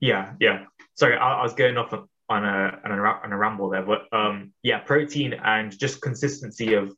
Yeah, 0.00 0.34
yeah. 0.40 0.64
Sorry, 0.94 1.16
I, 1.16 1.40
I 1.40 1.42
was 1.42 1.54
going 1.54 1.76
off 1.76 1.92
on 1.92 2.08
on 2.28 2.44
a 2.44 2.80
on 2.84 2.98
a, 2.98 3.02
on 3.02 3.32
a 3.32 3.36
ramble 3.36 3.70
there, 3.70 3.82
but 3.82 4.12
um, 4.12 4.52
yeah, 4.62 4.78
protein 4.78 5.34
and 5.34 5.76
just 5.76 6.02
consistency 6.02 6.74
of 6.74 6.94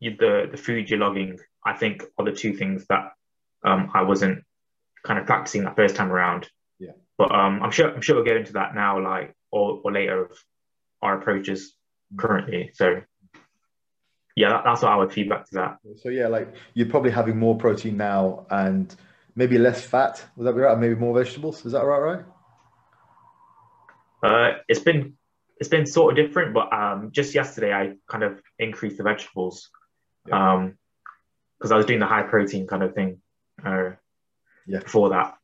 the 0.00 0.48
the 0.50 0.56
food 0.56 0.90
you're 0.90 0.98
logging. 0.98 1.38
I 1.64 1.74
think 1.74 2.02
are 2.18 2.24
the 2.24 2.32
two 2.32 2.54
things 2.54 2.86
that 2.88 3.12
um, 3.64 3.90
I 3.94 4.02
wasn't 4.02 4.44
kind 5.04 5.18
of 5.18 5.26
practicing 5.26 5.64
that 5.64 5.76
first 5.76 5.94
time 5.94 6.10
around. 6.10 6.48
Yeah. 6.78 6.92
But 7.16 7.32
um, 7.32 7.62
I'm 7.62 7.70
sure 7.70 7.92
I'm 7.92 8.00
sure 8.00 8.16
we'll 8.16 8.24
get 8.24 8.36
into 8.36 8.54
that 8.54 8.74
now, 8.74 9.00
like 9.00 9.34
or, 9.50 9.80
or 9.84 9.92
later 9.92 10.24
of 10.24 10.32
our 11.00 11.18
approaches 11.18 11.74
currently. 12.16 12.70
So 12.74 13.02
yeah, 14.34 14.48
that, 14.48 14.62
that's 14.64 14.82
what 14.82 14.90
I 14.90 14.96
would 14.96 15.12
feedback 15.12 15.48
to 15.50 15.54
that. 15.54 15.78
So 16.02 16.08
yeah, 16.08 16.26
like 16.26 16.52
you're 16.74 16.88
probably 16.88 17.10
having 17.10 17.38
more 17.38 17.56
protein 17.56 17.96
now 17.96 18.46
and 18.50 18.94
maybe 19.36 19.58
less 19.58 19.84
fat. 19.84 20.24
Would 20.36 20.46
that 20.46 20.54
be 20.54 20.60
right? 20.60 20.78
Maybe 20.78 20.94
more 20.94 21.16
vegetables. 21.16 21.64
Is 21.64 21.72
that 21.72 21.84
right? 21.84 21.98
Right. 21.98 22.24
Uh, 24.22 24.58
it's 24.68 24.80
been 24.80 25.14
it's 25.58 25.68
been 25.68 25.86
sort 25.86 26.18
of 26.18 26.26
different, 26.26 26.54
but 26.54 26.72
um, 26.72 27.10
just 27.12 27.34
yesterday 27.34 27.72
I 27.72 27.94
kind 28.08 28.24
of 28.24 28.40
increased 28.58 28.98
the 28.98 29.04
vegetables, 29.04 29.70
yeah. 30.26 30.54
um, 30.54 30.78
because 31.58 31.72
I 31.72 31.76
was 31.76 31.86
doing 31.86 32.00
the 32.00 32.06
high 32.06 32.22
protein 32.22 32.66
kind 32.66 32.82
of 32.82 32.94
thing. 32.94 33.20
Uh, 33.64 33.90
yeah. 34.66 34.80
Before 34.80 35.10
that. 35.10 35.36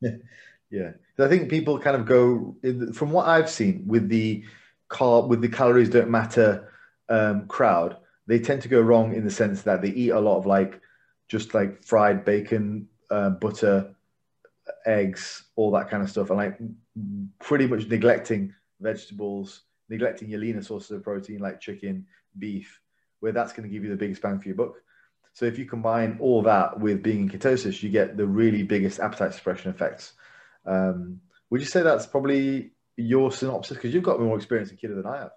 yeah. 0.70 0.92
I 1.18 1.28
think 1.28 1.50
people 1.50 1.78
kind 1.78 1.96
of 1.96 2.06
go 2.06 2.56
from 2.94 3.10
what 3.10 3.26
I've 3.26 3.50
seen 3.50 3.84
with 3.86 4.08
the 4.08 4.44
carb 4.88 5.28
with 5.28 5.40
the 5.40 5.48
calories 5.48 5.90
don't 5.90 6.10
matter 6.10 6.72
um, 7.08 7.46
crowd. 7.46 7.96
They 8.26 8.38
tend 8.38 8.62
to 8.62 8.68
go 8.68 8.80
wrong 8.80 9.14
in 9.14 9.24
the 9.24 9.30
sense 9.30 9.62
that 9.62 9.82
they 9.82 9.88
eat 9.88 10.10
a 10.10 10.20
lot 10.20 10.38
of 10.38 10.46
like 10.46 10.80
just 11.28 11.54
like 11.54 11.82
fried 11.82 12.24
bacon, 12.24 12.88
uh, 13.10 13.30
butter, 13.30 13.94
eggs, 14.86 15.44
all 15.56 15.72
that 15.72 15.90
kind 15.90 16.02
of 16.02 16.10
stuff, 16.10 16.30
and 16.30 16.38
like 16.38 16.58
pretty 17.40 17.66
much 17.66 17.86
neglecting 17.86 18.54
vegetables, 18.80 19.62
neglecting 19.88 20.30
your 20.30 20.40
leaner 20.40 20.62
sources 20.62 20.90
of 20.90 21.02
protein 21.02 21.38
like 21.38 21.60
chicken, 21.60 22.06
beef, 22.38 22.80
where 23.20 23.32
that's 23.32 23.52
going 23.52 23.68
to 23.68 23.72
give 23.72 23.84
you 23.84 23.90
the 23.90 23.96
biggest 23.96 24.22
bang 24.22 24.38
for 24.38 24.48
your 24.48 24.56
buck. 24.56 24.74
So 25.32 25.44
if 25.44 25.58
you 25.58 25.66
combine 25.66 26.18
all 26.20 26.42
that 26.42 26.80
with 26.80 27.02
being 27.02 27.20
in 27.20 27.28
ketosis, 27.28 27.82
you 27.82 27.90
get 27.90 28.16
the 28.16 28.26
really 28.26 28.62
biggest 28.62 28.98
appetite 28.98 29.34
suppression 29.34 29.70
effects. 29.70 30.12
Um, 30.66 31.20
would 31.50 31.60
you 31.60 31.66
say 31.66 31.82
that's 31.82 32.06
probably 32.06 32.72
your 32.96 33.30
synopsis? 33.30 33.76
Because 33.76 33.94
you've 33.94 34.02
got 34.02 34.20
more 34.20 34.36
experience 34.36 34.70
in 34.70 34.76
keto 34.76 34.96
than 34.96 35.06
I 35.06 35.18
have. 35.18 35.30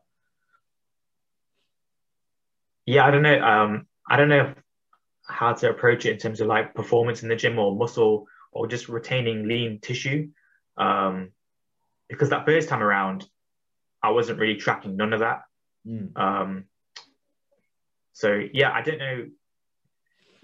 Yeah, 2.85 3.05
I 3.05 3.11
don't 3.11 3.21
know. 3.21 3.39
Um, 3.39 3.87
I 4.09 4.17
don't 4.17 4.29
know 4.29 4.53
how 5.27 5.53
to 5.53 5.69
approach 5.69 6.05
it 6.05 6.13
in 6.13 6.17
terms 6.17 6.41
of 6.41 6.47
like 6.47 6.73
performance 6.73 7.23
in 7.23 7.29
the 7.29 7.35
gym 7.35 7.59
or 7.59 7.75
muscle 7.75 8.27
or 8.51 8.67
just 8.67 8.89
retaining 8.89 9.47
lean 9.47 9.79
tissue. 9.81 10.29
Um, 10.77 11.29
because 12.11 12.29
that 12.29 12.45
first 12.45 12.69
time 12.69 12.83
around, 12.83 13.25
I 14.03 14.11
wasn't 14.11 14.39
really 14.39 14.55
tracking 14.55 14.95
none 14.95 15.13
of 15.13 15.21
that. 15.21 15.41
Mm. 15.87 16.17
Um, 16.17 16.65
so 18.13 18.39
yeah, 18.53 18.71
I 18.71 18.81
don't 18.81 18.99
know. 18.99 19.27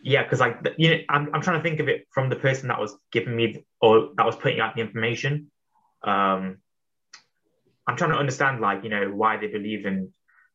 Yeah, 0.01 0.23
because 0.23 0.39
like 0.39 0.59
you 0.77 0.89
know, 0.89 0.97
I'm 1.09 1.33
I'm 1.33 1.41
trying 1.41 1.59
to 1.59 1.63
think 1.63 1.79
of 1.79 1.89
it 1.89 2.07
from 2.11 2.29
the 2.29 2.35
person 2.35 2.69
that 2.69 2.79
was 2.79 2.95
giving 3.11 3.35
me 3.35 3.65
or 3.81 4.09
that 4.15 4.25
was 4.25 4.35
putting 4.35 4.59
out 4.59 4.75
the 4.75 4.81
information. 4.81 5.51
Um, 6.03 6.57
I'm 7.85 7.95
trying 7.95 8.11
to 8.11 8.17
understand 8.17 8.61
like 8.61 8.83
you 8.83 8.89
know 8.89 9.09
why 9.09 9.37
they 9.37 9.47
believe 9.47 9.85
in 9.85 10.13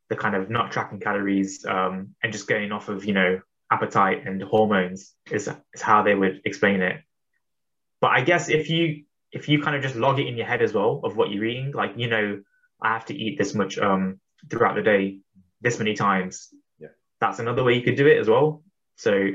the 0.09 0.17
kind 0.17 0.35
of 0.35 0.51
not 0.51 0.73
tracking 0.73 1.01
calories 1.01 1.65
um, 1.65 2.15
and 2.23 2.33
just 2.33 2.47
going 2.47 2.73
off 2.73 2.89
of 2.89 3.05
you 3.05 3.15
know 3.15 3.41
appetite 3.71 4.27
and 4.27 4.43
hormones 4.43 5.15
is 5.31 5.49
is 5.75 5.83
how 5.83 6.03
they 6.03 6.15
would 6.15 6.41
explain 6.45 6.83
it. 6.83 7.01
But 8.01 8.13
I 8.13 8.23
guess 8.23 8.49
if 8.49 8.69
you 8.71 9.05
if 9.33 9.49
you 9.49 9.63
kind 9.63 9.75
of 9.75 9.83
just 9.83 9.97
log 9.97 10.21
it 10.21 10.27
in 10.27 10.37
your 10.37 10.47
head 10.47 10.63
as 10.63 10.75
well 10.75 11.01
of 11.05 11.17
what 11.17 11.31
you're 11.31 11.45
eating, 11.45 11.73
like 11.73 11.93
you 11.97 12.09
know, 12.09 12.41
I 12.81 12.93
have 12.93 13.07
to 13.07 13.15
eat 13.15 13.39
this 13.39 13.55
much 13.55 13.79
um 13.79 14.21
throughout 14.51 14.75
the 14.75 14.83
day, 14.83 15.19
this 15.61 15.79
many 15.79 15.95
times. 15.95 16.49
Yeah. 16.79 16.89
That's 17.21 17.39
another 17.39 17.65
way 17.65 17.75
you 17.75 17.83
could 17.83 17.97
do 17.97 18.07
it 18.07 18.19
as 18.19 18.29
well. 18.29 18.63
So 18.97 19.31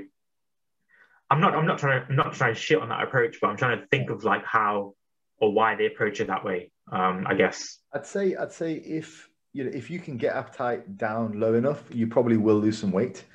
I'm 1.29 1.41
not 1.41 1.55
I'm 1.55 1.65
not 1.65 1.79
trying 1.79 2.01
to 2.01 2.07
I'm 2.09 2.15
not 2.15 2.33
trying 2.33 2.53
to 2.53 2.59
shit 2.59 2.79
on 2.79 2.89
that 2.89 3.03
approach, 3.03 3.37
but 3.41 3.47
I'm 3.47 3.57
trying 3.57 3.79
to 3.79 3.87
think 3.87 4.09
of 4.09 4.23
like 4.23 4.45
how 4.45 4.93
or 5.39 5.51
why 5.51 5.75
they 5.75 5.87
approach 5.87 6.19
it 6.19 6.27
that 6.27 6.43
way. 6.43 6.71
Um, 6.91 7.25
I 7.27 7.33
guess. 7.33 7.79
I'd 7.93 8.05
say 8.05 8.35
I'd 8.35 8.51
say 8.51 8.73
if 8.73 9.29
you 9.53 9.63
know 9.63 9.71
if 9.73 9.89
you 9.89 9.99
can 9.99 10.17
get 10.17 10.35
appetite 10.35 10.97
down 10.97 11.39
low 11.39 11.53
enough, 11.55 11.83
you 11.91 12.07
probably 12.07 12.37
will 12.37 12.59
lose 12.59 12.77
some 12.77 12.91
weight. 12.91 13.25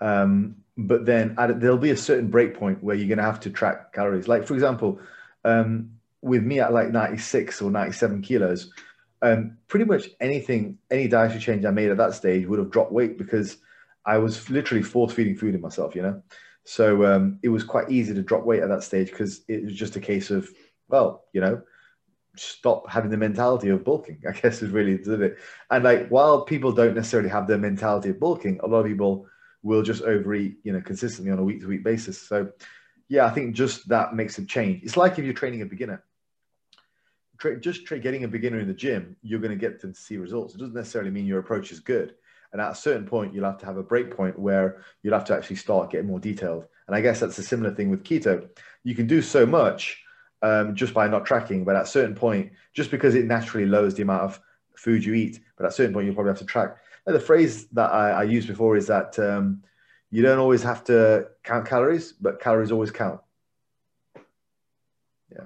Um, 0.00 0.56
but 0.76 1.04
then 1.04 1.34
at, 1.38 1.60
there'll 1.60 1.76
be 1.76 1.90
a 1.90 1.96
certain 1.96 2.28
break 2.28 2.58
point 2.58 2.82
where 2.82 2.96
you're 2.96 3.08
going 3.08 3.18
to 3.18 3.24
have 3.24 3.40
to 3.40 3.50
track 3.50 3.92
calories. 3.92 4.28
Like 4.28 4.46
for 4.46 4.54
example, 4.54 4.98
um, 5.44 5.90
with 6.22 6.42
me 6.42 6.60
at 6.60 6.72
like 6.72 6.90
96 6.90 7.62
or 7.62 7.70
97 7.70 8.22
kilos, 8.22 8.72
um, 9.22 9.58
pretty 9.68 9.84
much 9.84 10.08
anything, 10.20 10.78
any 10.90 11.08
dietary 11.08 11.40
change 11.40 11.64
I 11.64 11.70
made 11.70 11.90
at 11.90 11.96
that 11.98 12.14
stage 12.14 12.46
would 12.46 12.58
have 12.58 12.70
dropped 12.70 12.92
weight 12.92 13.18
because 13.18 13.58
I 14.04 14.18
was 14.18 14.48
literally 14.50 14.82
force 14.82 15.12
feeding 15.12 15.36
food 15.36 15.54
in 15.54 15.60
myself, 15.60 15.94
you 15.94 16.02
know? 16.02 16.22
So 16.64 17.04
um, 17.04 17.38
it 17.42 17.48
was 17.48 17.64
quite 17.64 17.90
easy 17.90 18.14
to 18.14 18.22
drop 18.22 18.44
weight 18.44 18.62
at 18.62 18.68
that 18.68 18.82
stage 18.82 19.10
because 19.10 19.42
it 19.48 19.64
was 19.64 19.74
just 19.74 19.96
a 19.96 20.00
case 20.00 20.30
of, 20.30 20.48
well, 20.88 21.24
you 21.32 21.40
know, 21.40 21.62
stop 22.36 22.88
having 22.88 23.10
the 23.10 23.16
mentality 23.16 23.68
of 23.68 23.84
bulking, 23.84 24.22
I 24.28 24.32
guess 24.32 24.62
is 24.62 24.70
really 24.70 24.92
it. 24.92 25.38
And 25.70 25.84
like, 25.84 26.08
while 26.08 26.44
people 26.44 26.72
don't 26.72 26.94
necessarily 26.94 27.28
have 27.30 27.46
the 27.46 27.58
mentality 27.58 28.10
of 28.10 28.20
bulking, 28.20 28.60
a 28.62 28.66
lot 28.66 28.80
of 28.80 28.86
people 28.86 29.26
will 29.62 29.82
just 29.82 30.02
overeat, 30.02 30.56
you 30.62 30.72
know, 30.72 30.80
consistently 30.80 31.30
on 31.32 31.38
a 31.38 31.44
week 31.44 31.60
to 31.60 31.66
week 31.66 31.84
basis. 31.84 32.20
So 32.20 32.50
yeah, 33.08 33.26
I 33.26 33.30
think 33.30 33.54
just 33.54 33.88
that 33.88 34.14
makes 34.14 34.38
a 34.38 34.46
change. 34.46 34.82
It's 34.82 34.96
like 34.96 35.18
if 35.18 35.24
you're 35.24 35.34
training 35.34 35.62
a 35.62 35.66
beginner 35.66 36.02
just 37.60 37.88
getting 37.88 38.24
a 38.24 38.28
beginner 38.28 38.60
in 38.60 38.68
the 38.68 38.74
gym, 38.74 39.16
you're 39.22 39.40
going 39.40 39.50
to 39.50 39.56
get 39.56 39.80
to 39.80 39.94
see 39.94 40.16
results. 40.16 40.54
It 40.54 40.58
doesn't 40.58 40.74
necessarily 40.74 41.10
mean 41.10 41.26
your 41.26 41.40
approach 41.40 41.72
is 41.72 41.80
good. 41.80 42.14
And 42.52 42.60
at 42.60 42.72
a 42.72 42.74
certain 42.74 43.06
point, 43.06 43.32
you'll 43.32 43.44
have 43.44 43.58
to 43.58 43.66
have 43.66 43.76
a 43.76 43.82
break 43.82 44.14
point 44.14 44.38
where 44.38 44.82
you'll 45.02 45.14
have 45.14 45.24
to 45.26 45.34
actually 45.34 45.56
start 45.56 45.90
getting 45.90 46.08
more 46.08 46.18
detailed. 46.18 46.66
And 46.86 46.96
I 46.96 47.00
guess 47.00 47.20
that's 47.20 47.38
a 47.38 47.42
similar 47.42 47.72
thing 47.72 47.90
with 47.90 48.02
keto. 48.02 48.48
You 48.82 48.94
can 48.94 49.06
do 49.06 49.22
so 49.22 49.46
much 49.46 50.02
um, 50.42 50.74
just 50.74 50.92
by 50.92 51.06
not 51.06 51.24
tracking, 51.24 51.64
but 51.64 51.76
at 51.76 51.82
a 51.82 51.86
certain 51.86 52.14
point, 52.14 52.50
just 52.72 52.90
because 52.90 53.14
it 53.14 53.26
naturally 53.26 53.66
lowers 53.66 53.94
the 53.94 54.02
amount 54.02 54.22
of 54.22 54.40
food 54.76 55.04
you 55.04 55.14
eat, 55.14 55.40
but 55.56 55.64
at 55.64 55.72
a 55.72 55.74
certain 55.74 55.92
point, 55.92 56.06
you'll 56.06 56.14
probably 56.14 56.30
have 56.30 56.38
to 56.38 56.44
track. 56.44 56.76
The 57.06 57.20
phrase 57.20 57.66
that 57.68 57.90
I, 57.92 58.10
I 58.10 58.22
used 58.24 58.48
before 58.48 58.76
is 58.76 58.86
that 58.88 59.18
um, 59.18 59.62
you 60.10 60.22
don't 60.22 60.38
always 60.38 60.62
have 60.62 60.84
to 60.84 61.28
count 61.44 61.66
calories, 61.66 62.12
but 62.12 62.40
calories 62.40 62.72
always 62.72 62.90
count. 62.90 63.20
Yeah. 65.30 65.44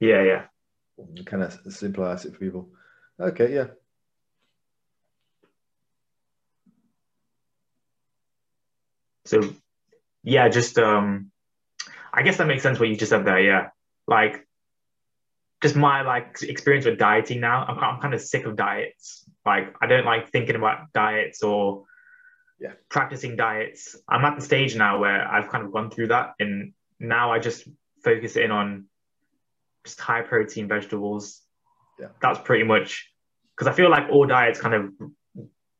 Yeah, 0.00 0.22
yeah 0.22 0.44
kind 1.24 1.42
of 1.42 1.58
simplify 1.68 2.14
it 2.14 2.20
for 2.20 2.38
people. 2.38 2.68
Okay, 3.20 3.54
yeah. 3.54 3.66
So, 9.24 9.40
yeah, 10.22 10.48
just 10.48 10.78
um, 10.78 11.30
I 12.12 12.22
guess 12.22 12.38
that 12.38 12.46
makes 12.46 12.62
sense 12.62 12.78
what 12.78 12.88
you 12.88 12.96
just 12.96 13.10
said 13.10 13.24
there. 13.24 13.40
Yeah, 13.40 13.68
like 14.06 14.46
just 15.60 15.76
my 15.76 16.02
like 16.02 16.38
experience 16.42 16.86
with 16.86 16.98
dieting 16.98 17.40
now. 17.40 17.64
I'm, 17.64 17.78
I'm 17.78 18.00
kind 18.00 18.14
of 18.14 18.20
sick 18.20 18.46
of 18.46 18.56
diets. 18.56 19.28
Like 19.44 19.74
I 19.80 19.86
don't 19.86 20.06
like 20.06 20.30
thinking 20.30 20.56
about 20.56 20.92
diets 20.92 21.42
or 21.42 21.84
yeah 22.60 22.72
practicing 22.88 23.36
diets. 23.36 23.96
I'm 24.08 24.24
at 24.24 24.36
the 24.36 24.42
stage 24.42 24.76
now 24.76 24.98
where 24.98 25.26
I've 25.26 25.48
kind 25.48 25.64
of 25.64 25.72
gone 25.72 25.90
through 25.90 26.08
that, 26.08 26.34
and 26.38 26.72
now 26.98 27.32
I 27.32 27.38
just 27.38 27.68
focus 28.02 28.36
in 28.36 28.50
on 28.50 28.86
just 29.88 30.00
high 30.00 30.22
protein 30.22 30.68
vegetables. 30.68 31.40
Yeah. 31.98 32.08
That's 32.22 32.38
pretty 32.38 32.64
much 32.64 33.10
because 33.56 33.66
I 33.66 33.76
feel 33.76 33.90
like 33.90 34.08
all 34.10 34.26
diets 34.26 34.60
kind 34.60 34.74
of 34.74 34.92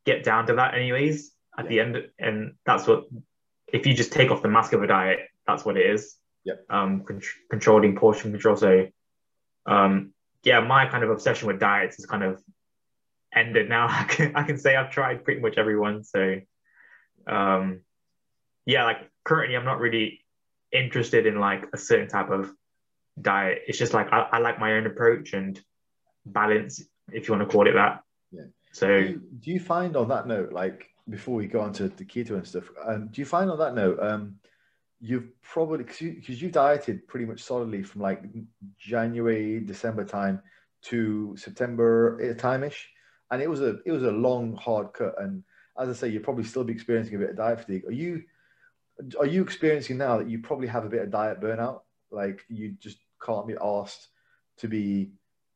get 0.05 0.25
down 0.25 0.47
to 0.47 0.55
that 0.55 0.75
anyways 0.75 1.31
at 1.57 1.65
yeah. 1.65 1.69
the 1.69 1.81
end. 1.81 2.09
And 2.19 2.55
that's 2.67 2.87
what, 2.87 3.05
if 3.73 3.87
you 3.87 3.95
just 3.95 4.13
take 4.13 4.31
off 4.31 4.43
the 4.43 4.49
mask 4.49 4.73
of 4.73 4.83
a 4.83 4.87
diet, 4.87 5.21
that's 5.47 5.65
what 5.65 5.77
it 5.77 5.87
is. 5.87 6.17
Yeah. 6.45 6.55
Um, 6.71 7.05
con- 7.05 7.23
controlling 7.51 7.97
portion 7.97 8.33
control. 8.33 8.57
So, 8.57 8.87
um, 9.67 10.13
yeah, 10.43 10.61
my 10.61 10.87
kind 10.87 11.05
of 11.05 11.11
obsession 11.11 11.47
with 11.47 11.61
diets 11.61 11.99
is 11.99 12.07
kind 12.07 12.25
of 12.25 12.43
ended 13.35 13.69
now. 13.69 13.87
I 13.91 14.05
can, 14.05 14.35
I 14.35 14.43
can 14.43 14.59
say 14.59 14.75
I've 14.75 14.91
tried 14.91 15.25
pretty 15.25 15.41
much 15.41 15.57
everyone. 15.57 16.03
So, 16.03 16.41
um, 17.27 17.83
yeah, 18.67 18.85
like 18.85 19.09
currently 19.25 19.57
I'm 19.57 19.65
not 19.65 19.79
really 19.79 20.25
interested 20.73 21.27
in 21.27 21.39
like 21.39 21.65
a 21.73 21.79
certain 21.79 22.09
type 22.09 22.31
of 22.31 22.53
diet. 23.21 23.63
It's 23.67 23.79
just 23.79 23.95
like 23.95 24.13
I, 24.13 24.29
I 24.33 24.39
like 24.39 24.59
my 24.59 24.73
own 24.73 24.87
approach 24.87 25.33
and 25.33 25.61
balance, 26.27 26.83
if 27.13 27.29
you 27.29 27.35
want 27.35 27.49
to 27.49 27.53
call 27.53 27.69
it 27.69 27.73
that. 27.73 28.03
Yeah. 28.31 28.43
So, 28.73 28.87
do 28.87 29.09
you, 29.09 29.23
do 29.41 29.51
you 29.51 29.61
find 29.61 29.97
on 29.97 30.09
that 30.09 30.27
note, 30.27 30.53
like 30.53 30.89
before 31.09 31.35
we 31.35 31.47
go 31.47 31.61
on 31.61 31.73
to 31.75 31.89
the 31.89 32.05
keto 32.05 32.33
and 32.33 32.47
stuff, 32.47 32.65
um, 32.85 33.09
do 33.09 33.21
you 33.21 33.27
find 33.27 33.51
on 33.51 33.59
that 33.59 33.75
note, 33.75 33.99
um, 34.01 34.37
you've 35.01 35.29
probably 35.43 35.79
because 35.79 36.01
you, 36.01 36.21
cause 36.25 36.41
you 36.41 36.51
dieted 36.51 37.07
pretty 37.07 37.25
much 37.25 37.43
solidly 37.43 37.83
from 37.83 38.03
like 38.03 38.23
January, 38.79 39.61
December 39.61 40.05
time 40.05 40.43
to 40.83 41.37
September 41.37 42.19
eh, 42.23 42.35
time-ish, 42.35 42.89
and 43.31 43.43
it 43.43 43.49
was 43.49 43.61
a 43.61 43.79
it 43.85 43.93
was 43.93 44.03
a 44.03 44.11
long 44.11 44.57
hard 44.57 44.93
cut. 44.93 45.15
And 45.21 45.43
as 45.79 45.89
I 45.89 45.93
say, 45.93 46.09
you'll 46.09 46.23
probably 46.23 46.45
still 46.45 46.65
be 46.65 46.73
experiencing 46.73 47.15
a 47.15 47.19
bit 47.19 47.31
of 47.31 47.37
diet 47.37 47.61
fatigue. 47.61 47.85
Are 47.87 47.93
you 47.93 48.23
are 49.19 49.27
you 49.27 49.43
experiencing 49.43 49.97
now 49.97 50.19
that 50.19 50.29
you 50.29 50.41
probably 50.41 50.67
have 50.67 50.85
a 50.85 50.89
bit 50.89 51.03
of 51.03 51.11
diet 51.11 51.41
burnout? 51.41 51.81
Like 52.11 52.45
you 52.49 52.75
just 52.81 52.99
can't 53.25 53.47
be 53.47 53.57
asked 53.61 54.09
to 54.59 54.69
be 54.69 55.11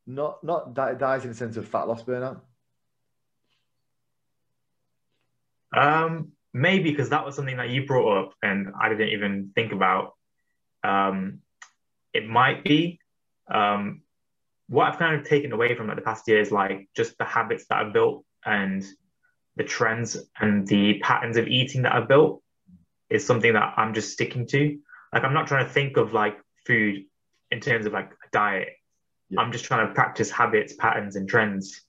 not 0.07 0.43
not 0.43 0.75
diet 0.75 1.23
in 1.23 1.31
the 1.31 1.35
sense 1.35 1.57
of 1.57 1.69
fat 1.69 1.89
loss 1.89 2.03
burnout? 2.03 2.41
Um, 5.75 6.33
maybe 6.53 6.91
because 6.91 7.11
that 7.11 7.25
was 7.25 7.35
something 7.35 7.57
that 7.57 7.71
you 7.71 7.87
brought 7.87 8.25
up 8.25 8.35
and 8.43 8.73
I 8.81 8.89
didn't 8.89 9.09
even 9.09 9.53
think 9.55 9.73
about. 9.73 10.15
Um, 10.85 11.41
it 12.13 12.29
might 12.29 12.65
be. 12.65 13.01
Um, 13.51 14.03
what 14.69 14.91
I've 14.91 14.99
kind 14.99 15.19
of 15.19 15.27
taken 15.27 15.53
away 15.53 15.75
from 15.75 15.91
it 15.91 15.97
the 15.97 16.03
past 16.03 16.29
year 16.29 16.41
is 16.41 16.51
like 16.51 16.89
just 16.97 17.17
the 17.19 17.25
habits 17.25 17.67
that 17.69 17.79
I've 17.79 17.93
built 17.93 18.25
and 18.45 18.85
the 19.57 19.65
trends 19.65 20.17
and 20.39 20.67
the 20.67 20.99
patterns 21.01 21.37
of 21.37 21.47
eating 21.47 21.83
that 21.83 21.95
I've 21.95 22.09
built 22.09 22.43
is 23.11 23.27
something 23.27 23.53
that 23.53 23.75
I'm 23.77 23.95
just 23.95 24.13
sticking 24.13 24.47
to. 24.49 24.79
Like 25.13 25.25
I'm 25.25 25.35
not 25.35 25.47
trying 25.47 25.67
to 25.67 25.73
think 25.73 25.97
of 25.97 26.13
like 26.13 26.39
food 26.67 27.05
in 27.53 27.61
terms 27.61 27.87
of 27.87 27.93
like 27.93 28.11
a 28.11 28.31
diet. 28.33 28.69
Yeah. 29.29 29.41
I'm 29.41 29.53
just 29.53 29.65
trying 29.65 29.87
to 29.87 29.95
practice 29.95 30.31
habits, 30.31 30.75
patterns, 30.75 31.17
and 31.17 31.29
trends 31.29 31.83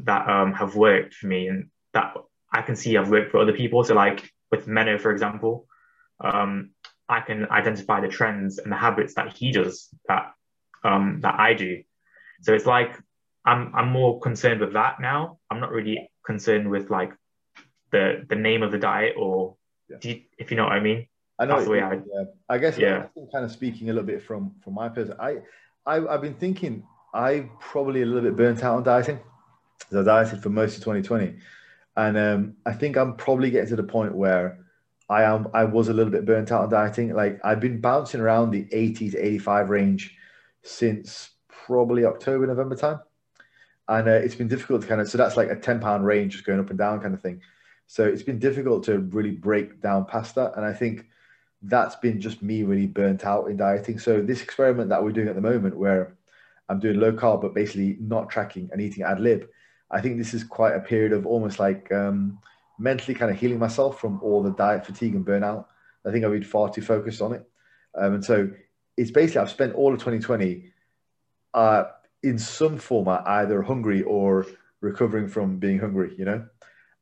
that 0.00 0.28
um, 0.28 0.52
have 0.52 0.74
worked 0.74 1.14
for 1.14 1.28
me 1.28 1.46
and 1.46 1.70
that 1.92 2.14
I 2.52 2.62
can 2.62 2.76
see 2.76 2.94
have 2.94 3.10
worked 3.10 3.30
for 3.30 3.38
other 3.38 3.52
people. 3.52 3.84
So 3.84 3.94
like 3.94 4.30
with 4.50 4.66
Menno, 4.66 5.00
for 5.00 5.10
example, 5.12 5.66
um, 6.20 6.70
I 7.08 7.20
can 7.20 7.46
identify 7.50 8.00
the 8.00 8.08
trends 8.08 8.58
and 8.58 8.70
the 8.70 8.76
habits 8.76 9.14
that 9.14 9.36
he 9.36 9.52
does 9.52 9.88
that 10.08 10.32
um, 10.82 11.20
that 11.22 11.38
I 11.38 11.54
do. 11.54 11.82
So 12.42 12.52
it's 12.54 12.66
like 12.66 12.98
I'm 13.44 13.74
I'm 13.74 13.90
more 13.90 14.20
concerned 14.20 14.60
with 14.60 14.72
that 14.74 15.00
now. 15.00 15.38
I'm 15.50 15.60
not 15.60 15.70
really 15.70 16.10
concerned 16.26 16.70
with 16.70 16.90
like 16.90 17.12
the 17.92 18.24
the 18.28 18.36
name 18.36 18.62
of 18.62 18.72
the 18.72 18.78
diet 18.78 19.14
or 19.16 19.56
yeah. 19.88 19.96
you, 20.02 20.22
if 20.38 20.50
you 20.50 20.56
know 20.56 20.64
what 20.64 20.72
I 20.72 20.80
mean. 20.80 21.06
I 21.38 21.46
know. 21.46 21.54
That's 21.54 21.64
the 21.64 21.70
way 21.70 21.80
I, 21.82 21.94
yeah. 21.94 22.24
I 22.48 22.58
guess 22.58 22.78
yeah. 22.78 23.06
I'm 23.16 23.28
kind 23.32 23.44
of 23.44 23.50
speaking 23.50 23.90
a 23.90 23.92
little 23.92 24.06
bit 24.06 24.22
from 24.22 24.52
from 24.62 24.74
my 24.74 24.88
person. 24.88 25.16
I, 25.18 25.38
I 25.86 26.06
I've 26.06 26.22
been 26.22 26.34
thinking 26.34 26.84
I 27.12 27.48
probably 27.60 28.02
a 28.02 28.06
little 28.06 28.22
bit 28.22 28.36
burnt 28.36 28.62
out 28.62 28.76
on 28.76 28.82
dieting. 28.82 29.18
So 29.90 30.00
I 30.00 30.04
dieted 30.04 30.42
for 30.42 30.50
most 30.50 30.76
of 30.76 30.84
2020, 30.84 31.36
and 31.96 32.16
um, 32.16 32.56
I 32.64 32.72
think 32.72 32.96
I'm 32.96 33.16
probably 33.16 33.50
getting 33.50 33.68
to 33.70 33.76
the 33.76 33.82
point 33.82 34.14
where 34.14 34.58
I 35.08 35.24
am. 35.24 35.48
I 35.52 35.64
was 35.64 35.88
a 35.88 35.92
little 35.92 36.12
bit 36.12 36.24
burnt 36.24 36.52
out 36.52 36.62
on 36.62 36.70
dieting. 36.70 37.12
Like 37.14 37.40
I've 37.44 37.60
been 37.60 37.80
bouncing 37.80 38.20
around 38.20 38.50
the 38.50 38.68
80 38.70 39.10
to 39.10 39.18
85 39.18 39.70
range 39.70 40.16
since 40.62 41.30
probably 41.48 42.04
October, 42.04 42.46
November 42.46 42.76
time, 42.76 43.00
and 43.88 44.08
uh, 44.08 44.12
it's 44.12 44.36
been 44.36 44.48
difficult 44.48 44.82
to 44.82 44.88
kind 44.88 45.00
of. 45.00 45.08
So 45.08 45.18
that's 45.18 45.36
like 45.36 45.50
a 45.50 45.56
10 45.56 45.80
pound 45.80 46.06
range, 46.06 46.34
just 46.34 46.44
going 46.44 46.60
up 46.60 46.70
and 46.70 46.78
down 46.78 47.00
kind 47.00 47.12
of 47.12 47.20
thing. 47.20 47.40
So 47.86 48.04
it's 48.04 48.22
been 48.22 48.38
difficult 48.38 48.84
to 48.84 49.00
really 49.00 49.32
break 49.32 49.82
down 49.82 50.06
past 50.06 50.36
that, 50.36 50.52
and 50.56 50.64
I 50.64 50.72
think 50.72 51.06
that's 51.66 51.96
been 51.96 52.20
just 52.20 52.42
me 52.42 52.62
really 52.62 52.86
burnt 52.86 53.24
out 53.24 53.48
in 53.48 53.56
dieting. 53.56 53.98
So 53.98 54.20
this 54.20 54.42
experiment 54.42 54.90
that 54.90 55.02
we're 55.02 55.12
doing 55.12 55.28
at 55.28 55.34
the 55.34 55.40
moment, 55.40 55.76
where 55.76 56.16
I'm 56.68 56.80
doing 56.80 57.00
low 57.00 57.12
carb 57.12 57.42
but 57.42 57.54
basically 57.54 57.96
not 58.00 58.28
tracking 58.28 58.68
and 58.72 58.80
eating 58.80 59.02
ad 59.02 59.20
lib, 59.20 59.48
I 59.90 60.00
think 60.00 60.18
this 60.18 60.34
is 60.34 60.44
quite 60.44 60.74
a 60.74 60.80
period 60.80 61.12
of 61.12 61.26
almost 61.26 61.58
like 61.58 61.90
um, 61.92 62.38
mentally 62.78 63.14
kind 63.14 63.30
of 63.30 63.38
healing 63.38 63.58
myself 63.58 64.00
from 64.00 64.20
all 64.22 64.42
the 64.42 64.52
diet 64.52 64.84
fatigue 64.84 65.14
and 65.14 65.24
burnout. 65.24 65.66
I 66.06 66.10
think 66.10 66.24
I've 66.24 66.32
been 66.32 66.42
far 66.42 66.68
too 66.68 66.82
focused 66.82 67.22
on 67.22 67.32
it, 67.32 67.48
um, 67.94 68.14
and 68.14 68.24
so 68.24 68.50
it's 68.96 69.10
basically 69.10 69.40
I've 69.40 69.50
spent 69.50 69.74
all 69.74 69.94
of 69.94 70.00
2020 70.00 70.70
uh, 71.54 71.84
in 72.22 72.38
some 72.38 72.76
format 72.76 73.26
either 73.26 73.62
hungry 73.62 74.02
or 74.02 74.44
recovering 74.82 75.28
from 75.28 75.58
being 75.58 75.78
hungry. 75.78 76.14
You 76.18 76.26
know, 76.26 76.46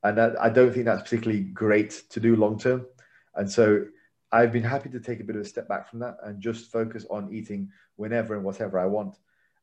and 0.04 0.18
that, 0.18 0.40
I 0.40 0.50
don't 0.50 0.72
think 0.72 0.84
that's 0.84 1.02
particularly 1.02 1.42
great 1.42 2.04
to 2.10 2.20
do 2.20 2.36
long 2.36 2.60
term, 2.60 2.86
and 3.34 3.50
so 3.50 3.86
I've 4.32 4.52
been 4.52 4.62
happy 4.62 4.88
to 4.88 5.00
take 5.00 5.20
a 5.20 5.24
bit 5.24 5.36
of 5.36 5.42
a 5.42 5.46
step 5.46 5.68
back 5.68 5.88
from 5.88 5.98
that 6.00 6.16
and 6.24 6.40
just 6.40 6.72
focus 6.72 7.04
on 7.10 7.32
eating 7.32 7.70
whenever 7.96 8.34
and 8.34 8.44
whatever 8.44 8.78
I 8.78 8.86
want. 8.86 9.18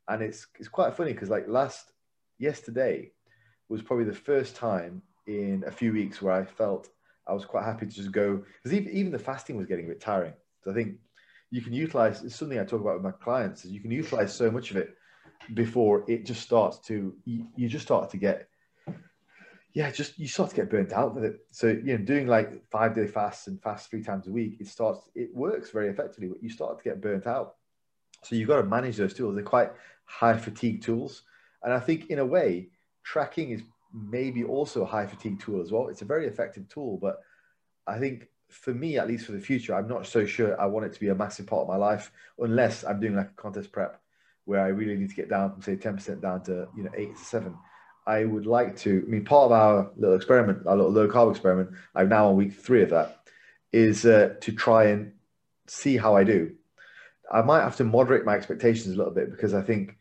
And 0.08 0.22
it's 0.22 0.48
it's 0.60 0.70
quite 0.70 0.96
funny 0.96 1.14
because 1.14 1.30
like 1.30 1.48
last 1.48 1.92
yesterday 2.38 3.12
was 3.68 3.82
probably 3.82 4.06
the 4.06 4.14
first 4.14 4.56
time 4.56 5.02
in 5.28 5.64
a 5.68 5.72
few 5.72 5.92
weeks 5.92 6.22
where 6.22 6.34
I 6.34 6.46
felt 6.46 6.90
I 7.28 7.34
was 7.34 7.46
quite 7.46 7.66
happy 7.66 7.86
to 7.86 7.92
just 7.92 8.12
go 8.12 8.44
because 8.62 8.76
even, 8.78 8.92
even 8.94 9.12
the 9.12 9.20
fasting 9.20 9.58
was 9.58 9.68
getting 9.68 9.86
a 9.86 9.90
bit 9.90 10.02
tiring. 10.02 10.34
So 10.64 10.72
I 10.72 10.74
think 10.74 10.98
you 11.52 11.62
can 11.62 11.74
utilize 11.74 12.24
it's 12.24 12.36
something 12.36 12.60
I 12.60 12.64
talk 12.64 12.82
about 12.82 12.96
with 12.96 13.04
my 13.04 13.12
clients 13.12 13.66
is 13.66 13.72
you 13.72 13.82
can 13.82 13.92
utilize 13.92 14.34
so 14.34 14.52
much 14.52 14.72
of 14.72 14.78
it 14.78 14.96
before 15.54 16.04
it 16.08 16.26
just 16.26 16.42
starts 16.42 16.80
to 16.88 17.16
you, 17.26 17.48
you 17.56 17.68
just 17.68 17.86
start 17.86 18.10
to 18.12 18.18
get 18.18 18.49
yeah, 19.74 19.92
just 19.92 20.18
you 20.18 20.28
start 20.28 20.50
to 20.50 20.56
get 20.56 20.70
burnt 20.70 20.94
out 20.94 21.14
with 21.14 21.24
it. 21.24 21.40
So 21.52 21.68
you 21.68 21.98
know, 21.98 21.98
doing 21.98 22.28
like 22.28 22.68
five 22.70 22.96
day 22.96 23.08
fasts 23.08 23.48
and 23.48 23.62
fast 23.62 23.90
three 23.90 24.04
times 24.04 24.28
a 24.28 24.32
week, 24.32 24.58
it 24.60 24.68
starts 24.68 25.10
it 25.16 25.34
works 25.34 25.70
very 25.70 25.90
effectively, 25.90 26.28
but 26.28 26.42
you 26.42 26.50
start 26.50 26.78
to 26.78 26.84
get 26.84 27.02
burnt 27.02 27.28
out. 27.28 27.56
So 28.24 28.36
you've 28.36 28.48
got 28.48 28.58
to 28.58 28.68
manage 28.68 28.98
those 28.98 29.14
tools. 29.14 29.36
They're 29.36 29.44
quite 29.44 29.72
high 30.06 30.38
fatigue 30.38 30.82
tools, 30.82 31.24
and 31.64 31.74
I 31.74 31.80
think 31.80 32.10
in 32.10 32.20
a 32.20 32.26
way, 32.26 32.70
tracking 33.04 33.52
is 33.52 33.62
maybe 33.94 34.44
also 34.44 34.84
a 34.84 34.86
high 34.86 35.06
fatigue 35.06 35.40
tool 35.40 35.62
as 35.62 35.72
well. 35.72 35.88
It's 35.88 36.02
a 36.02 36.06
very 36.06 36.28
effective 36.28 36.68
tool, 36.68 36.98
but 37.02 37.20
I 37.86 38.00
think 38.00 38.28
for 38.50 38.74
me, 38.74 38.98
at 38.98 39.08
least 39.08 39.26
for 39.26 39.34
the 39.34 39.40
future, 39.40 39.76
I'm 39.76 39.88
not 39.88 40.08
so 40.08 40.26
sure 40.26 40.60
I 40.60 40.66
want 40.66 40.88
it 40.88 40.94
to 40.94 41.00
be 41.00 41.10
a 41.10 41.16
massive 41.16 41.46
part 41.46 41.62
of 41.62 41.68
my 41.68 41.76
life 41.76 42.12
unless 42.40 42.84
I'm 42.84 43.00
doing 43.00 43.16
like 43.16 43.30
a 43.30 43.42
contest 43.42 43.72
prep 43.72 44.02
where 44.46 44.62
I 44.62 44.70
really 44.70 44.96
need 44.96 45.10
to 45.10 45.16
get 45.16 45.30
down 45.30 45.54
from 45.54 45.62
say 45.62 45.76
10% 45.76 46.22
down 46.22 46.44
to 46.46 46.68
you 46.76 46.84
know 46.84 46.92
eight 46.96 47.16
to 47.16 47.24
seven 47.24 47.56
I 48.10 48.26
would 48.26 48.48
like 48.48 48.76
to. 48.78 49.04
I 49.06 49.10
mean, 49.10 49.24
part 49.24 49.46
of 49.46 49.52
our 49.52 49.92
little 49.96 50.16
experiment, 50.16 50.66
our 50.66 50.76
little 50.76 50.92
low 50.92 51.08
carb 51.08 51.30
experiment, 51.30 51.70
I'm 51.94 52.10
now 52.10 52.30
on 52.30 52.38
week 52.38 52.54
three 52.54 52.82
of 52.82 52.90
that, 52.90 53.20
is 53.72 54.04
uh, 54.04 54.34
to 54.42 54.52
try 54.52 54.86
and 54.86 55.14
see 55.68 55.96
how 55.96 56.16
I 56.16 56.24
do. 56.24 56.56
I 57.32 57.44
might 57.44 57.62
have 57.62 57.76
to 57.76 57.84
moderate 57.84 58.26
my 58.26 58.34
expectations 58.34 58.96
a 58.96 58.98
little 58.98 59.14
bit 59.14 59.30
because 59.30 59.54
I 59.54 59.62
think, 59.62 59.96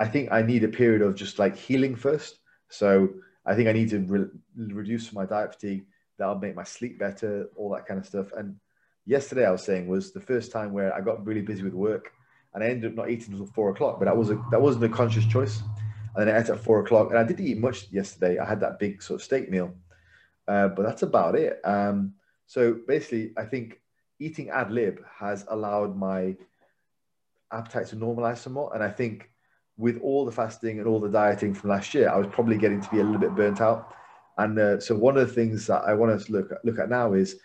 I 0.00 0.08
think 0.08 0.32
I 0.32 0.42
need 0.42 0.64
a 0.64 0.68
period 0.68 1.00
of 1.00 1.14
just 1.14 1.38
like 1.38 1.56
healing 1.56 1.94
first. 1.94 2.40
So 2.70 3.10
I 3.46 3.54
think 3.54 3.68
I 3.68 3.72
need 3.72 3.90
to 3.90 4.00
re- 4.00 4.30
reduce 4.56 5.12
my 5.12 5.24
diet 5.24 5.54
fatigue. 5.54 5.84
That'll 6.18 6.40
make 6.40 6.56
my 6.56 6.64
sleep 6.64 6.98
better, 6.98 7.48
all 7.54 7.70
that 7.70 7.86
kind 7.86 8.00
of 8.00 8.06
stuff. 8.06 8.32
And 8.32 8.56
yesterday 9.06 9.46
I 9.46 9.52
was 9.52 9.62
saying 9.62 9.86
was 9.86 10.10
the 10.10 10.20
first 10.20 10.50
time 10.50 10.72
where 10.72 10.92
I 10.92 11.00
got 11.00 11.24
really 11.24 11.42
busy 11.42 11.62
with 11.62 11.74
work, 11.74 12.10
and 12.52 12.64
I 12.64 12.66
ended 12.66 12.90
up 12.90 12.96
not 12.96 13.10
eating 13.10 13.32
until 13.32 13.46
four 13.46 13.70
o'clock. 13.70 14.00
But 14.00 14.06
that 14.06 14.16
was 14.16 14.30
a 14.30 14.42
that 14.50 14.60
wasn't 14.60 14.84
a 14.84 14.88
conscious 14.88 15.24
choice 15.24 15.62
and 16.14 16.28
then 16.28 16.34
I 16.34 16.40
ate 16.40 16.50
at 16.50 16.60
four 16.60 16.80
o'clock. 16.80 17.10
And 17.10 17.18
I 17.18 17.24
didn't 17.24 17.46
eat 17.46 17.58
much 17.58 17.90
yesterday. 17.90 18.38
I 18.38 18.44
had 18.44 18.60
that 18.60 18.78
big 18.78 19.02
sort 19.02 19.20
of 19.20 19.24
steak 19.24 19.50
meal, 19.50 19.74
uh, 20.48 20.68
but 20.68 20.82
that's 20.82 21.02
about 21.02 21.34
it. 21.34 21.60
Um, 21.64 22.14
so 22.46 22.78
basically, 22.86 23.32
I 23.36 23.44
think 23.44 23.80
eating 24.18 24.50
ad 24.50 24.70
lib 24.70 25.02
has 25.18 25.44
allowed 25.48 25.96
my 25.96 26.36
appetite 27.50 27.88
to 27.88 27.96
normalize 27.96 28.38
somewhat. 28.38 28.74
And 28.74 28.82
I 28.82 28.90
think 28.90 29.30
with 29.76 29.98
all 30.00 30.24
the 30.24 30.32
fasting 30.32 30.78
and 30.78 30.86
all 30.86 31.00
the 31.00 31.08
dieting 31.08 31.54
from 31.54 31.70
last 31.70 31.94
year, 31.94 32.08
I 32.08 32.16
was 32.16 32.28
probably 32.30 32.58
getting 32.58 32.80
to 32.80 32.90
be 32.90 33.00
a 33.00 33.04
little 33.04 33.20
bit 33.20 33.34
burnt 33.34 33.60
out. 33.60 33.94
And 34.38 34.58
uh, 34.58 34.80
so 34.80 34.94
one 34.94 35.16
of 35.16 35.26
the 35.26 35.34
things 35.34 35.66
that 35.66 35.82
I 35.84 35.94
want 35.94 36.20
to 36.20 36.32
look 36.32 36.52
at, 36.52 36.64
look 36.64 36.78
at 36.78 36.88
now 36.88 37.14
is 37.14 37.38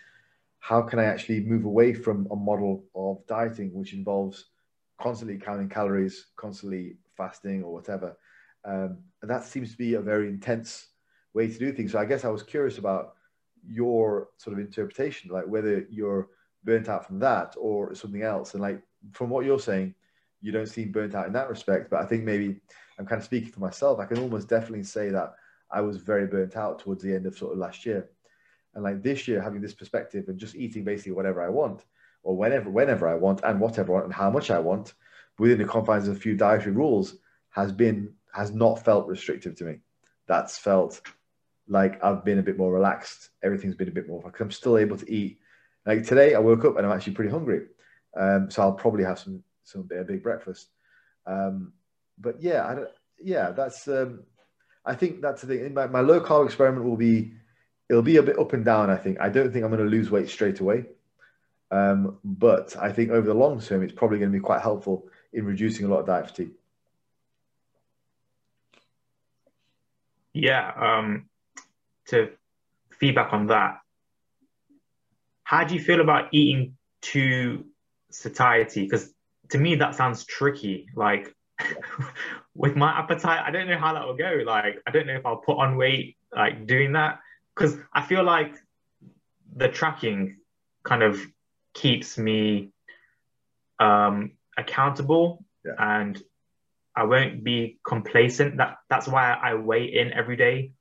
how 0.59 0.81
can 0.81 0.99
I 0.99 1.05
actually 1.05 1.41
move 1.41 1.65
away 1.65 1.93
from 1.93 2.27
a 2.31 2.35
model 2.35 2.83
of 2.95 3.25
dieting, 3.27 3.73
which 3.73 3.93
involves 3.93 4.45
constantly 4.99 5.37
counting 5.37 5.69
calories, 5.69 6.27
constantly 6.35 6.97
fasting 7.15 7.63
or 7.63 7.73
whatever, 7.73 8.17
um, 8.65 8.97
and 9.21 9.29
that 9.29 9.43
seems 9.43 9.71
to 9.71 9.77
be 9.77 9.95
a 9.95 10.01
very 10.01 10.27
intense 10.27 10.87
way 11.33 11.47
to 11.47 11.59
do 11.59 11.71
things. 11.71 11.91
So 11.91 11.99
I 11.99 12.05
guess 12.05 12.25
I 12.25 12.29
was 12.29 12.43
curious 12.43 12.77
about 12.77 13.13
your 13.67 14.29
sort 14.37 14.53
of 14.53 14.59
interpretation, 14.59 15.31
like 15.31 15.45
whether 15.47 15.85
you're 15.89 16.29
burnt 16.63 16.89
out 16.89 17.05
from 17.05 17.19
that 17.19 17.55
or 17.57 17.95
something 17.95 18.23
else. 18.23 18.53
And 18.53 18.61
like 18.61 18.81
from 19.11 19.29
what 19.29 19.45
you're 19.45 19.59
saying, 19.59 19.93
you 20.41 20.51
don't 20.51 20.67
seem 20.67 20.91
burnt 20.91 21.15
out 21.15 21.27
in 21.27 21.33
that 21.33 21.49
respect. 21.49 21.89
But 21.89 22.01
I 22.01 22.05
think 22.05 22.23
maybe 22.23 22.59
I'm 22.99 23.05
kind 23.05 23.19
of 23.19 23.25
speaking 23.25 23.51
for 23.51 23.59
myself. 23.59 23.99
I 23.99 24.05
can 24.05 24.19
almost 24.19 24.47
definitely 24.47 24.83
say 24.83 25.09
that 25.09 25.33
I 25.71 25.81
was 25.81 25.97
very 25.97 26.27
burnt 26.27 26.55
out 26.55 26.79
towards 26.79 27.03
the 27.03 27.13
end 27.13 27.25
of 27.25 27.37
sort 27.37 27.53
of 27.53 27.59
last 27.59 27.85
year. 27.85 28.09
And 28.75 28.83
like 28.83 29.01
this 29.01 29.27
year, 29.27 29.41
having 29.41 29.61
this 29.61 29.73
perspective 29.73 30.25
and 30.27 30.37
just 30.37 30.55
eating 30.55 30.83
basically 30.83 31.13
whatever 31.13 31.41
I 31.41 31.49
want 31.49 31.85
or 32.23 32.37
whenever, 32.37 32.69
whenever 32.69 33.07
I 33.07 33.15
want 33.15 33.41
and 33.43 33.59
whatever 33.59 33.91
I 33.91 33.95
want 33.95 34.05
and 34.05 34.13
how 34.13 34.29
much 34.29 34.51
I 34.51 34.59
want 34.59 34.93
within 35.39 35.57
the 35.57 35.65
confines 35.65 36.07
of 36.07 36.15
a 36.15 36.19
few 36.19 36.35
dietary 36.35 36.73
rules 36.73 37.17
has 37.49 37.71
been 37.71 38.13
has 38.37 38.51
not 38.53 38.85
felt 38.85 39.07
restrictive 39.07 39.55
to 39.55 39.63
me. 39.63 39.75
That's 40.27 40.59
felt 40.59 41.01
like 41.67 42.01
I've 42.03 42.23
been 42.23 42.37
a 42.37 42.43
bit 42.43 42.57
more 42.57 42.71
relaxed. 42.71 43.29
Everything's 43.43 43.75
been 43.75 43.87
a 43.87 43.91
bit 43.99 44.07
more 44.07 44.31
I'm 44.39 44.51
still 44.51 44.77
able 44.77 44.97
to 44.97 45.11
eat. 45.11 45.39
Like 45.87 46.05
today, 46.05 46.35
I 46.35 46.39
woke 46.39 46.63
up 46.63 46.77
and 46.77 46.85
I'm 46.85 46.91
actually 46.91 47.13
pretty 47.13 47.31
hungry, 47.31 47.61
um, 48.15 48.51
so 48.51 48.61
I'll 48.61 48.73
probably 48.73 49.03
have 49.05 49.19
some 49.19 49.43
some 49.63 49.89
a 49.97 50.03
big 50.03 50.21
breakfast. 50.21 50.67
Um, 51.25 51.73
but 52.19 52.41
yeah, 52.41 52.67
I 52.67 52.75
don't, 52.75 52.89
yeah, 53.19 53.51
that's. 53.51 53.87
Um, 53.87 54.23
I 54.85 54.93
think 54.95 55.21
that's 55.21 55.41
the 55.41 55.47
thing. 55.47 55.73
My, 55.73 55.87
my 55.87 56.01
low 56.01 56.21
carb 56.21 56.45
experiment 56.45 56.85
will 56.85 56.95
be, 56.95 57.33
it'll 57.89 58.01
be 58.01 58.17
a 58.17 58.23
bit 58.23 58.39
up 58.39 58.53
and 58.53 58.63
down. 58.63 58.89
I 58.89 58.97
think. 58.97 59.19
I 59.19 59.29
don't 59.29 59.51
think 59.51 59.65
I'm 59.65 59.71
going 59.71 59.83
to 59.83 59.89
lose 59.89 60.11
weight 60.11 60.29
straight 60.29 60.59
away, 60.59 60.85
um, 61.71 62.17
but 62.23 62.75
I 62.79 62.91
think 62.91 63.09
over 63.09 63.27
the 63.27 63.33
long 63.33 63.59
term, 63.61 63.81
it's 63.81 63.93
probably 63.93 64.19
going 64.19 64.31
to 64.31 64.37
be 64.37 64.43
quite 64.43 64.61
helpful 64.61 65.07
in 65.33 65.45
reducing 65.45 65.85
a 65.85 65.89
lot 65.89 66.01
of 66.01 66.05
diet 66.05 66.27
fatigue. 66.27 66.51
Yeah, 70.41 70.71
um, 70.75 71.29
to 72.07 72.29
feedback 72.99 73.33
on 73.33 73.47
that, 73.47 73.79
how 75.43 75.63
do 75.63 75.75
you 75.75 75.81
feel 75.81 76.01
about 76.01 76.29
eating 76.31 76.77
to 77.13 77.65
satiety? 78.11 78.83
Because 78.83 79.13
to 79.49 79.57
me, 79.57 79.75
that 79.75 79.95
sounds 79.95 80.25
tricky. 80.25 80.87
Like, 80.95 81.33
with 82.55 82.75
my 82.75 82.91
appetite, 82.91 83.41
I 83.45 83.51
don't 83.51 83.67
know 83.67 83.77
how 83.77 83.93
that 83.93 84.05
will 84.05 84.15
go. 84.15 84.43
Like, 84.45 84.81
I 84.85 84.91
don't 84.91 85.07
know 85.07 85.15
if 85.15 85.25
I'll 85.25 85.37
put 85.37 85.57
on 85.57 85.77
weight 85.77 86.17
like 86.35 86.67
doing 86.67 86.93
that 86.93 87.19
because 87.55 87.77
I 87.93 88.01
feel 88.01 88.23
like 88.23 88.55
the 89.55 89.69
tracking 89.69 90.37
kind 90.83 91.01
of 91.01 91.19
keeps 91.73 92.17
me 92.17 92.71
um, 93.79 94.33
accountable 94.57 95.43
Yeah. 95.65 95.73
and 95.79 96.21
I 96.97 97.03
won't 97.03 97.43
be 97.43 97.77
complacent. 97.87 98.57
That 98.57 98.77
that's 98.89 99.07
why 99.07 99.31
I 99.31 99.53
weigh 99.53 99.85
in 99.85 100.11
every 100.13 100.35
day. 100.35 100.71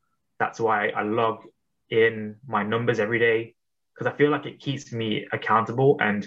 That's 0.41 0.59
why 0.59 0.89
I 0.89 1.03
log 1.03 1.45
in 1.91 2.37
my 2.47 2.63
numbers 2.63 2.99
every 2.99 3.19
day 3.19 3.55
because 3.95 4.13
I 4.13 4.17
feel 4.17 4.31
like 4.31 4.47
it 4.47 4.59
keeps 4.59 4.93
me 4.93 5.27
accountable 5.31 5.99
and 6.01 6.27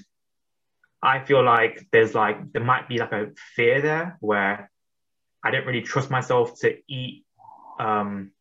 I 1.01 1.19
feel 1.19 1.43
like 1.43 1.87
there's 1.91 2.13
like 2.13 2.51
there 2.53 2.63
might 2.63 2.87
be 2.87 2.97
like 2.97 3.11
a 3.11 3.31
fear 3.55 3.81
there 3.81 4.17
where 4.19 4.71
I 5.43 5.51
don't 5.51 5.65
really 5.65 5.81
trust 5.81 6.09
myself 6.09 6.59
to 6.61 6.77
eat 6.87 7.25
um 7.79 8.31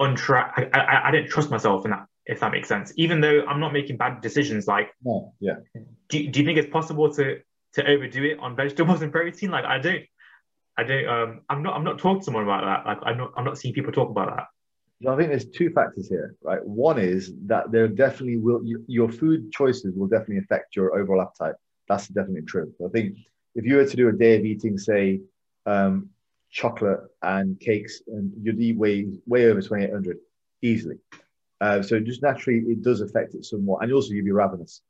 untra 0.00 0.52
I, 0.56 0.68
I, 0.72 1.08
I 1.08 1.10
don't 1.10 1.28
trust 1.28 1.50
myself 1.50 1.84
in 1.84 1.90
that 1.90 2.06
if 2.24 2.40
that 2.40 2.52
makes 2.52 2.68
sense 2.68 2.92
even 2.96 3.20
though 3.20 3.44
I'm 3.46 3.60
not 3.60 3.72
making 3.72 3.96
bad 3.96 4.20
decisions 4.20 4.66
like 4.66 4.90
yeah. 5.40 5.56
do, 6.08 6.28
do 6.28 6.40
you 6.40 6.46
think 6.46 6.58
it's 6.58 6.72
possible 6.72 7.12
to 7.14 7.40
to 7.74 7.86
overdo 7.86 8.24
it 8.24 8.38
on 8.40 8.56
vegetables 8.56 9.02
and 9.02 9.12
protein 9.12 9.50
like 9.50 9.64
I 9.64 9.78
don't 9.78 10.04
I 10.76 10.84
don't 10.84 11.06
um 11.08 11.40
I'm 11.48 11.62
not 11.62 11.74
I'm 11.74 11.84
not 11.84 11.98
talking 11.98 12.20
to 12.20 12.24
someone 12.24 12.44
about 12.44 12.64
that 12.64 12.86
like 12.88 12.98
I'm 13.02 13.18
not 13.18 13.32
I'm 13.36 13.44
not 13.44 13.58
seeing 13.58 13.74
people 13.74 13.92
talk 13.92 14.10
about 14.10 14.36
that 14.36 14.46
So 15.02 15.12
I 15.12 15.16
think 15.16 15.28
there's 15.30 15.46
two 15.46 15.70
factors 15.70 16.08
here, 16.08 16.34
right? 16.42 16.64
One 16.64 16.98
is 16.98 17.32
that 17.46 17.70
there 17.70 17.88
definitely 17.88 18.36
will 18.38 18.60
y- 18.62 18.82
your 18.86 19.08
food 19.10 19.52
choices 19.52 19.94
will 19.94 20.08
definitely 20.08 20.38
affect 20.38 20.74
your 20.76 20.98
overall 20.98 21.22
appetite. 21.22 21.54
That's 21.88 22.08
definitely 22.08 22.42
true. 22.42 22.72
I 22.84 22.88
think 22.88 23.16
if 23.54 23.64
you 23.64 23.76
were 23.76 23.86
to 23.86 23.96
do 23.96 24.08
a 24.08 24.12
day 24.12 24.36
of 24.38 24.44
eating, 24.44 24.76
say, 24.78 25.20
um, 25.66 26.10
chocolate 26.50 27.00
and 27.22 27.58
cakes, 27.60 28.02
and 28.08 28.32
you'd 28.42 28.60
eat 28.60 28.76
way 28.76 29.06
way 29.26 29.46
over 29.46 29.60
2,800 29.60 30.18
easily. 30.62 30.96
Uh, 31.60 31.82
so 31.82 31.98
just 32.00 32.22
naturally, 32.22 32.60
it 32.68 32.82
does 32.82 33.00
affect 33.00 33.34
it 33.34 33.44
somewhat, 33.44 33.82
and 33.82 33.92
also 33.92 34.12
you'd 34.12 34.24
be 34.24 34.30
ravenous. 34.32 34.82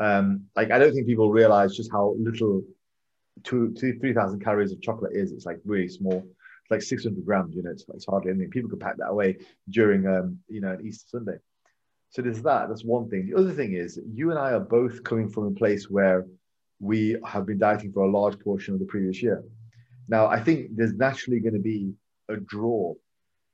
Um, 0.00 0.46
like 0.56 0.70
I 0.70 0.78
don't 0.78 0.92
think 0.94 1.06
people 1.06 1.30
realize 1.30 1.76
just 1.76 1.92
how 1.92 2.14
little 2.18 2.62
two, 3.44 3.74
two, 3.78 3.98
three 3.98 4.12
thousand 4.12 4.40
calories 4.40 4.72
of 4.72 4.80
chocolate 4.80 5.12
is. 5.14 5.32
It's 5.32 5.46
like 5.46 5.58
really 5.64 5.88
small. 5.88 6.24
It's 6.62 6.70
like 6.70 6.82
six 6.82 7.04
hundred 7.04 7.24
grams. 7.24 7.54
You 7.54 7.62
know, 7.62 7.70
it's, 7.70 7.84
it's 7.94 8.06
hardly 8.06 8.30
anything. 8.30 8.50
People 8.50 8.70
could 8.70 8.80
pack 8.80 8.96
that 8.98 9.08
away 9.08 9.38
during, 9.68 10.06
um, 10.06 10.38
you 10.48 10.60
know, 10.60 10.72
an 10.72 10.86
Easter 10.86 11.08
Sunday. 11.08 11.38
So 12.10 12.22
there's 12.22 12.42
that. 12.42 12.68
That's 12.68 12.84
one 12.84 13.08
thing. 13.08 13.30
The 13.30 13.38
other 13.38 13.52
thing 13.52 13.72
is 13.72 13.98
you 14.12 14.30
and 14.30 14.38
I 14.38 14.52
are 14.52 14.60
both 14.60 15.02
coming 15.02 15.28
from 15.28 15.46
a 15.46 15.50
place 15.50 15.88
where 15.88 16.26
we 16.78 17.16
have 17.24 17.46
been 17.46 17.58
dieting 17.58 17.92
for 17.92 18.02
a 18.02 18.10
large 18.10 18.38
portion 18.40 18.74
of 18.74 18.80
the 18.80 18.86
previous 18.86 19.22
year. 19.22 19.42
Now, 20.08 20.26
I 20.26 20.40
think 20.40 20.70
there's 20.74 20.94
naturally 20.94 21.40
going 21.40 21.54
to 21.54 21.60
be 21.60 21.94
a 22.28 22.36
draw 22.36 22.94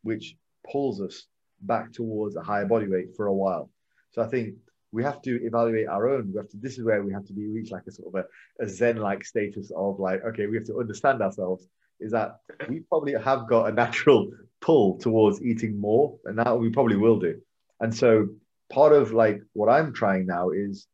which 0.03 0.37
pulls 0.71 1.01
us 1.01 1.27
back 1.61 1.93
towards 1.93 2.37
a 2.37 2.43
higher 2.43 2.65
body 2.65 2.89
weight 2.89 3.15
for 3.17 3.27
a 3.27 3.35
while. 3.35 3.71
So 4.13 4.23
I 4.23 4.27
think 4.27 4.55
we 4.93 5.03
have 5.05 5.21
to 5.23 5.45
evaluate 5.45 5.89
our 5.89 6.09
own. 6.09 6.33
We 6.33 6.39
have 6.39 6.49
to. 6.51 6.57
This 6.57 6.79
is 6.79 6.85
where 6.85 7.03
we 7.03 7.13
have 7.13 7.27
to 7.27 7.33
be 7.33 7.47
reach 7.47 7.71
like 7.71 7.83
a 7.87 7.93
sort 7.93 8.15
of 8.15 8.25
a, 8.25 8.65
a 8.65 8.69
zen-like 8.69 9.25
status 9.25 9.71
of 9.77 10.01
like, 10.01 10.25
okay, 10.25 10.47
we 10.47 10.57
have 10.57 10.67
to 10.67 10.79
understand 10.79 11.21
ourselves. 11.23 11.67
Is 12.01 12.13
that 12.13 12.41
we 12.69 12.81
probably 12.81 13.13
have 13.13 13.49
got 13.49 13.69
a 13.69 13.73
natural 13.73 14.31
pull 14.61 14.99
towards 14.99 15.43
eating 15.43 15.81
more, 15.81 16.17
and 16.25 16.39
that 16.39 16.59
we 16.59 16.71
probably 16.71 16.97
will 16.97 17.19
do. 17.19 17.41
And 17.81 17.95
so 17.95 18.29
part 18.71 18.93
of 18.93 19.13
like 19.13 19.41
what 19.53 19.69
I'm 19.69 19.93
trying 19.93 20.27
now 20.27 20.51
is 20.51 20.87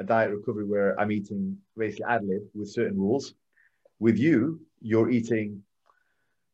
a 0.00 0.04
diet 0.04 0.30
recovery 0.30 0.64
where 0.64 0.98
I'm 0.98 1.12
eating 1.12 1.58
basically 1.76 2.06
ad 2.08 2.24
lib 2.24 2.42
with 2.54 2.70
certain 2.70 2.98
rules. 2.98 3.34
With 3.98 4.18
you, 4.18 4.60
you're 4.80 5.10
eating 5.10 5.62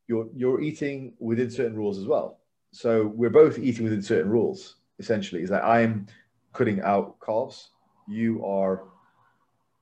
you're 0.09 0.29
you're 0.35 0.61
eating 0.61 1.15
within 1.19 1.51
certain 1.51 1.77
rules 1.77 1.99
as 1.99 2.07
well. 2.07 2.41
So 2.73 3.07
we're 3.07 3.31
both 3.31 3.59
eating 3.59 3.85
within 3.85 4.03
certain 4.03 4.31
rules. 4.31 4.77
Essentially, 4.99 5.43
is 5.43 5.51
that 5.51 5.65
I'm 5.65 6.09
cutting 6.59 6.81
out 6.83 7.19
carbs. 7.21 7.69
You 8.09 8.45
are 8.45 8.75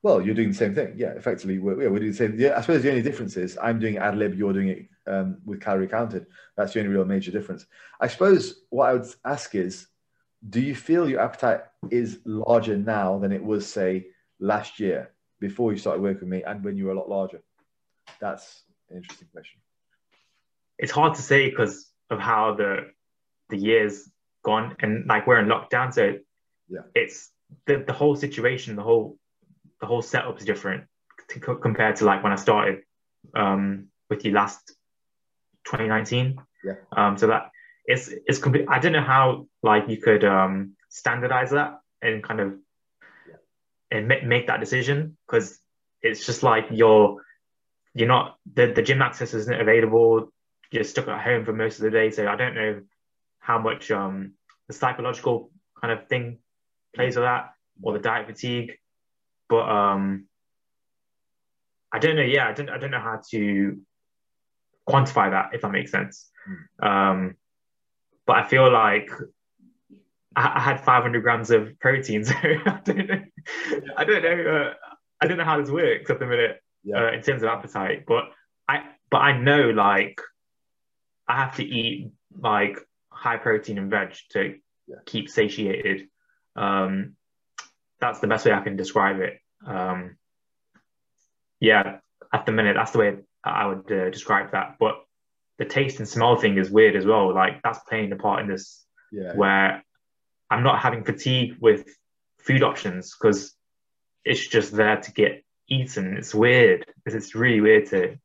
well, 0.03 0.21
you're 0.23 0.35
doing 0.41 0.51
the 0.51 0.55
same 0.65 0.75
thing. 0.75 0.95
Yeah, 0.97 1.13
effectively, 1.21 1.59
we're, 1.59 1.83
yeah, 1.83 1.89
we're 1.89 1.99
doing 1.99 2.13
the 2.13 2.17
same. 2.17 2.39
Yeah, 2.39 2.55
I 2.57 2.61
suppose 2.61 2.83
the 2.83 2.91
only 2.91 3.03
difference 3.03 3.37
is 3.37 3.59
I'm 3.61 3.81
doing 3.81 3.97
ad 3.99 4.17
lib, 4.17 4.39
you're 4.39 4.53
doing 4.53 4.69
it 4.69 4.81
um, 5.13 5.39
with 5.45 5.61
calorie 5.61 5.89
counted. 5.89 6.27
That's 6.57 6.73
the 6.73 6.81
only 6.81 6.93
real 6.95 7.05
major 7.05 7.33
difference. 7.33 7.67
I 8.01 8.07
suppose 8.07 8.43
what 8.71 8.89
I 8.89 8.93
would 8.93 9.07
ask 9.25 9.55
is, 9.57 9.89
do 10.49 10.61
you 10.61 10.77
feel 10.77 11.09
your 11.09 11.21
appetite 11.21 11.63
is 11.91 12.21
larger 12.25 12.77
now 12.77 13.19
than 13.19 13.33
it 13.33 13.43
was, 13.43 13.67
say, 13.67 14.07
last 14.39 14.79
year 14.79 15.11
before 15.41 15.73
you 15.73 15.79
started 15.79 16.03
working 16.03 16.29
with 16.29 16.29
me, 16.29 16.45
and 16.45 16.63
when 16.63 16.77
you 16.77 16.85
were 16.85 16.93
a 16.93 16.99
lot 16.99 17.09
larger? 17.09 17.43
That's 18.21 18.63
an 18.91 18.99
interesting 18.99 19.29
question. 19.33 19.61
it's 20.79 20.93
hard 20.93 21.15
to 21.15 21.23
say 21.23 21.51
because 21.51 21.91
of 22.11 22.21
how 22.21 22.55
the 22.55 22.71
the 23.49 23.57
years 23.57 24.09
gone 24.45 24.77
and 24.81 25.07
like 25.07 25.27
we're 25.27 25.41
in 25.41 25.47
lockdown 25.47 25.93
so 25.93 26.05
Yeah. 26.69 26.81
it's 26.95 27.31
the, 27.67 27.85
the 27.87 27.93
whole 27.93 28.17
situation 28.17 28.77
the 28.77 28.83
whole 28.83 29.19
the 29.81 29.87
whole 29.87 30.03
setup 30.03 30.39
is 30.39 30.45
different 30.45 30.85
to, 31.29 31.41
co- 31.41 31.57
compared 31.57 31.97
to 31.97 32.05
like 32.05 32.23
when 32.23 32.33
i 32.33 32.37
started 32.37 32.83
um 33.35 33.87
with 34.11 34.25
you 34.25 34.33
last 34.33 34.61
2019 35.65 36.39
Yeah. 36.65 36.73
um 36.97 37.17
so 37.17 37.29
that 37.29 37.51
it's 37.85 38.09
it's 38.27 38.39
complete 38.39 38.67
i 38.69 38.79
don't 38.79 38.93
know 38.93 39.01
how 39.01 39.47
like 39.63 39.89
you 39.89 39.97
could 39.99 40.25
um 40.25 40.73
standardize 40.89 41.51
that 41.51 41.81
and 42.03 42.23
kind 42.23 42.41
of 42.41 42.55
and 43.91 44.09
ma- 44.09 44.25
make 44.25 44.47
that 44.49 44.61
decision 44.61 45.17
because 45.27 45.59
it's 46.03 46.27
just 46.27 46.43
like 46.43 46.67
you're 46.71 47.23
you're 47.95 48.09
not 48.09 48.37
the, 48.55 48.73
the 48.73 48.83
gym 48.83 49.03
access 49.03 49.35
isn't 49.35 49.61
available 49.61 50.33
you're 50.71 50.85
stuck 50.85 51.09
at 51.09 51.23
home 51.23 51.45
for 51.45 51.53
most 51.53 51.79
of 51.79 51.85
the 51.85 51.91
day. 51.91 52.11
So 52.11 52.27
I 52.27 52.37
don't 52.37 52.55
know 52.55 52.81
how 53.39 53.59
much 53.59 53.91
um, 53.91 54.33
the 54.67 54.75
psychological 54.75 55.51
kind 55.81 55.93
of 55.97 56.09
thing 56.09 56.39
plays 56.97 57.17
with 57.17 57.25
that 57.25 57.51
or 57.83 57.93
the 57.93 57.99
diet 58.01 58.27
fatigue. 58.27 58.73
But 59.49 59.69
um, 59.69 60.27
I 61.93 61.99
don't 61.99 62.17
know. 62.17 62.23
Yeah, 62.23 62.49
I 62.49 62.53
don't. 62.53 62.69
I 62.71 62.79
don't 62.79 62.91
know 62.91 63.01
how 63.01 63.21
to 63.31 63.79
quantify 64.89 65.31
that 65.31 65.51
if 65.53 65.63
that 65.63 65.71
makes 65.73 65.91
sense. 65.91 66.31
Um, 66.81 67.37
but 68.27 68.37
I 68.37 68.43
feel 68.49 68.71
like 68.71 69.11
I, 70.35 70.53
I 70.57 70.61
had 70.61 70.85
500 70.85 71.23
grams 71.23 71.51
of 71.51 71.79
protein, 71.79 72.25
so 72.31 72.35
I 72.35 72.81
don't 72.85 73.07
know. 73.09 73.23
I 73.97 74.05
don't 74.05 74.23
know. 74.23 74.51
Uh, 74.53 74.75
I 75.21 75.27
don't 75.27 75.39
know 75.39 75.45
how 75.45 75.61
this 75.61 75.71
works 75.71 76.11
at 76.11 76.19
the 76.19 76.27
minute 76.27 76.61
Yeah. 76.85 77.05
uh, 77.07 77.13
in 77.13 77.23
terms 77.23 77.43
of 77.43 77.49
appetite. 77.49 78.05
But 78.07 78.25
I, 78.69 78.83
but 79.11 79.19
I 79.19 79.39
know 79.39 79.71
like 79.71 80.21
I 81.29 81.37
have 81.37 81.57
to 81.57 81.65
eat 81.65 82.11
like 82.39 82.79
high 83.11 83.37
protein 83.39 83.79
and 83.79 83.91
veg 83.91 84.15
to 84.31 84.57
Yeah. 84.89 84.97
keep 85.07 85.29
satiated. 85.31 86.09
Um, 86.57 87.17
that's 88.01 88.21
the 88.21 88.27
best 88.27 88.45
way 88.47 88.53
I 88.53 88.61
can 88.61 88.77
describe 88.77 89.21
it. 89.21 89.39
Um, 89.67 90.17
yeah, 91.61 91.99
at 92.33 92.47
the 92.47 92.53
minute, 92.53 92.75
that's 92.77 92.91
the 92.91 92.99
way 92.99 93.17
I 93.45 93.67
would 93.67 93.91
uh, 93.91 94.11
describe 94.11 94.53
that. 94.53 94.77
But 94.79 94.97
the 95.59 95.65
taste 95.65 95.99
and 95.99 96.09
smell 96.09 96.37
thing 96.37 96.59
is 96.59 96.71
weird 96.71 96.97
as 96.97 97.07
well. 97.07 97.33
Like 97.35 97.63
that's 97.63 97.79
playing 97.89 98.13
a 98.13 98.17
part 98.17 98.41
in 98.43 98.49
this 98.49 98.85
Yeah. 99.13 99.35
where 99.35 99.83
I'm 100.51 100.63
not 100.63 100.81
having 100.81 101.05
fatigue 101.05 101.57
with 101.61 101.87
food 102.39 102.63
options 102.63 103.15
because 103.15 103.55
it's 104.25 104.47
just 104.47 104.73
there 104.73 105.01
to 105.01 105.13
get 105.13 105.45
eaten. 105.69 106.17
It's 106.17 106.35
weird. 106.35 106.85
It's, 107.07 107.15
it's 107.15 107.35
really 107.35 107.61
weird 107.61 107.87
to 107.91 108.19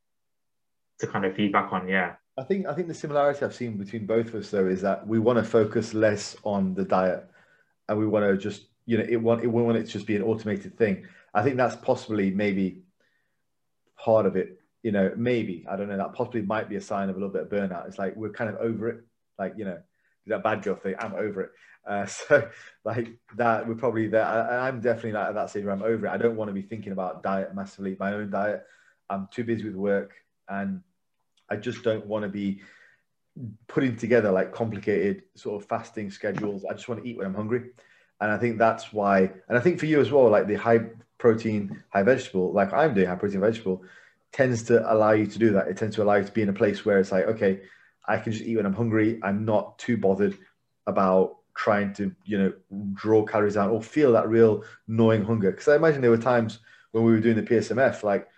to 0.98 1.06
kind 1.06 1.24
of 1.24 1.34
feedback 1.34 1.72
on. 1.72 1.88
Yeah, 1.88 2.14
I 2.38 2.44
think 2.44 2.66
I 2.66 2.74
think 2.74 2.88
the 2.88 2.94
similarity 2.94 3.44
I've 3.44 3.54
seen 3.54 3.76
between 3.76 4.06
both 4.06 4.28
of 4.28 4.34
us 4.36 4.50
though 4.50 4.66
is 4.66 4.82
that 4.82 5.06
we 5.06 5.18
want 5.18 5.38
to 5.38 5.44
focus 5.44 5.94
less 5.94 6.36
on 6.44 6.74
the 6.74 6.84
diet, 6.84 7.28
and 7.88 7.98
we 7.98 8.06
want 8.06 8.24
to 8.24 8.36
just 8.36 8.66
you 8.86 8.98
know 8.98 9.04
it 9.08 9.16
want 9.16 9.42
it 9.42 9.46
we 9.46 9.62
want 9.62 9.76
it 9.76 9.86
to 9.86 9.92
just 9.92 10.06
be 10.06 10.16
an 10.16 10.22
automated 10.22 10.76
thing. 10.76 11.06
I 11.34 11.42
think 11.42 11.56
that's 11.56 11.76
possibly 11.76 12.30
maybe 12.30 12.82
part 13.98 14.26
of 14.26 14.36
it. 14.36 14.58
You 14.82 14.92
know, 14.92 15.12
maybe 15.16 15.64
I 15.70 15.76
don't 15.76 15.88
know. 15.88 15.96
That 15.96 16.14
possibly 16.14 16.42
might 16.42 16.68
be 16.68 16.76
a 16.76 16.80
sign 16.80 17.08
of 17.08 17.16
a 17.16 17.18
little 17.18 17.32
bit 17.32 17.42
of 17.42 17.48
burnout. 17.48 17.86
It's 17.86 17.98
like 17.98 18.16
we're 18.16 18.30
kind 18.30 18.50
of 18.50 18.56
over 18.56 18.88
it. 18.88 19.04
Like 19.38 19.54
you 19.56 19.64
know, 19.64 19.78
that 20.26 20.42
bad 20.42 20.62
girl 20.62 20.76
thing. 20.76 20.94
I'm 20.98 21.14
over 21.14 21.42
it. 21.42 21.50
Uh, 21.86 22.06
so 22.06 22.48
like 22.84 23.08
that, 23.36 23.66
we're 23.66 23.74
probably 23.74 24.08
there. 24.08 24.24
I, 24.24 24.68
I'm 24.68 24.80
definitely 24.80 25.12
like 25.12 25.28
at 25.28 25.34
that 25.34 25.50
stage 25.50 25.64
where 25.64 25.74
I'm 25.74 25.82
over 25.82 26.06
it. 26.06 26.10
I 26.10 26.16
don't 26.16 26.36
want 26.36 26.48
to 26.48 26.54
be 26.54 26.62
thinking 26.62 26.92
about 26.92 27.22
diet 27.22 27.54
massively. 27.54 27.96
My 27.98 28.14
own 28.14 28.30
diet. 28.30 28.64
I'm 29.10 29.28
too 29.30 29.44
busy 29.44 29.64
with 29.64 29.74
work 29.74 30.14
and 30.48 30.80
I 31.50 31.56
just 31.56 31.82
don't 31.82 32.06
want 32.06 32.22
to 32.22 32.28
be 32.28 32.62
putting 33.66 33.96
together 33.96 34.30
like 34.30 34.52
complicated 34.52 35.22
sort 35.34 35.62
of 35.62 35.68
fasting 35.68 36.10
schedules. 36.10 36.64
I 36.64 36.74
just 36.74 36.88
want 36.88 37.02
to 37.02 37.08
eat 37.08 37.16
when 37.16 37.26
I'm 37.26 37.34
hungry. 37.34 37.70
And 38.20 38.30
I 38.30 38.38
think 38.38 38.58
that's 38.58 38.92
why, 38.92 39.20
and 39.48 39.58
I 39.58 39.60
think 39.60 39.80
for 39.80 39.86
you 39.86 40.00
as 40.00 40.12
well, 40.12 40.28
like 40.28 40.46
the 40.46 40.54
high 40.54 40.80
protein, 41.18 41.82
high 41.90 42.02
vegetable, 42.02 42.52
like 42.52 42.72
I'm 42.72 42.94
doing 42.94 43.08
high 43.08 43.16
protein 43.16 43.40
vegetable, 43.40 43.82
tends 44.32 44.62
to 44.64 44.92
allow 44.92 45.12
you 45.12 45.26
to 45.26 45.38
do 45.38 45.52
that. 45.52 45.68
It 45.68 45.76
tends 45.76 45.96
to 45.96 46.02
allow 46.02 46.14
you 46.14 46.24
to 46.24 46.32
be 46.32 46.42
in 46.42 46.48
a 46.48 46.52
place 46.52 46.84
where 46.84 46.98
it's 46.98 47.12
like, 47.12 47.26
okay, 47.26 47.62
I 48.06 48.18
can 48.18 48.32
just 48.32 48.44
eat 48.44 48.56
when 48.56 48.66
I'm 48.66 48.74
hungry. 48.74 49.18
I'm 49.22 49.44
not 49.44 49.78
too 49.78 49.96
bothered 49.96 50.36
about 50.86 51.38
trying 51.54 51.92
to, 51.94 52.14
you 52.24 52.38
know, 52.38 52.52
draw 52.94 53.24
calories 53.24 53.56
out 53.56 53.70
or 53.70 53.82
feel 53.82 54.12
that 54.12 54.28
real 54.28 54.64
gnawing 54.88 55.24
hunger. 55.24 55.50
Because 55.50 55.68
I 55.68 55.76
imagine 55.76 56.00
there 56.00 56.10
were 56.10 56.16
times 56.16 56.60
when 56.92 57.04
we 57.04 57.12
were 57.12 57.20
doing 57.20 57.36
the 57.36 57.42
PSMF, 57.42 58.02
like 58.02 58.28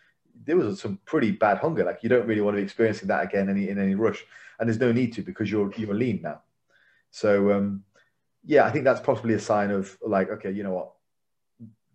there 0.44 0.56
was 0.56 0.80
some 0.80 0.98
pretty 1.04 1.30
bad 1.30 1.58
hunger. 1.58 1.84
Like 1.84 2.02
you 2.02 2.08
don't 2.08 2.26
really 2.26 2.40
want 2.40 2.56
to 2.56 2.60
be 2.60 2.64
experiencing 2.64 3.08
that 3.08 3.24
again 3.24 3.48
any, 3.48 3.68
in 3.68 3.78
any 3.78 3.94
rush, 3.94 4.24
and 4.58 4.68
there's 4.68 4.80
no 4.80 4.92
need 4.92 5.12
to 5.14 5.22
because 5.22 5.50
you're 5.50 5.72
you're 5.76 5.94
lean 5.94 6.20
now. 6.22 6.42
So 7.10 7.52
um, 7.52 7.84
yeah, 8.44 8.64
I 8.64 8.70
think 8.70 8.84
that's 8.84 9.00
possibly 9.00 9.34
a 9.34 9.40
sign 9.40 9.70
of 9.70 9.96
like, 10.02 10.30
okay, 10.30 10.50
you 10.50 10.62
know 10.62 10.72
what, 10.72 10.92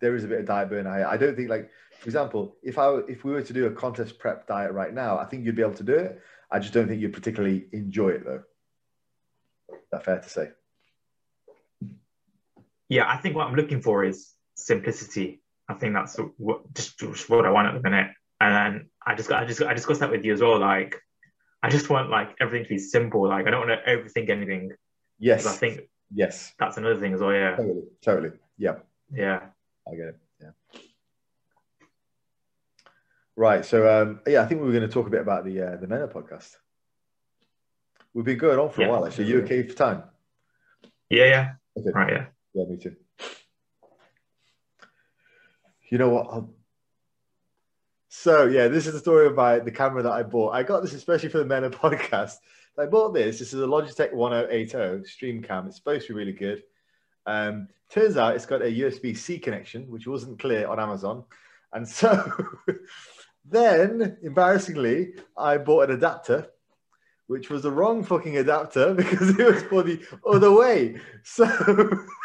there 0.00 0.16
is 0.16 0.24
a 0.24 0.28
bit 0.28 0.40
of 0.40 0.46
diet 0.46 0.70
burn. 0.70 0.86
I, 0.86 1.12
I 1.12 1.16
don't 1.16 1.36
think 1.36 1.48
like, 1.48 1.70
for 1.98 2.06
example, 2.06 2.56
if 2.62 2.78
I 2.78 2.96
if 3.08 3.24
we 3.24 3.32
were 3.32 3.42
to 3.42 3.52
do 3.52 3.66
a 3.66 3.70
contest 3.70 4.18
prep 4.18 4.46
diet 4.46 4.72
right 4.72 4.92
now, 4.92 5.18
I 5.18 5.26
think 5.26 5.44
you'd 5.44 5.56
be 5.56 5.62
able 5.62 5.74
to 5.74 5.84
do 5.84 5.94
it. 5.94 6.20
I 6.50 6.58
just 6.58 6.72
don't 6.72 6.88
think 6.88 7.00
you'd 7.00 7.12
particularly 7.12 7.66
enjoy 7.72 8.10
it 8.10 8.24
though. 8.24 8.42
Is 9.72 9.78
that 9.92 10.04
fair 10.04 10.18
to 10.18 10.28
say? 10.28 10.48
Yeah, 12.88 13.08
I 13.08 13.18
think 13.18 13.36
what 13.36 13.46
I'm 13.46 13.54
looking 13.54 13.82
for 13.82 14.04
is 14.04 14.34
simplicity. 14.54 15.42
I 15.68 15.74
think 15.74 15.94
that's 15.94 16.16
what 16.36 16.74
just, 16.74 16.98
just 16.98 17.30
what 17.30 17.46
I 17.46 17.50
want 17.50 17.68
at 17.68 17.74
the 17.74 17.88
minute. 17.88 18.08
And 18.40 18.86
I 19.06 19.14
just 19.14 19.28
got 19.28 19.42
I 19.42 19.46
just 19.46 19.62
I 19.62 19.74
discussed 19.74 20.00
that 20.00 20.10
with 20.10 20.24
you 20.24 20.32
as 20.32 20.40
well. 20.40 20.58
Like 20.58 20.96
I 21.62 21.68
just 21.68 21.90
want 21.90 22.10
like 22.10 22.36
everything 22.40 22.64
to 22.64 22.68
be 22.70 22.78
simple. 22.78 23.28
Like 23.28 23.46
I 23.46 23.50
don't 23.50 23.68
want 23.68 23.80
to 23.84 23.90
overthink 23.90 24.30
anything. 24.30 24.72
Yes. 25.18 25.46
I 25.46 25.52
think 25.52 25.82
yes. 26.12 26.54
That's 26.58 26.78
another 26.78 26.98
thing 26.98 27.12
as 27.12 27.20
well. 27.20 27.32
Yeah. 27.32 27.56
Totally. 27.56 27.82
Totally. 28.02 28.30
Yeah. 28.56 28.76
Yeah. 29.12 29.40
I 29.86 29.94
get 29.94 30.06
it. 30.06 30.18
Yeah. 30.40 30.50
Right. 33.36 33.64
So 33.64 34.02
um, 34.02 34.20
yeah, 34.26 34.42
I 34.42 34.46
think 34.46 34.60
we 34.60 34.66
were 34.66 34.72
going 34.72 34.88
to 34.88 34.92
talk 34.92 35.06
a 35.06 35.10
bit 35.10 35.20
about 35.20 35.44
the 35.44 35.60
uh, 35.60 35.76
the 35.76 35.86
Menno 35.86 36.10
podcast. 36.10 36.56
We've 38.14 38.24
been 38.24 38.38
going 38.38 38.58
on 38.58 38.70
for 38.70 38.80
yeah, 38.80 38.88
a 38.88 38.90
while. 38.90 39.06
Actually, 39.06 39.26
you 39.26 39.42
okay 39.42 39.62
for 39.62 39.74
time? 39.74 40.02
Yeah. 41.10 41.26
Yeah. 41.26 41.52
Okay. 41.78 41.90
Right. 41.94 42.12
Yeah. 42.12 42.26
Yeah. 42.54 42.64
Me 42.64 42.76
too. 42.78 42.96
You 45.90 45.98
know 45.98 46.08
what? 46.08 46.26
I'll... 46.30 46.54
So 48.12 48.46
yeah, 48.46 48.66
this 48.66 48.88
is 48.88 48.92
the 48.92 48.98
story 48.98 49.28
of 49.28 49.36
my 49.36 49.60
the 49.60 49.70
camera 49.70 50.02
that 50.02 50.10
I 50.10 50.24
bought. 50.24 50.50
I 50.52 50.64
got 50.64 50.82
this 50.82 50.94
especially 50.94 51.28
for 51.28 51.38
the 51.38 51.44
Menno 51.44 51.70
podcast. 51.70 52.38
I 52.76 52.86
bought 52.86 53.14
this. 53.14 53.38
This 53.38 53.52
is 53.52 53.62
a 53.62 53.66
Logitech 53.66 54.12
1080 54.12 55.08
Stream 55.08 55.40
Cam. 55.40 55.68
It's 55.68 55.76
supposed 55.76 56.08
to 56.08 56.12
be 56.12 56.18
really 56.18 56.32
good. 56.32 56.64
Um, 57.26 57.68
turns 57.88 58.16
out 58.16 58.34
it's 58.34 58.46
got 58.46 58.62
a 58.62 58.64
USB 58.64 59.16
C 59.16 59.38
connection, 59.38 59.88
which 59.88 60.08
wasn't 60.08 60.40
clear 60.40 60.66
on 60.66 60.80
Amazon. 60.80 61.22
And 61.72 61.88
so 61.88 62.32
then, 63.44 64.18
embarrassingly, 64.24 65.14
I 65.36 65.58
bought 65.58 65.88
an 65.88 65.96
adapter, 65.96 66.48
which 67.28 67.48
was 67.48 67.62
the 67.62 67.70
wrong 67.70 68.02
fucking 68.02 68.38
adapter 68.38 68.92
because 68.96 69.38
it 69.38 69.46
was 69.46 69.62
for 69.62 69.84
the 69.84 70.04
other 70.26 70.50
way. 70.50 71.00
So, 71.22 71.46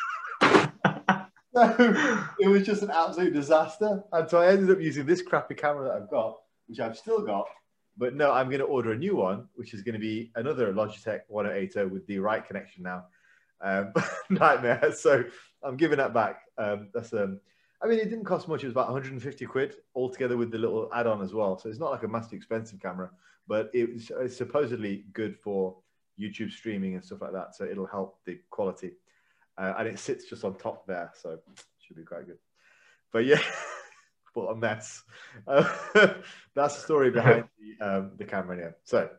so 1.78 2.26
it 2.40 2.48
was 2.48 2.64
just 2.64 2.84
an 2.84 2.92
absolute 2.92 3.34
disaster. 3.34 4.04
And 4.12 4.30
so 4.30 4.40
I 4.40 4.48
ended 4.48 4.72
up 4.72 4.82
using 4.82 5.06
this 5.06 5.22
crappy 5.22 5.56
camera 5.56 5.86
that 5.86 5.96
I've 5.96 6.10
got, 6.10 6.38
which 6.68 6.80
I've 6.80 6.98
still 6.98 7.22
got. 7.22 7.48
But 7.98 8.14
no, 8.14 8.32
I'm 8.32 8.48
going 8.48 8.60
to 8.60 8.66
order 8.66 8.92
a 8.92 8.98
new 8.98 9.16
one, 9.16 9.48
which 9.56 9.74
is 9.74 9.82
going 9.82 9.94
to 9.94 10.00
be 10.00 10.32
another 10.36 10.74
Logitech 10.74 11.22
1080 11.30 11.86
with 11.86 12.06
the 12.08 12.20
right 12.20 12.46
connection 12.46 12.84
now. 12.84 13.06
Um, 13.62 13.94
nightmare. 14.30 14.92
So 14.94 15.24
I'm 15.64 15.78
giving 15.78 15.98
that 15.98 16.14
back. 16.14 16.42
Um, 16.58 16.90
that's 16.94 17.14
um, 17.14 17.40
I 17.82 17.88
mean, 17.88 18.00
it 18.00 18.10
didn't 18.10 18.26
cost 18.26 18.48
much. 18.48 18.64
It 18.64 18.68
was 18.68 18.74
about 18.74 18.88
150 18.88 19.46
quid 19.46 19.76
altogether 19.96 20.38
with 20.38 20.52
the 20.52 20.58
little 20.58 20.90
add-on 20.94 21.22
as 21.22 21.34
well. 21.34 21.58
So 21.58 21.70
it's 21.70 21.80
not 21.80 21.92
like 21.92 22.04
a 22.04 22.08
massively 22.08 22.38
expensive 22.38 22.82
camera, 22.82 23.12
but 23.48 23.70
it's, 23.74 24.12
it's 24.20 24.36
supposedly 24.36 25.06
good 25.14 25.38
for 25.38 25.78
YouTube 26.20 26.52
streaming 26.52 26.96
and 26.96 27.04
stuff 27.04 27.22
like 27.22 27.34
that. 27.34 27.56
So 27.56 27.66
it'll 27.66 27.86
help 27.86 28.20
the 28.26 28.40
quality, 28.50 28.92
uh, 29.58 29.74
and 29.78 29.88
it 29.88 30.00
sits 30.00 30.26
just 30.30 30.44
on 30.44 30.58
top 30.58 30.86
there, 30.88 31.12
so 31.16 31.40
should 31.80 31.98
be 31.98 32.04
quite 32.04 32.26
good. 32.26 32.40
But 33.12 33.26
yeah. 33.26 33.42
what 34.36 34.52
a 34.52 34.56
mess. 34.56 35.04
Uh, 35.48 35.68
that's 36.56 36.76
the 36.76 36.82
story 36.82 37.10
behind 37.10 37.46
the, 37.80 37.86
um, 37.86 38.12
the 38.18 38.26
camera 38.26 38.56
here. 38.56 38.76
So, 38.84 39.10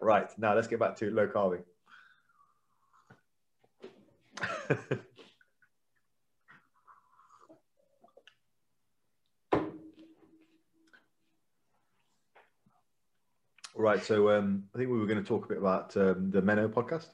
right, 0.00 0.28
now 0.38 0.54
let's 0.54 0.68
get 0.68 0.80
back 0.80 0.96
to 0.96 1.10
low 1.10 1.28
carving. 1.28 1.62
right, 13.74 14.02
so 14.02 14.30
um, 14.30 14.64
I 14.74 14.78
think 14.78 14.90
we 14.90 14.98
were 14.98 15.06
going 15.06 15.22
to 15.22 15.28
talk 15.28 15.44
a 15.44 15.48
bit 15.48 15.58
about 15.58 15.96
um, 15.96 16.30
the 16.30 16.42
Menno 16.42 16.68
podcast. 16.68 17.08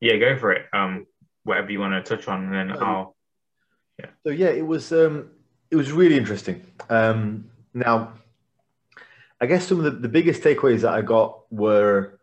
Yeah, 0.00 0.16
go 0.16 0.38
for 0.38 0.52
it. 0.52 0.66
Um, 0.72 1.06
whatever 1.44 1.70
you 1.70 1.80
want 1.80 1.92
to 1.92 2.16
touch 2.16 2.28
on, 2.28 2.44
and 2.44 2.54
then 2.54 2.72
um, 2.76 2.82
I'll. 2.82 3.16
Yeah. 3.98 4.06
So 4.24 4.30
yeah, 4.30 4.48
it 4.48 4.66
was 4.66 4.92
um, 4.92 5.30
it 5.70 5.76
was 5.76 5.92
really 5.92 6.16
interesting. 6.16 6.64
Um, 6.88 7.50
now, 7.74 8.14
I 9.40 9.46
guess 9.46 9.66
some 9.66 9.78
of 9.78 9.84
the, 9.84 9.90
the 9.90 10.08
biggest 10.08 10.42
takeaways 10.42 10.82
that 10.82 10.92
I 10.92 11.02
got 11.02 11.40
were 11.52 12.18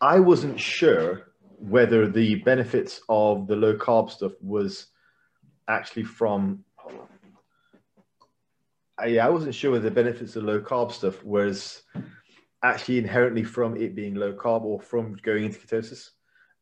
I 0.00 0.20
wasn't 0.20 0.60
sure 0.60 1.32
whether 1.58 2.08
the 2.08 2.36
benefits 2.36 3.00
of 3.08 3.46
the 3.46 3.56
low 3.56 3.76
carb 3.76 4.10
stuff 4.10 4.32
was 4.40 4.86
actually 5.68 6.04
from 6.04 6.64
I, 8.98 9.06
yeah, 9.06 9.26
I 9.26 9.30
wasn't 9.30 9.54
sure 9.54 9.72
whether 9.72 9.84
the 9.84 9.90
benefits 9.90 10.36
of 10.36 10.44
low 10.44 10.60
carb 10.60 10.92
stuff 10.92 11.22
was 11.24 11.82
actually 12.62 12.98
inherently 12.98 13.44
from 13.44 13.76
it 13.76 13.94
being 13.94 14.14
low 14.14 14.32
carb 14.32 14.62
or 14.62 14.80
from 14.80 15.16
going 15.22 15.44
into 15.44 15.58
ketosis. 15.58 16.10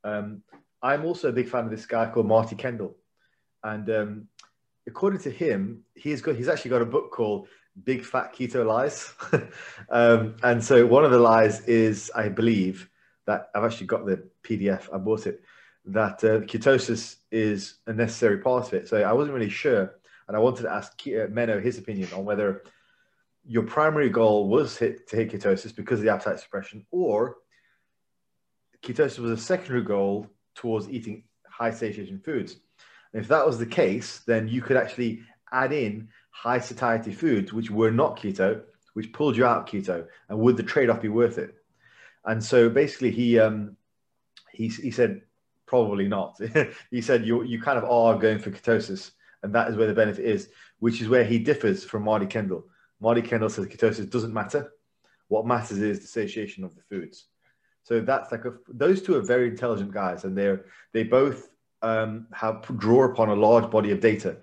Um, 0.05 0.43
I'm 0.83 1.05
also 1.05 1.31
a 1.31 1.33
big 1.33 1.49
fan 1.49 1.65
of 1.65 1.71
this 1.71 1.87
guy 1.87 2.11
called 2.11 2.27
Marty 2.27 2.55
Kendall, 2.55 2.97
and 3.63 3.89
um, 3.91 4.29
according 4.87 5.21
to 5.21 5.31
him, 5.31 5.83
he's 5.95 6.21
got 6.21 6.37
he's 6.37 6.49
actually 6.49 6.71
got 6.71 6.83
a 6.83 6.87
book 6.87 7.11
called 7.11 7.49
Big 7.83 8.05
Fat 8.05 8.35
Keto 8.35 8.65
Lies, 8.67 9.15
um, 9.91 10.37
and 10.43 10.63
so 10.63 10.87
one 10.87 11.05
of 11.05 11.11
the 11.11 11.19
lies 11.19 11.63
is, 11.63 12.11
I 12.15 12.29
believe, 12.29 12.89
that 13.27 13.49
I've 13.55 13.65
actually 13.65 13.87
got 13.87 14.05
the 14.05 14.29
PDF. 14.43 14.93
I 14.93 14.99
bought 14.99 15.27
it. 15.27 15.43
That 15.87 16.25
uh, 16.25 16.41
ketosis 16.41 17.17
is 17.31 17.77
a 17.87 17.93
necessary 17.93 18.39
part 18.39 18.69
of 18.69 18.75
it. 18.75 18.89
So 18.89 19.03
I 19.03 19.13
wasn't 19.13 19.35
really 19.35 19.51
sure, 19.51 19.95
and 20.29 20.37
I 20.37 20.41
wanted 20.41 20.63
to 20.63 20.73
ask 20.73 20.93
uh, 21.07 21.29
Menno 21.29 21.63
his 21.63 21.79
opinion 21.79 22.09
on 22.15 22.25
whether 22.25 22.63
your 23.47 23.65
primary 23.65 24.09
goal 24.09 24.49
was 24.49 24.77
hit, 24.77 25.09
to 25.09 25.17
hit 25.17 25.33
ketosis 25.33 25.75
because 25.75 25.99
of 25.99 26.05
the 26.05 26.13
appetite 26.13 26.41
suppression, 26.41 26.87
or 26.91 27.37
ketosis 28.85 29.19
was 29.19 29.31
a 29.31 29.37
secondary 29.37 29.83
goal 29.83 30.29
towards 30.55 30.89
eating 30.89 31.25
high 31.49 31.71
satiation 31.71 32.19
foods. 32.19 32.57
And 33.13 33.23
if 33.23 33.29
that 33.29 33.47
was 33.47 33.59
the 33.59 33.67
case, 33.67 34.21
then 34.27 34.49
you 34.49 34.61
could 34.61 34.77
actually 34.77 35.23
add 35.53 35.73
in 35.73 36.09
high 36.31 36.59
satiety 36.59 37.13
foods 37.13 37.53
which 37.53 37.71
were 37.71 37.91
not 37.91 38.19
keto, 38.19 38.63
which 38.95 39.13
pulled 39.13 39.37
you 39.37 39.47
out 39.47 39.69
keto, 39.69 40.07
and 40.29 40.39
would 40.39 40.57
the 40.57 40.63
trade 40.63 40.91
off 40.91 41.01
be 41.01 41.09
worth 41.09 41.39
it? 41.39 41.55
And 42.25 42.43
so 42.43 42.69
basically, 42.69 43.11
he 43.11 43.39
um, 43.39 43.77
he 44.53 44.69
he 44.69 44.91
said 44.91 45.23
probably 45.67 46.09
not. 46.09 46.41
he 46.91 47.01
said 47.01 47.27
you 47.27 47.43
you 47.45 47.61
kind 47.61 47.79
of 47.79 47.85
are 47.85 48.19
going 48.19 48.39
for 48.39 48.51
ketosis, 48.51 49.13
and 49.43 49.55
that 49.55 49.69
is 49.69 49.77
where 49.77 49.87
the 49.87 49.95
benefit 49.95 50.25
is, 50.25 50.49
which 50.79 51.01
is 51.01 51.09
where 51.09 51.25
he 51.25 51.39
differs 51.39 51.85
from 51.85 52.03
Marty 52.03 52.27
Kendall. 52.27 52.67
Marty 53.01 53.23
Kendall 53.23 53.51
says 53.51 53.67
ketosis 53.67 54.11
doesn't 54.11 54.33
matter. 54.33 54.73
What 55.29 55.47
matters 55.47 55.79
is 55.79 56.01
the 56.01 56.07
satiation 56.07 56.65
of 56.65 56.75
the 56.75 56.83
foods. 56.83 57.27
So 57.85 58.01
that's 58.01 58.33
like 58.33 58.45
a, 58.45 58.55
those 58.69 59.01
two 59.03 59.15
are 59.17 59.23
very 59.23 59.49
intelligent 59.49 59.93
guys, 59.93 60.25
and 60.25 60.37
they're 60.37 60.65
they 60.93 61.05
both 61.05 61.51
um, 61.83 62.27
have 62.33 62.63
draw 62.79 63.05
upon 63.05 63.29
a 63.29 63.35
large 63.35 63.71
body 63.71 63.93
of 63.93 64.01
data. 64.01 64.37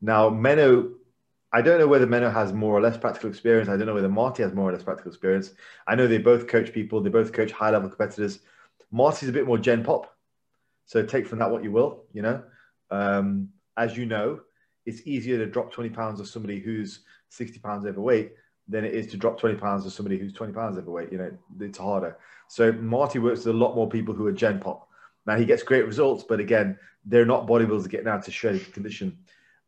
Now, 0.00 0.28
Menno 0.30 0.92
I 1.50 1.62
don't 1.62 1.78
know 1.78 1.86
whether 1.86 2.06
Menno 2.06 2.32
has 2.32 2.52
more 2.52 2.74
or 2.74 2.80
less 2.80 2.98
practical 2.98 3.30
experience. 3.30 3.68
I 3.68 3.76
don't 3.76 3.86
know 3.86 3.94
whether 3.94 4.08
Marty 4.08 4.42
has 4.42 4.52
more 4.52 4.68
or 4.68 4.72
less 4.72 4.82
practical 4.82 5.10
experience. 5.10 5.52
I 5.86 5.94
know 5.94 6.06
they 6.06 6.18
both 6.18 6.46
coach 6.46 6.72
people. 6.74 7.00
They 7.00 7.08
both 7.08 7.32
coach 7.32 7.52
high 7.52 7.70
level 7.70 7.88
competitors. 7.88 8.40
Marty's 8.90 9.30
a 9.30 9.32
bit 9.32 9.46
more 9.46 9.58
Gen 9.58 9.82
Pop, 9.82 10.14
so 10.84 11.02
take 11.02 11.26
from 11.26 11.38
that 11.38 11.50
what 11.50 11.64
you 11.64 11.72
will. 11.72 12.04
You 12.12 12.22
know, 12.22 12.42
um, 12.90 13.48
as 13.76 13.96
you 13.96 14.04
know, 14.06 14.40
it's 14.84 15.06
easier 15.06 15.38
to 15.38 15.46
drop 15.46 15.72
twenty 15.72 15.90
pounds 15.90 16.20
of 16.20 16.28
somebody 16.28 16.58
who's 16.58 17.00
sixty 17.30 17.58
pounds 17.58 17.86
overweight 17.86 18.32
than 18.68 18.84
it 18.84 18.94
is 18.94 19.06
to 19.08 19.16
drop 19.16 19.38
twenty 19.38 19.56
pounds 19.56 19.84
to 19.84 19.90
somebody 19.90 20.18
who's 20.18 20.32
twenty 20.32 20.52
pounds 20.52 20.78
overweight. 20.78 21.12
You 21.12 21.18
know, 21.18 21.30
it's 21.60 21.78
harder. 21.78 22.18
So 22.48 22.72
Marty 22.72 23.18
works 23.18 23.44
with 23.44 23.54
a 23.54 23.58
lot 23.58 23.74
more 23.74 23.88
people 23.88 24.14
who 24.14 24.26
are 24.26 24.32
Gen 24.32 24.60
Pop. 24.60 24.88
Now 25.26 25.36
he 25.36 25.44
gets 25.44 25.62
great 25.62 25.86
results, 25.86 26.24
but 26.26 26.40
again, 26.40 26.78
they're 27.04 27.26
not 27.26 27.46
bodybuilders 27.46 27.88
getting 27.88 28.08
out 28.08 28.24
to 28.24 28.30
shred 28.30 28.72
condition 28.72 29.18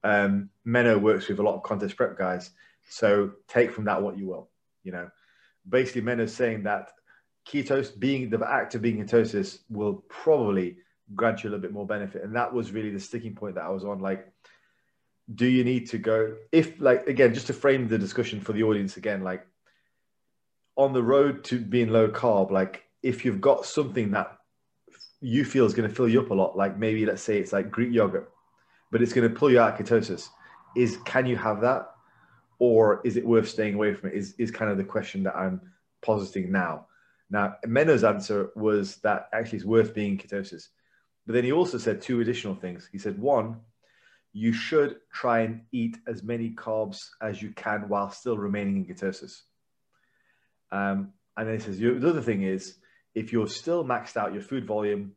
um, 0.02 0.50
Menno 0.66 1.00
works 1.00 1.28
with 1.28 1.38
a 1.38 1.42
lot 1.42 1.54
of 1.54 1.62
contest 1.62 1.96
prep 1.96 2.16
guys. 2.16 2.50
So 2.88 3.32
take 3.48 3.72
from 3.72 3.84
that 3.84 4.02
what 4.02 4.18
you 4.18 4.26
will. 4.26 4.50
You 4.82 4.92
know, 4.92 5.10
basically 5.68 6.02
Menno's 6.02 6.34
saying 6.34 6.64
that 6.64 6.90
ketosis, 7.46 7.98
being 7.98 8.30
the 8.30 8.46
act 8.46 8.74
of 8.74 8.82
being 8.82 9.04
ketosis 9.04 9.58
will 9.68 10.04
probably 10.08 10.78
grant 11.14 11.42
you 11.42 11.48
a 11.48 11.50
little 11.50 11.62
bit 11.62 11.72
more 11.72 11.86
benefit. 11.86 12.22
And 12.22 12.34
that 12.36 12.52
was 12.52 12.72
really 12.72 12.90
the 12.90 13.00
sticking 13.00 13.34
point 13.34 13.56
that 13.56 13.64
I 13.64 13.70
was 13.70 13.84
on. 13.84 14.00
Like, 14.00 14.29
do 15.34 15.46
you 15.46 15.64
need 15.64 15.88
to 15.90 15.98
go 15.98 16.34
if 16.52 16.80
like 16.80 17.06
again, 17.06 17.34
just 17.34 17.46
to 17.48 17.52
frame 17.52 17.88
the 17.88 17.98
discussion 17.98 18.40
for 18.40 18.52
the 18.52 18.62
audience 18.62 18.96
again, 18.96 19.22
like 19.22 19.46
on 20.76 20.92
the 20.92 21.02
road 21.02 21.44
to 21.44 21.60
being 21.60 21.90
low 21.90 22.08
carb, 22.08 22.50
like 22.50 22.84
if 23.02 23.24
you've 23.24 23.40
got 23.40 23.64
something 23.64 24.10
that 24.12 24.36
you 25.20 25.44
feel 25.44 25.66
is 25.66 25.74
going 25.74 25.88
to 25.88 25.94
fill 25.94 26.08
you 26.08 26.20
up 26.20 26.30
a 26.30 26.34
lot, 26.34 26.56
like 26.56 26.78
maybe 26.78 27.04
let's 27.04 27.22
say 27.22 27.38
it's 27.38 27.52
like 27.52 27.70
Greek 27.70 27.92
yogurt 27.92 28.30
but 28.90 29.02
it's 29.02 29.12
going 29.12 29.28
to 29.28 29.34
pull 29.34 29.50
you 29.50 29.60
out 29.60 29.80
of 29.80 29.86
ketosis. 29.86 30.28
Is 30.76 30.98
can 31.04 31.26
you 31.26 31.36
have 31.36 31.60
that, 31.62 31.90
or 32.58 33.00
is 33.04 33.16
it 33.16 33.26
worth 33.26 33.48
staying 33.48 33.74
away 33.74 33.94
from 33.94 34.10
it? 34.10 34.16
Is 34.16 34.34
is 34.38 34.50
kind 34.50 34.70
of 34.70 34.76
the 34.76 34.84
question 34.84 35.22
that 35.24 35.36
I'm 35.36 35.60
positing 36.02 36.50
now. 36.50 36.86
Now, 37.30 37.56
Menno's 37.66 38.04
answer 38.04 38.50
was 38.56 38.96
that 38.98 39.28
actually 39.32 39.58
it's 39.58 39.66
worth 39.66 39.94
being 39.94 40.12
in 40.12 40.18
ketosis. 40.18 40.68
But 41.26 41.34
then 41.34 41.44
he 41.44 41.52
also 41.52 41.78
said 41.78 42.00
two 42.00 42.20
additional 42.20 42.56
things. 42.56 42.88
He 42.90 42.98
said, 42.98 43.18
one, 43.20 43.60
you 44.32 44.52
should 44.52 44.96
try 45.12 45.40
and 45.40 45.62
eat 45.72 45.98
as 46.06 46.22
many 46.22 46.50
carbs 46.50 46.98
as 47.20 47.42
you 47.42 47.50
can 47.50 47.88
while 47.88 48.10
still 48.10 48.38
remaining 48.38 48.76
in 48.76 48.86
ketosis. 48.86 49.42
Um, 50.70 51.12
and 51.36 51.48
then 51.48 51.56
he 51.56 51.60
says, 51.60 51.78
the 51.78 52.08
other 52.08 52.22
thing 52.22 52.42
is, 52.42 52.76
if 53.14 53.32
you're 53.32 53.48
still 53.48 53.84
maxed 53.84 54.16
out 54.16 54.32
your 54.32 54.42
food 54.42 54.66
volume 54.66 55.12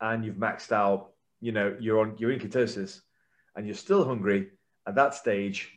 and 0.00 0.24
you've 0.24 0.36
maxed 0.36 0.72
out, 0.72 1.10
you 1.40 1.52
know, 1.52 1.76
you're 1.78 2.00
on, 2.00 2.14
you're 2.18 2.32
in 2.32 2.40
ketosis 2.40 3.00
and 3.54 3.66
you're 3.66 3.74
still 3.74 4.04
hungry 4.04 4.48
at 4.86 4.94
that 4.94 5.14
stage, 5.14 5.70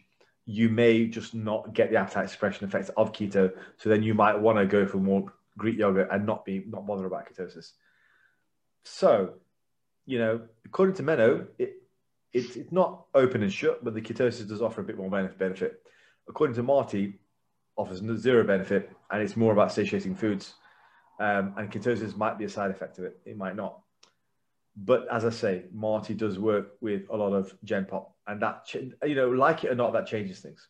you 0.45 0.69
may 0.69 1.07
just 1.07 1.33
not 1.33 1.73
get 1.73 1.89
the 1.89 1.97
appetite 1.97 2.29
suppression 2.29 2.65
effects 2.65 2.89
of 2.95 3.11
keto. 3.11 3.51
So 3.77 3.89
then 3.89 4.01
you 4.01 4.13
might 4.13 4.39
want 4.39 4.57
to 4.59 4.65
go 4.65 4.85
for 4.85 4.97
more 4.97 5.33
Greek 5.57 5.77
yogurt 5.77 6.07
and 6.11 6.25
not 6.25 6.45
be 6.45 6.63
not 6.67 6.87
bother 6.87 7.05
about 7.05 7.27
ketosis. 7.29 7.71
So, 8.85 9.33
you 10.05 10.19
know, 10.19 10.41
according 10.65 10.95
to 10.95 11.03
Menno, 11.03 11.47
it, 11.59 11.81
it, 12.33 12.55
it's 12.55 12.71
not 12.71 13.05
open 13.13 13.43
and 13.43 13.51
shut, 13.51 13.83
but 13.83 13.93
the 13.93 14.01
ketosis 14.01 14.47
does 14.47 14.61
offer 14.61 14.81
a 14.81 14.83
bit 14.83 14.97
more 14.97 15.09
benefit. 15.09 15.81
According 16.27 16.55
to 16.55 16.63
Marty, 16.63 17.19
offers 17.77 18.01
zero 18.19 18.43
benefit, 18.43 18.91
and 19.11 19.21
it's 19.21 19.37
more 19.37 19.53
about 19.53 19.71
satiating 19.71 20.15
foods. 20.15 20.53
Um, 21.19 21.53
and 21.57 21.71
ketosis 21.71 22.15
might 22.15 22.37
be 22.37 22.45
a 22.45 22.49
side 22.49 22.71
effect 22.71 22.99
of 22.99 23.05
it. 23.05 23.19
It 23.25 23.37
might 23.37 23.55
not. 23.55 23.79
But 24.75 25.07
as 25.11 25.25
I 25.25 25.31
say, 25.31 25.65
Marty 25.73 26.13
does 26.13 26.37
work 26.37 26.73
with 26.81 27.03
a 27.09 27.17
lot 27.17 27.33
of 27.33 27.55
Gen 27.63 27.85
Pop, 27.85 28.13
and 28.27 28.41
that 28.41 28.71
you 28.73 29.15
know, 29.15 29.29
like 29.29 29.63
it 29.63 29.71
or 29.71 29.75
not, 29.75 29.93
that 29.93 30.05
changes 30.05 30.39
things. 30.39 30.67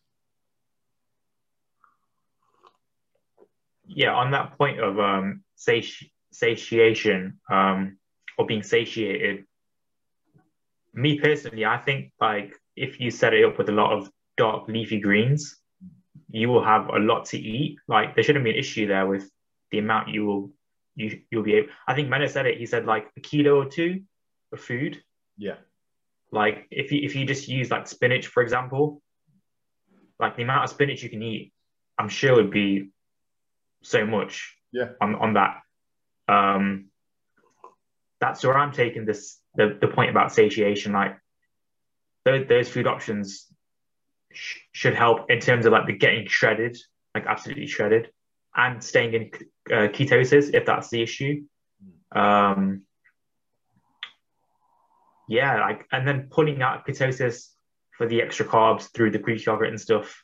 yeah, 3.88 4.14
on 4.14 4.32
that 4.32 4.58
point 4.58 4.80
of 4.80 5.00
um, 5.00 5.44
sati- 5.56 6.12
satiation 6.32 7.40
um, 7.50 7.98
or 8.38 8.46
being 8.46 8.64
satiated, 8.64 9.46
me 10.94 11.20
personally, 11.20 11.66
I 11.66 11.78
think 11.78 12.12
like 12.20 12.56
if 12.76 13.00
you 13.00 13.12
set 13.12 13.34
it 13.34 13.46
up 13.46 13.58
with 13.58 13.70
a 13.70 13.74
lot 13.74 13.94
of 13.94 14.10
dark 14.38 14.68
leafy 14.68 15.00
greens, 15.00 15.60
you 16.30 16.50
will 16.50 16.64
have 16.64 16.90
a 16.90 17.00
lot 17.00 17.26
to 17.26 17.40
eat. 17.40 17.78
Like 17.88 18.16
there 18.16 18.24
shouldn't 18.24 18.46
be 18.46 18.52
an 18.52 18.58
issue 18.58 18.88
there 18.88 19.06
with 19.06 19.30
the 19.72 19.80
amount 19.80 20.10
you 20.10 20.26
will 20.26 20.52
you 20.96 21.22
you'll 21.30 21.44
be 21.44 21.56
able. 21.56 21.70
I 21.88 21.94
think 21.94 22.10
Menno 22.10 22.30
said 22.30 22.46
it. 22.46 22.58
He 22.58 22.66
said 22.66 22.86
like 22.86 23.08
a 23.18 23.22
kilo 23.22 23.62
or 23.62 23.66
two 23.66 24.02
of 24.52 24.60
food. 24.60 25.02
Yeah. 25.38 25.56
Like 26.32 26.68
if 26.72 26.92
you 26.92 27.02
if 27.04 27.16
you 27.16 27.26
just 27.26 27.48
use 27.48 27.72
like 27.72 27.88
spinach 27.88 28.28
for 28.28 28.44
example, 28.44 29.02
like 30.20 30.36
the 30.36 30.44
amount 30.44 30.64
of 30.64 30.70
spinach 30.70 31.04
you 31.04 31.10
can 31.10 31.22
eat, 31.22 31.54
I'm 31.98 32.10
sure 32.10 32.36
would 32.36 32.52
be 32.52 32.90
so 33.84 34.06
much 34.06 34.56
yeah. 34.72 34.90
on, 35.02 35.16
on 35.16 35.34
that. 35.34 35.62
Um, 36.28 36.88
that's 38.20 38.44
where 38.44 38.58
I'm 38.58 38.72
taking 38.72 39.06
this 39.06 39.40
the, 39.58 39.78
the 39.82 39.88
point 39.88 40.10
about 40.10 40.34
satiation. 40.34 40.94
Like 40.94 41.18
those, 42.24 42.48
those 42.48 42.70
food 42.70 42.88
options 42.88 43.46
sh- 44.32 44.60
should 44.72 44.96
help 44.96 45.30
in 45.30 45.40
terms 45.40 45.66
of 45.66 45.74
like 45.74 45.88
the 45.88 45.94
getting 45.94 46.28
shredded, 46.28 46.78
like 47.14 47.26
absolutely 47.26 47.68
shredded, 47.68 48.10
and 48.56 48.82
staying 48.82 49.14
in 49.14 49.32
uh, 49.72 49.90
ketosis 49.90 50.54
if 50.54 50.66
that's 50.66 50.90
the 50.90 51.02
issue. 51.02 51.44
Um, 52.16 52.84
yeah, 55.28 55.60
like 55.60 55.86
and 55.92 56.08
then 56.08 56.28
pulling 56.32 56.62
out 56.62 56.88
ketosis 56.88 57.50
for 57.98 58.08
the 58.08 58.22
extra 58.22 58.46
carbs 58.46 58.90
through 58.94 59.12
the 59.12 59.20
Greek 59.20 59.46
yogurt 59.46 59.68
and 59.68 59.82
stuff. 59.82 60.24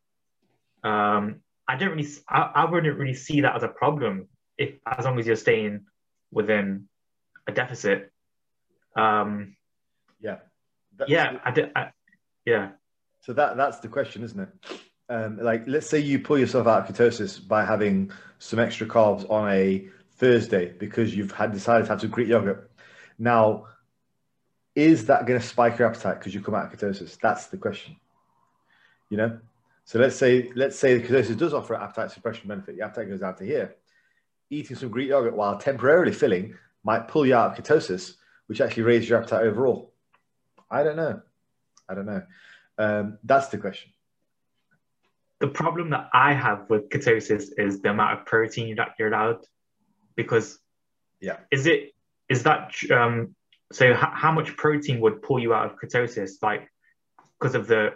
Um, 0.84 1.42
I 1.68 1.76
don't 1.76 1.92
really, 1.92 2.08
I, 2.30 2.52
I 2.56 2.66
wouldn't 2.66 2.98
really 2.98 3.14
see 3.14 3.42
that 3.42 3.56
as 3.56 3.64
a 3.64 3.68
problem 3.68 4.28
if 4.58 4.76
as 4.86 5.06
long 5.06 5.20
as 5.20 5.28
you're 5.28 5.36
staying 5.36 5.86
within 6.32 6.88
a 7.48 7.52
deficit. 7.52 8.13
Um, 8.96 9.56
yeah, 10.20 10.38
that's, 10.98 11.10
yeah, 11.10 11.40
I 11.44 11.52
did, 11.52 11.72
I, 11.76 11.92
yeah. 12.46 12.72
So 13.22 13.34
that 13.34 13.58
that's 13.58 13.80
the 13.80 13.88
question, 13.88 14.24
isn't 14.24 14.40
it? 14.40 14.50
Um, 15.10 15.38
like, 15.38 15.64
let's 15.68 15.88
say 15.88 16.00
you 16.00 16.20
pull 16.20 16.38
yourself 16.38 16.68
out 16.68 16.90
of 16.90 16.96
ketosis 16.96 17.46
by 17.46 17.66
having 17.66 18.12
some 18.40 18.60
extra 18.60 18.88
carbs 18.88 19.30
on 19.30 19.50
a 19.50 19.88
Thursday 20.18 20.74
because 20.78 21.16
you've 21.16 21.32
had 21.32 21.52
decided 21.52 21.86
to 21.86 21.92
have 21.92 22.02
some 22.02 22.10
Greek 22.10 22.28
yogurt. 22.28 22.72
Now, 23.20 23.68
is 24.76 25.06
that 25.06 25.26
going 25.26 25.40
to 25.40 25.46
spike 25.46 25.78
your 25.78 25.88
appetite 25.88 26.20
because 26.20 26.34
you 26.34 26.42
come 26.42 26.56
out 26.56 26.72
of 26.72 26.80
ketosis? 26.80 27.18
That's 27.20 27.48
the 27.48 27.58
question. 27.58 27.96
You 29.10 29.18
know, 29.18 29.40
so 29.86 30.00
let's 30.00 30.16
say 30.16 30.52
let's 30.56 30.80
say 30.80 30.98
the 30.98 31.08
ketosis 31.08 31.38
does 31.38 31.54
offer 31.54 31.76
appetite 31.76 32.12
suppression 32.12 32.48
benefit. 32.48 32.78
The 32.78 32.84
appetite 32.84 33.10
goes 33.10 33.20
down 33.20 33.36
to 33.36 33.46
here. 33.46 33.76
Eating 34.50 34.76
some 34.76 34.90
Greek 34.90 35.10
yogurt 35.10 35.36
while 35.36 35.58
temporarily 35.58 36.12
filling 36.12 36.56
might 36.84 37.08
pull 37.08 37.26
you 37.26 37.36
out 37.36 37.58
of 37.58 37.64
ketosis, 37.64 38.16
which 38.48 38.62
actually 38.62 38.84
raises 38.84 39.10
your 39.10 39.20
appetite 39.20 39.44
overall. 39.44 39.94
I 40.70 40.84
don't 40.84 40.96
know. 40.96 41.22
I 41.88 41.94
don't 41.94 42.06
know. 42.06 42.24
Um, 42.78 43.18
that's 43.24 43.48
the 43.48 43.58
question. 43.58 43.92
The 45.40 45.48
problem 45.48 45.90
that 45.92 46.10
I 46.14 46.34
have 46.34 46.70
with 46.70 46.90
ketosis 46.90 47.50
is 47.58 47.82
the 47.82 47.90
amount 47.90 48.20
of 48.20 48.26
protein 48.26 48.76
that 48.76 48.96
you're 48.98 49.10
allowed, 49.10 49.46
because 50.16 50.60
yeah, 51.20 51.38
is 51.52 51.68
it 51.68 51.94
is 52.30 52.44
that 52.44 52.74
um, 52.92 53.36
so? 53.72 53.92
H- 53.92 53.98
how 53.98 54.32
much 54.32 54.56
protein 54.56 55.02
would 55.02 55.22
pull 55.22 55.40
you 55.40 55.54
out 55.54 55.66
of 55.66 55.78
ketosis? 55.78 56.42
Like 56.42 56.70
because 57.40 57.56
of 57.56 57.68
the 57.68 57.94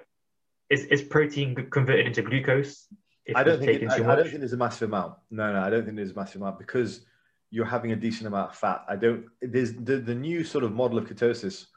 is, 0.69 0.83
is 0.85 1.01
protein 1.01 1.55
converted 1.71 2.07
into 2.07 2.21
glucose? 2.21 2.87
I 3.35 3.43
don't 3.43 3.59
think 3.59 3.81
it, 3.81 3.89
I, 3.89 3.95
I, 3.95 4.15
don't 4.15 4.25
think 4.27 4.39
there's 4.39 4.53
a 4.53 4.57
massive 4.57 4.89
amount. 4.89 5.15
No, 5.31 5.51
no, 5.51 5.61
I 5.61 5.69
don't 5.69 5.83
think 5.83 5.97
there's 5.97 6.11
a 6.11 6.15
massive 6.15 6.41
amount 6.41 6.59
because 6.59 7.05
you're 7.49 7.65
having 7.65 7.91
a 7.91 7.95
decent 7.95 8.27
amount 8.27 8.51
of 8.51 8.57
fat. 8.57 8.83
I 8.87 8.95
don't. 8.95 9.25
There's 9.41 9.73
the 9.73 9.97
the 9.97 10.15
new 10.15 10.43
sort 10.43 10.63
of 10.63 10.73
model 10.73 10.97
of 10.97 11.05
ketosis. 11.05 11.67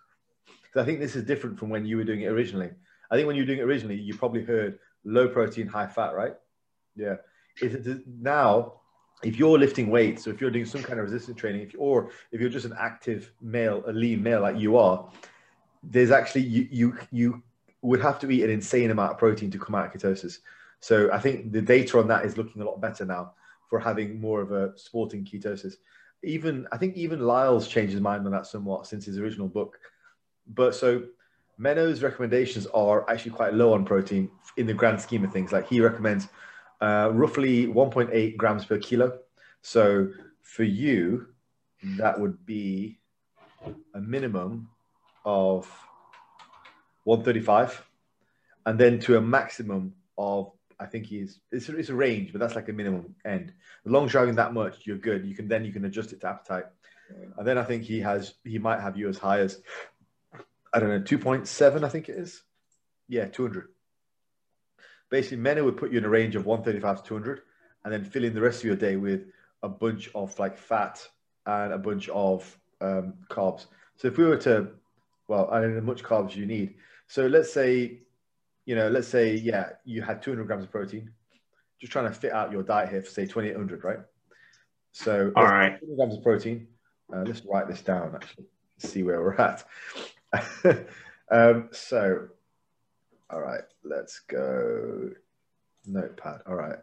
I 0.76 0.84
think 0.84 1.00
this 1.00 1.16
is 1.16 1.24
different 1.24 1.58
from 1.58 1.68
when 1.68 1.84
you 1.84 1.96
were 1.96 2.04
doing 2.04 2.22
it 2.22 2.26
originally. 2.26 2.70
I 3.10 3.16
think 3.16 3.26
when 3.26 3.36
you 3.36 3.42
were 3.42 3.46
doing 3.46 3.58
it 3.58 3.64
originally, 3.64 3.96
you 3.96 4.16
probably 4.16 4.44
heard 4.44 4.78
low 5.04 5.28
protein, 5.28 5.66
high 5.66 5.88
fat, 5.88 6.14
right? 6.14 6.34
Yeah. 6.96 7.16
Is 7.60 7.86
it 7.86 8.02
now? 8.06 8.74
If 9.22 9.38
you're 9.38 9.58
lifting 9.58 9.90
weights, 9.90 10.26
or 10.26 10.30
if 10.30 10.40
you're 10.40 10.50
doing 10.50 10.64
some 10.64 10.82
kind 10.82 10.98
of 10.98 11.04
resistance 11.04 11.38
training, 11.38 11.60
if, 11.60 11.74
or 11.76 12.10
if 12.32 12.40
you're 12.40 12.48
just 12.48 12.64
an 12.64 12.74
active 12.78 13.30
male, 13.42 13.82
a 13.86 13.92
lean 13.92 14.22
male 14.22 14.40
like 14.40 14.56
you 14.56 14.78
are, 14.78 15.10
there's 15.82 16.10
actually 16.10 16.42
you 16.42 16.68
you 16.70 16.98
you 17.10 17.42
would 17.82 18.00
have 18.00 18.18
to 18.20 18.30
eat 18.30 18.44
an 18.44 18.50
insane 18.50 18.90
amount 18.90 19.12
of 19.12 19.18
protein 19.18 19.50
to 19.50 19.58
come 19.58 19.74
out 19.74 19.86
of 19.86 19.92
ketosis. 19.92 20.38
So 20.80 21.10
I 21.12 21.18
think 21.18 21.52
the 21.52 21.60
data 21.60 21.98
on 21.98 22.08
that 22.08 22.24
is 22.24 22.38
looking 22.38 22.62
a 22.62 22.64
lot 22.64 22.80
better 22.80 23.04
now 23.04 23.32
for 23.70 23.78
having 23.78 24.20
more 24.20 24.42
of 24.42 24.50
a 24.50 24.76
sporting 24.76 25.24
ketosis. 25.24 25.74
Even 26.22 26.66
I 26.72 26.76
think 26.76 26.96
even 26.96 27.20
Lyle's 27.20 27.68
changed 27.68 27.92
his 27.92 28.02
mind 28.02 28.26
on 28.26 28.32
that 28.32 28.46
somewhat 28.46 28.86
since 28.86 29.06
his 29.06 29.16
original 29.18 29.48
book. 29.48 29.78
But 30.48 30.74
so 30.74 31.04
Menno's 31.56 32.02
recommendations 32.02 32.66
are 32.74 33.08
actually 33.08 33.30
quite 33.30 33.54
low 33.54 33.72
on 33.72 33.84
protein 33.84 34.30
in 34.56 34.66
the 34.66 34.74
grand 34.74 35.00
scheme 35.00 35.24
of 35.24 35.32
things. 35.32 35.52
Like 35.52 35.68
he 35.68 35.80
recommends 35.80 36.28
uh, 36.80 37.10
roughly 37.14 37.68
1.8 37.68 38.36
grams 38.36 38.64
per 38.64 38.78
kilo. 38.78 39.18
So 39.62 40.08
for 40.42 40.64
you, 40.64 41.28
that 41.96 42.18
would 42.18 42.44
be 42.44 42.98
a 43.94 44.00
minimum 44.00 44.68
of 45.24 45.70
135, 47.04 47.86
and 48.66 48.78
then 48.78 48.98
to 49.00 49.16
a 49.16 49.20
maximum 49.20 49.94
of 50.18 50.50
I 50.80 50.86
think 50.86 51.06
he's 51.06 51.40
it's 51.52 51.68
a, 51.68 51.76
it's 51.76 51.90
a 51.90 51.94
range, 51.94 52.32
but 52.32 52.40
that's 52.40 52.56
like 52.56 52.68
a 52.68 52.72
minimum 52.72 53.14
end. 53.24 53.52
As 53.84 53.92
long 53.92 54.06
as 54.06 54.36
that 54.36 54.54
much, 54.54 54.86
you're 54.86 54.96
good. 54.96 55.26
You 55.26 55.34
can 55.34 55.46
then 55.46 55.64
you 55.64 55.72
can 55.72 55.84
adjust 55.84 56.12
it 56.12 56.20
to 56.22 56.28
appetite, 56.28 56.64
and 57.36 57.46
then 57.46 57.58
I 57.58 57.64
think 57.64 57.82
he 57.82 58.00
has 58.00 58.34
he 58.44 58.58
might 58.58 58.80
have 58.80 58.96
you 58.96 59.08
as 59.08 59.18
high 59.18 59.40
as 59.40 59.60
I 60.72 60.80
don't 60.80 60.88
know 60.88 61.00
2.7. 61.00 61.84
I 61.84 61.88
think 61.88 62.08
it 62.08 62.16
is. 62.16 62.42
Yeah, 63.08 63.26
200. 63.26 63.68
Basically, 65.10 65.38
Menno 65.38 65.64
would 65.64 65.76
put 65.76 65.90
you 65.90 65.98
in 65.98 66.04
a 66.04 66.08
range 66.08 66.36
of 66.36 66.46
135 66.46 67.02
to 67.02 67.08
200, 67.08 67.42
and 67.84 67.92
then 67.92 68.04
fill 68.04 68.24
in 68.24 68.34
the 68.34 68.40
rest 68.40 68.60
of 68.60 68.64
your 68.64 68.76
day 68.76 68.96
with 68.96 69.26
a 69.62 69.68
bunch 69.68 70.10
of 70.14 70.38
like 70.38 70.56
fat 70.56 71.06
and 71.46 71.72
a 71.72 71.78
bunch 71.78 72.08
of 72.08 72.56
um, 72.80 73.14
carbs. 73.28 73.66
So 73.96 74.08
if 74.08 74.16
we 74.16 74.24
were 74.24 74.36
to, 74.38 74.68
well, 75.28 75.50
I 75.50 75.60
don't 75.60 75.74
know 75.74 75.80
how 75.80 75.86
much 75.86 76.02
carbs 76.02 76.36
you 76.36 76.46
need. 76.46 76.74
So 77.08 77.26
let's 77.26 77.52
say, 77.52 77.98
you 78.66 78.74
know, 78.74 78.88
let's 78.88 79.08
say, 79.08 79.34
yeah, 79.34 79.70
you 79.84 80.02
had 80.02 80.22
200 80.22 80.46
grams 80.46 80.64
of 80.64 80.70
protein. 80.70 81.10
Just 81.80 81.92
trying 81.92 82.06
to 82.06 82.12
fit 82.12 82.32
out 82.32 82.52
your 82.52 82.62
diet 82.62 82.90
here 82.90 83.02
for 83.02 83.10
say 83.10 83.24
2,800, 83.24 83.84
right? 83.84 84.00
So, 84.92 85.32
all 85.36 85.44
right, 85.44 85.80
200 85.80 85.96
grams 85.96 86.16
of 86.16 86.22
protein. 86.22 86.66
Uh, 87.12 87.22
let's 87.22 87.42
write 87.44 87.68
this 87.68 87.82
down 87.82 88.14
actually, 88.14 88.46
see 88.78 89.02
where 89.02 89.20
we're 89.20 89.34
at. 89.34 89.64
um, 91.30 91.68
so, 91.72 92.28
all 93.30 93.40
right, 93.40 93.62
let's 93.84 94.20
go. 94.20 95.10
Notepad. 95.86 96.42
All 96.46 96.54
right. 96.54 96.78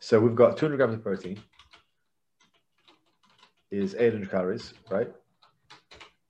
So 0.00 0.20
we've 0.20 0.34
got 0.34 0.56
200 0.56 0.76
grams 0.76 0.94
of 0.94 1.02
protein 1.02 1.40
is 3.70 3.94
800 3.94 4.30
calories, 4.30 4.74
right? 4.90 5.10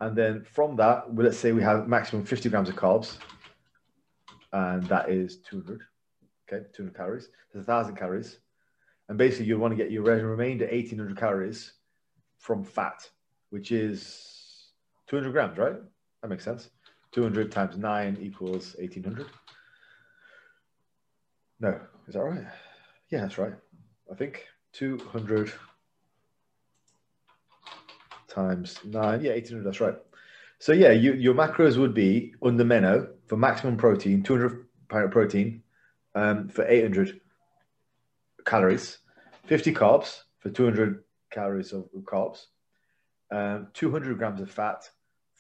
And 0.01 0.17
then 0.17 0.45
from 0.45 0.77
that, 0.77 1.15
let's 1.15 1.39
say 1.39 1.53
we 1.53 1.63
have 1.63 1.89
maximum 1.89 2.25
50 2.25 2.49
grams 2.49 2.69
of 2.69 2.77
carbs. 2.77 3.19
And 4.53 4.83
that 4.85 5.09
is 5.09 5.39
200. 5.39 5.81
Okay, 6.53 6.67
200 6.75 6.97
calories. 6.97 7.29
There's 7.53 7.67
1,000 7.67 7.97
calories. 7.97 8.39
And 9.09 9.19
basically, 9.19 9.47
you 9.47 9.59
want 9.59 9.73
to 9.73 9.83
get 9.83 9.91
your 9.91 10.03
remainder 10.03 10.67
1,800 10.67 11.17
calories 11.17 11.73
from 12.39 12.65
fat, 12.65 13.09
which 13.51 13.73
is 13.73 14.73
200 15.07 15.33
grams, 15.33 15.59
right? 15.59 15.77
That 16.21 16.29
makes 16.29 16.45
sense. 16.45 16.71
200 17.13 17.53
times 17.53 17.77
9 17.77 18.19
equals 18.21 18.75
1,800. 18.79 19.27
No, 21.61 21.81
is 22.09 22.15
that 22.15 22.23
right? 22.23 22.45
Yeah, 23.11 23.21
that's 23.21 23.39
right. 23.39 23.53
I 24.11 24.15
think 24.15 24.45
200 24.73 25.53
times 28.29 28.79
9. 28.85 29.21
Yeah, 29.23 29.33
1,800, 29.33 29.65
that's 29.65 29.81
right. 29.81 29.95
So 30.59 30.73
yeah, 30.73 30.93
you, 30.93 31.15
your 31.15 31.35
macros 31.35 31.77
would 31.77 31.93
be 31.93 32.35
under 32.43 32.65
Menno 32.65 33.09
for 33.33 33.39
maximum 33.39 33.79
protein, 33.79 34.23
200 34.23 34.67
pound 34.91 35.11
protein 35.11 35.63
um, 36.15 36.51
for 36.51 36.69
800 36.69 37.19
calories, 38.45 38.99
50 39.47 39.73
carbs 39.73 40.25
for 40.41 40.51
200 40.51 41.03
calories 41.31 41.73
of 41.73 41.89
carbs, 42.03 42.45
um, 43.31 43.69
200 43.73 44.19
grams 44.19 44.43
of 44.43 44.51
fat 44.51 44.87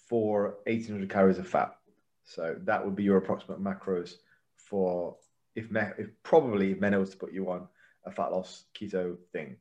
for 0.08 0.54
1800 0.64 1.10
calories 1.10 1.36
of 1.36 1.46
fat. 1.46 1.76
So 2.24 2.56
that 2.62 2.82
would 2.82 2.96
be 2.96 3.02
your 3.02 3.18
approximate 3.18 3.62
macros 3.62 4.14
for 4.56 5.16
if, 5.54 5.70
me, 5.70 5.82
if 5.98 6.08
probably 6.22 6.72
if 6.72 6.80
Menno 6.80 6.98
was 6.98 7.10
to 7.10 7.18
put 7.18 7.34
you 7.34 7.50
on 7.50 7.68
a 8.06 8.10
fat 8.10 8.32
loss 8.32 8.64
keto 8.74 9.18
thing. 9.34 9.56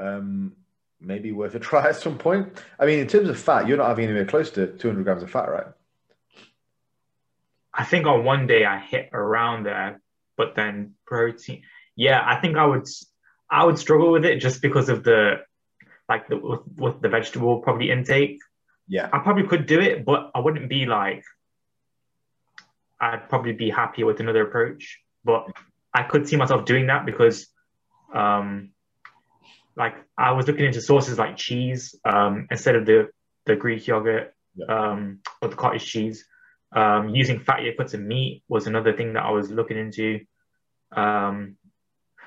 Um, 0.00 0.56
maybe 1.00 1.30
worth 1.30 1.54
a 1.54 1.60
try 1.70 1.90
at 1.90 1.94
some 1.94 2.18
point. 2.18 2.60
I 2.80 2.86
mean, 2.86 2.98
in 2.98 3.06
terms 3.06 3.28
of 3.28 3.38
fat, 3.38 3.68
you're 3.68 3.76
not 3.76 3.86
having 3.86 4.06
anywhere 4.06 4.24
close 4.24 4.50
to 4.50 4.66
200 4.66 5.04
grams 5.04 5.22
of 5.22 5.30
fat, 5.30 5.48
right? 5.48 5.66
I 7.76 7.84
think 7.84 8.06
on 8.06 8.24
one 8.24 8.46
day 8.46 8.64
I 8.64 8.78
hit 8.78 9.10
around 9.12 9.64
there, 9.64 10.00
but 10.36 10.54
then 10.54 10.94
protein. 11.06 11.62
Yeah, 11.94 12.22
I 12.24 12.40
think 12.40 12.56
I 12.56 12.64
would 12.64 12.86
I 13.50 13.64
would 13.64 13.78
struggle 13.78 14.10
with 14.10 14.24
it 14.24 14.40
just 14.40 14.62
because 14.62 14.88
of 14.88 15.04
the 15.04 15.42
like 16.08 16.28
the 16.28 16.38
with, 16.38 16.60
with 16.76 17.00
the 17.02 17.08
vegetable 17.08 17.60
probably 17.60 17.90
intake. 17.90 18.38
Yeah, 18.88 19.08
I 19.12 19.18
probably 19.18 19.46
could 19.46 19.66
do 19.66 19.80
it, 19.80 20.04
but 20.04 20.30
I 20.34 20.40
wouldn't 20.40 20.68
be 20.68 20.86
like. 20.86 21.22
I'd 22.98 23.28
probably 23.28 23.52
be 23.52 23.68
happier 23.68 24.06
with 24.06 24.20
another 24.20 24.46
approach, 24.46 25.00
but 25.22 25.48
I 25.92 26.02
could 26.02 26.26
see 26.26 26.36
myself 26.36 26.64
doing 26.64 26.86
that 26.86 27.04
because, 27.04 27.46
um, 28.14 28.70
like 29.76 29.96
I 30.16 30.32
was 30.32 30.46
looking 30.46 30.64
into 30.64 30.80
sources 30.80 31.18
like 31.18 31.36
cheese 31.36 31.94
um, 32.06 32.46
instead 32.50 32.74
of 32.74 32.86
the 32.86 33.10
the 33.44 33.54
Greek 33.54 33.86
yogurt 33.86 34.34
yeah. 34.54 34.66
um, 34.66 35.20
or 35.42 35.48
the 35.48 35.56
cottage 35.56 35.84
cheese. 35.84 36.24
Um, 36.76 37.08
using 37.08 37.40
fattier 37.40 37.74
cuts 37.74 37.94
of 37.94 38.00
meat 38.00 38.44
was 38.48 38.66
another 38.66 38.92
thing 38.92 39.14
that 39.14 39.24
I 39.24 39.30
was 39.30 39.50
looking 39.50 39.78
into. 39.78 40.20
Um, 40.92 41.56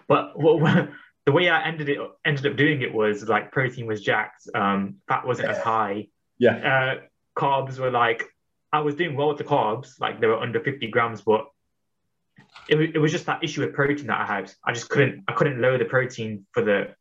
but 0.08 0.32
what, 0.40 0.90
the 1.26 1.32
way 1.32 1.50
I 1.50 1.64
ended 1.68 1.88
it 1.88 2.00
ended 2.26 2.48
up 2.48 2.58
doing 2.58 2.82
it 2.82 2.92
was 2.92 3.30
like 3.30 3.52
protein 3.52 3.86
was 3.86 4.02
jacked, 4.02 4.48
um, 4.56 4.96
fat 5.08 5.26
wasn't 5.28 5.50
as 5.50 5.60
high. 5.60 6.08
Yeah. 6.40 6.56
Uh, 6.98 7.02
carbs 7.40 7.78
were 7.78 7.92
like 7.92 8.26
I 8.74 8.80
was 8.80 8.96
doing 8.96 9.16
well 9.16 9.30
with 9.30 9.38
the 9.38 9.44
carbs, 9.44 10.00
like 10.00 10.20
they 10.20 10.28
were 10.28 10.40
under 10.40 10.60
50 10.60 10.88
grams, 10.88 11.22
but 11.22 11.46
it, 12.68 12.96
it 12.96 13.00
was 13.00 13.12
just 13.12 13.28
that 13.28 13.44
issue 13.44 13.62
with 13.62 13.74
protein 13.74 14.08
that 14.08 14.22
I 14.22 14.26
had. 14.26 14.52
I 14.66 14.74
just 14.74 14.90
couldn't 14.90 15.24
I 15.28 15.34
couldn't 15.34 15.62
lower 15.62 15.78
the 15.78 15.86
protein 15.86 16.46
for 16.52 16.64
the 16.64 16.96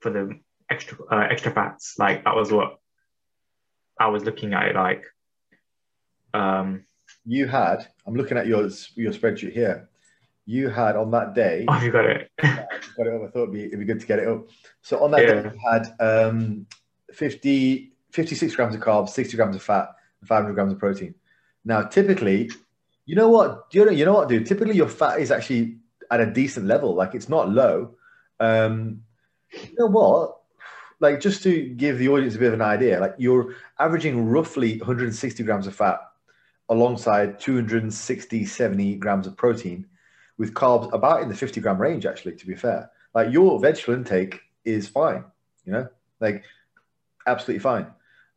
for 0.00 0.10
the 0.10 0.38
extra 0.70 0.98
uh, 1.10 1.26
extra 1.30 1.52
fats. 1.52 1.94
Like 1.98 2.24
that 2.24 2.36
was 2.36 2.52
what 2.52 2.78
I 3.98 4.08
was 4.08 4.24
looking 4.24 4.52
at 4.54 4.68
it 4.68 4.76
like. 4.76 5.04
Um, 6.34 6.84
you 7.24 7.46
had. 7.46 7.88
I'm 8.06 8.14
looking 8.14 8.36
at 8.36 8.46
your 8.46 8.62
your 8.94 9.12
spreadsheet 9.12 9.52
here. 9.52 9.88
You 10.44 10.68
had 10.68 10.96
on 10.96 11.10
that 11.12 11.34
day. 11.34 11.64
Oh, 11.68 11.80
you 11.80 11.92
got 11.92 12.04
it. 12.04 12.30
got 12.38 13.06
it 13.06 13.14
up. 13.14 13.22
I 13.22 13.30
thought 13.30 13.42
it'd 13.44 13.52
be, 13.52 13.64
it'd 13.66 13.78
be 13.78 13.84
good 13.84 14.00
to 14.00 14.06
get 14.06 14.18
it 14.18 14.26
up. 14.26 14.48
So 14.80 15.02
on 15.02 15.12
that 15.12 15.22
yeah. 15.22 15.42
day, 15.42 15.50
you 15.54 15.60
had 15.70 15.94
um, 16.00 16.66
50, 17.12 17.92
56 18.10 18.56
grams 18.56 18.74
of 18.74 18.80
carbs, 18.80 19.10
60 19.10 19.36
grams 19.36 19.54
of 19.54 19.62
fat, 19.62 19.90
and 20.20 20.28
500 20.28 20.52
grams 20.54 20.72
of 20.72 20.80
protein. 20.80 21.14
Now, 21.64 21.82
typically, 21.82 22.50
you 23.06 23.14
know 23.14 23.28
what? 23.28 23.66
You 23.70 23.84
know, 23.84 23.92
you 23.92 24.04
know 24.04 24.14
what, 24.14 24.28
dude? 24.28 24.46
Typically, 24.46 24.74
your 24.74 24.88
fat 24.88 25.20
is 25.20 25.30
actually 25.30 25.76
at 26.10 26.20
a 26.20 26.26
decent 26.26 26.66
level. 26.66 26.94
Like 26.94 27.14
it's 27.14 27.28
not 27.28 27.48
low. 27.48 27.94
Um, 28.40 29.02
you 29.52 29.74
know 29.78 29.86
what? 29.86 30.38
Like 30.98 31.20
just 31.20 31.42
to 31.44 31.68
give 31.68 31.98
the 31.98 32.08
audience 32.08 32.34
a 32.34 32.38
bit 32.38 32.48
of 32.48 32.54
an 32.54 32.62
idea, 32.62 33.00
like 33.00 33.14
you're 33.18 33.54
averaging 33.78 34.28
roughly 34.28 34.78
160 34.78 35.42
grams 35.44 35.66
of 35.66 35.74
fat 35.74 36.00
alongside 36.68 37.38
260, 37.40 38.44
70 38.44 38.96
grams 38.96 39.26
of 39.26 39.36
protein 39.36 39.86
with 40.38 40.54
carbs 40.54 40.92
about 40.92 41.22
in 41.22 41.28
the 41.28 41.34
50 41.34 41.60
gram 41.60 41.80
range, 41.80 42.06
actually, 42.06 42.34
to 42.36 42.46
be 42.46 42.54
fair. 42.54 42.90
Like 43.14 43.32
your 43.32 43.58
vegetable 43.58 43.94
intake 43.94 44.40
is 44.64 44.88
fine, 44.88 45.24
you 45.64 45.72
know, 45.72 45.88
like 46.20 46.44
absolutely 47.26 47.60
fine. 47.60 47.86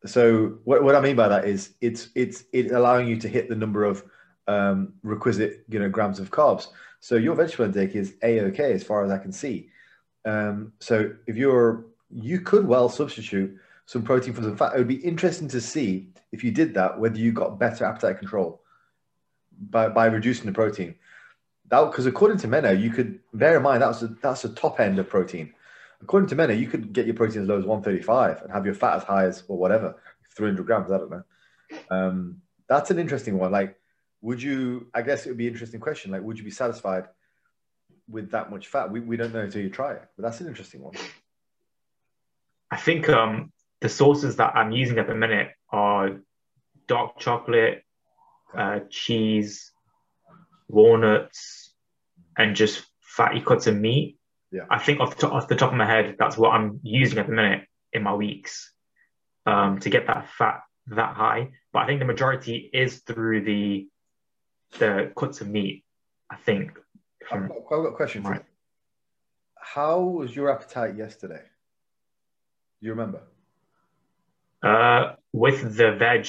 So 0.06 0.60
what, 0.66 0.84
what 0.84 0.96
I 0.96 1.02
mean 1.02 1.16
by 1.16 1.28
that 1.30 1.46
is 1.46 1.74
it's 1.82 2.10
it's 2.16 2.44
it's 2.54 2.72
allowing 2.72 3.08
you 3.08 3.18
to 3.18 3.28
hit 3.28 3.50
the 3.50 3.56
number 3.56 3.84
of 3.84 4.04
um, 4.48 4.94
requisite 5.02 5.66
you 5.70 5.80
know 5.80 5.90
grams 5.90 6.20
of 6.20 6.32
carbs. 6.32 6.68
So 7.00 7.16
your 7.16 7.36
vegetable 7.36 7.66
intake 7.66 7.96
is 7.96 8.16
a 8.24 8.42
okay 8.42 8.74
as 8.74 8.84
far 8.84 9.04
as 9.04 9.12
I 9.12 9.18
can 9.18 9.32
see. 9.32 9.70
Um, 10.26 10.74
so 10.80 11.14
if 11.28 11.38
you're 11.38 11.86
you 12.12 12.40
could 12.42 12.68
well 12.68 12.90
substitute 12.90 13.58
some 13.86 14.04
protein 14.04 14.34
for 14.34 14.42
some 14.42 14.58
fat. 14.58 14.74
It 14.76 14.80
would 14.80 14.88
be 14.88 14.96
interesting 14.96 15.48
to 15.50 15.62
see 15.62 16.10
if 16.32 16.44
you 16.44 16.52
did 16.52 16.74
that 16.74 17.00
whether 17.00 17.18
you 17.18 17.32
got 17.32 17.60
better 17.60 17.86
appetite 17.86 18.20
control 18.20 18.62
by 19.70 19.90
by 19.90 20.08
reducing 20.08 20.46
the 20.46 20.52
protein. 20.52 20.96
That 21.70 21.90
because 21.90 22.06
according 22.06 22.38
to 22.40 22.48
Menno, 22.48 22.80
you 22.80 22.90
could 22.90 23.20
bear 23.34 23.58
in 23.58 23.64
mind 23.64 23.82
that's 23.82 24.02
a, 24.02 24.08
that's 24.08 24.42
the 24.42 24.50
top 24.50 24.80
end 24.80 25.00
of 25.00 25.10
protein. 25.10 25.54
According 26.02 26.30
to 26.30 26.36
Menno, 26.36 26.58
you 26.58 26.68
could 26.68 26.94
get 26.94 27.06
your 27.06 27.16
protein 27.16 27.44
as 27.44 27.48
low 27.48 27.58
as 27.58 27.66
135 27.66 28.44
and 28.44 28.52
have 28.52 28.66
your 28.66 28.76
fat 28.76 28.98
as 28.98 29.04
high 29.04 29.26
as 29.26 29.44
or 29.48 29.58
whatever 29.58 29.96
300 30.36 30.66
grams. 30.66 30.92
I 30.92 30.98
don't 30.98 31.10
know. 31.10 31.24
Um, 31.90 32.42
that's 32.68 32.92
an 32.92 33.00
interesting 33.00 33.38
one. 33.38 33.52
Like, 33.52 33.78
would 34.22 34.42
you? 34.42 34.88
I 34.94 35.02
guess 35.02 35.26
it 35.26 35.30
would 35.30 35.38
be 35.38 35.48
an 35.48 35.54
interesting 35.54 35.80
question. 35.80 36.12
Like, 36.12 36.22
would 36.22 36.38
you 36.38 36.44
be 36.44 36.52
satisfied 36.52 37.06
with 38.10 38.32
that 38.32 38.52
much 38.52 38.68
fat? 38.68 38.92
We, 38.92 39.00
we 39.00 39.18
don't 39.18 39.34
know 39.34 39.42
until 39.42 39.62
you 39.62 39.70
try 39.70 39.94
it, 39.94 40.04
but 40.16 40.24
that's 40.24 40.42
an 40.42 40.48
interesting 40.48 40.82
one. 40.82 40.96
I 42.72 42.78
think 42.78 43.08
um, 43.10 43.52
the 43.86 43.90
sources 43.90 44.38
that 44.38 44.56
I'm 44.56 44.72
using 44.72 44.98
at 44.98 45.06
the 45.06 45.14
minute 45.14 45.50
are 45.70 46.18
dark 46.88 47.20
chocolate, 47.20 47.84
uh, 48.58 48.80
cheese, 48.90 49.72
walnuts, 50.68 51.72
and 52.36 52.56
just 52.56 52.84
fatty 53.00 53.42
cuts 53.42 53.68
of 53.68 53.76
meat. 53.76 54.18
Yeah. 54.52 54.66
I 54.72 54.80
think 54.80 55.02
off 55.02 55.18
the, 55.18 55.30
off 55.30 55.48
the 55.48 55.56
top 55.56 55.72
of 55.72 55.78
my 55.78 55.86
head, 55.86 56.16
that's 56.18 56.36
what 56.36 56.50
I'm 56.50 56.80
using 56.82 57.20
at 57.20 57.28
the 57.28 57.34
minute 57.34 57.68
in 57.94 58.02
my 58.02 58.16
weeks 58.16 58.74
um, 59.46 59.78
to 59.82 59.92
get 59.92 60.08
that 60.08 60.30
fat 60.32 60.62
that 60.88 61.16
high. 61.16 61.52
But 61.72 61.84
I 61.84 61.86
think 61.86 62.00
the 62.00 62.08
majority 62.08 62.68
is 62.74 63.02
through 63.02 63.44
the 63.44 63.88
the 64.80 65.12
cuts 65.16 65.42
of 65.42 65.48
meat. 65.48 65.84
I 66.28 66.38
think. 66.38 66.72
I've 67.32 67.48
got, 67.48 67.58
I've 67.58 67.70
got 67.70 67.86
a 67.86 67.96
question 67.96 68.24
right. 68.24 68.38
for 68.38 68.42
you. 68.42 68.46
How 69.62 70.00
was 70.00 70.36
your 70.36 70.52
appetite 70.52 70.96
yesterday? 70.96 71.44
Do 72.82 72.88
you 72.88 72.90
remember? 72.90 73.22
Uh, 74.64 75.14
with 75.32 75.76
the 75.76 75.92
veg 75.94 76.28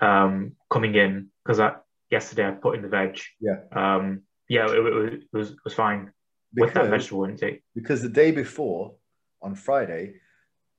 um, 0.00 0.52
coming 0.70 0.94
in, 0.94 1.28
because 1.44 1.60
I 1.60 1.72
yesterday 2.10 2.46
I 2.46 2.52
put 2.52 2.76
in 2.76 2.82
the 2.82 2.88
veg. 2.88 3.18
Yeah. 3.40 3.56
Um, 3.72 4.22
yeah, 4.48 4.66
it, 4.66 4.78
it, 4.78 5.12
it 5.14 5.36
was 5.36 5.50
it 5.50 5.58
was 5.64 5.74
fine 5.74 6.12
because, 6.54 6.68
with 6.68 6.74
that 6.74 6.90
vegetable 6.90 7.24
intake. 7.24 7.62
Because 7.74 8.02
the 8.02 8.08
day 8.08 8.30
before, 8.30 8.94
on 9.42 9.54
Friday, 9.54 10.14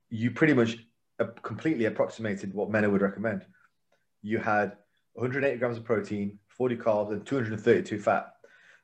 you 0.10 0.32
pretty 0.32 0.54
much 0.54 0.78
completely 1.44 1.86
approximated 1.86 2.54
what 2.54 2.70
Menno 2.70 2.92
would 2.92 3.02
recommend. 3.02 3.46
You 4.22 4.40
had 4.40 4.78
180 5.14 5.58
grams 5.58 5.78
of 5.78 5.84
protein, 5.84 6.40
40 6.50 6.78
carbs, 6.78 7.12
and 7.12 7.26
232 7.26 8.00
fat. 8.00 8.34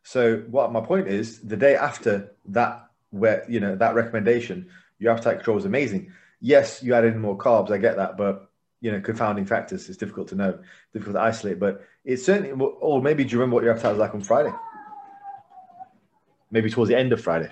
So 0.03 0.37
what 0.49 0.71
my 0.71 0.81
point 0.81 1.07
is, 1.07 1.41
the 1.41 1.57
day 1.57 1.75
after 1.75 2.35
that, 2.49 2.87
where 3.09 3.45
you 3.49 3.59
know 3.59 3.75
that 3.75 3.95
recommendation, 3.95 4.69
your 4.99 5.13
appetite 5.13 5.37
control 5.37 5.55
was 5.55 5.65
amazing. 5.65 6.11
Yes, 6.45 6.83
you 6.83 6.93
added 6.93 7.15
in 7.15 7.21
more 7.21 7.35
carbs, 7.35 7.71
I 7.71 7.79
get 7.79 7.95
that, 7.97 8.17
but 8.17 8.51
you 8.79 8.91
know, 8.91 9.01
confounding 9.01 9.47
factors. 9.47 9.89
It's 9.89 9.97
difficult 9.97 10.27
to 10.27 10.35
know, 10.35 10.59
difficult 10.93 11.15
to 11.15 11.21
isolate. 11.21 11.59
But 11.59 11.81
it's 12.03 12.23
certainly, 12.23 12.51
or 12.51 13.01
maybe 13.01 13.23
do 13.23 13.31
you 13.31 13.39
remember 13.39 13.55
what 13.55 13.63
your 13.63 13.73
appetite 13.73 13.93
was 13.93 13.99
like 13.99 14.13
on 14.13 14.21
Friday? 14.21 14.53
Maybe 16.51 16.69
towards 16.69 16.89
the 16.89 16.95
end 16.95 17.13
of 17.13 17.19
Friday. 17.19 17.51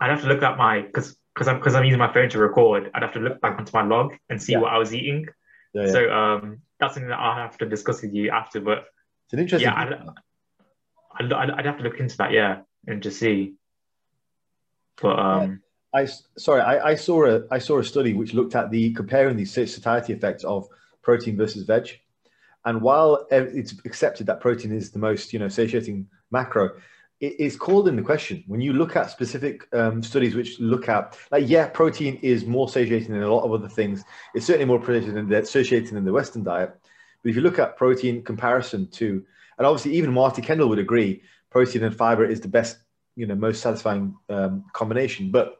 I'd 0.00 0.10
have 0.10 0.22
to 0.22 0.26
look 0.26 0.42
at 0.42 0.58
my 0.58 0.82
because 0.82 1.16
because 1.32 1.46
I'm 1.46 1.58
because 1.58 1.76
I'm 1.76 1.84
using 1.84 2.00
my 2.00 2.12
phone 2.12 2.28
to 2.30 2.38
record. 2.40 2.90
I'd 2.92 3.02
have 3.04 3.12
to 3.12 3.20
look 3.20 3.40
back 3.40 3.56
onto 3.56 3.70
my 3.72 3.84
log 3.84 4.16
and 4.28 4.42
see 4.42 4.54
yeah. 4.54 4.58
what 4.58 4.72
I 4.72 4.78
was 4.78 4.92
eating. 4.92 5.26
Yeah, 5.72 5.84
yeah. 5.86 5.92
So 5.92 6.10
um, 6.10 6.62
that's 6.80 6.94
something 6.94 7.10
that 7.10 7.20
I'll 7.20 7.36
have 7.36 7.58
to 7.58 7.66
discuss 7.66 8.02
with 8.02 8.12
you 8.12 8.30
after. 8.30 8.60
But 8.60 8.86
it's 9.26 9.34
an 9.34 9.38
interesting. 9.38 9.70
Yeah, 9.70 10.12
I'd, 11.20 11.32
I'd, 11.32 11.50
I'd, 11.50 11.66
have 11.66 11.78
to 11.78 11.84
look 11.84 12.00
into 12.00 12.16
that. 12.16 12.32
Yeah, 12.32 12.62
and 12.88 13.04
just 13.04 13.20
see. 13.20 13.54
But 15.00 15.16
um, 15.16 15.60
I 15.94 16.08
sorry, 16.36 16.60
I, 16.60 16.90
I 16.90 16.94
saw 16.96 17.24
a 17.24 17.42
I 17.52 17.58
saw 17.58 17.78
a 17.78 17.84
study 17.84 18.14
which 18.14 18.34
looked 18.34 18.56
at 18.56 18.70
the 18.70 18.92
comparing 18.94 19.36
the 19.36 19.44
satiety 19.44 20.12
effects 20.12 20.42
of 20.42 20.68
protein 21.02 21.36
versus 21.36 21.64
veg, 21.64 22.00
And 22.64 22.82
while 22.82 23.26
it's 23.30 23.74
accepted 23.84 24.26
that 24.26 24.40
protein 24.40 24.72
is 24.72 24.90
the 24.90 24.98
most, 24.98 25.32
you 25.32 25.38
know, 25.38 25.48
satiating 25.48 26.08
macro, 26.32 26.70
it 27.20 27.38
is 27.38 27.56
called 27.56 27.86
in 27.86 27.94
the 27.94 28.02
question. 28.02 28.42
When 28.48 28.60
you 28.60 28.72
look 28.72 28.96
at 28.96 29.10
specific 29.10 29.68
um, 29.72 30.02
studies 30.02 30.34
which 30.34 30.58
look 30.58 30.88
at 30.88 31.16
like 31.30 31.44
yeah 31.46 31.68
protein 31.68 32.18
is 32.22 32.44
more 32.44 32.68
satiating 32.68 33.12
than 33.12 33.22
a 33.22 33.32
lot 33.32 33.44
of 33.44 33.52
other 33.52 33.68
things 33.68 34.02
it's 34.34 34.46
certainly 34.46 34.66
more 34.66 34.80
satiating 34.80 35.28
than, 35.28 35.46
satiating 35.46 35.94
than 35.94 36.04
the 36.04 36.12
western 36.12 36.42
diet. 36.42 36.74
But 37.22 37.30
if 37.30 37.36
you 37.36 37.42
look 37.42 37.60
at 37.60 37.76
protein 37.76 38.24
comparison 38.24 38.88
to 38.98 39.24
and 39.58 39.66
obviously 39.66 39.94
even 39.94 40.12
marty 40.12 40.42
kendall 40.42 40.68
would 40.70 40.80
agree 40.80 41.22
protein 41.50 41.84
and 41.84 41.96
fiber 41.96 42.24
is 42.24 42.40
the 42.40 42.48
best 42.48 42.78
you 43.14 43.26
know 43.26 43.36
most 43.36 43.62
satisfying 43.62 44.16
um, 44.28 44.64
combination. 44.72 45.30
But 45.30 45.56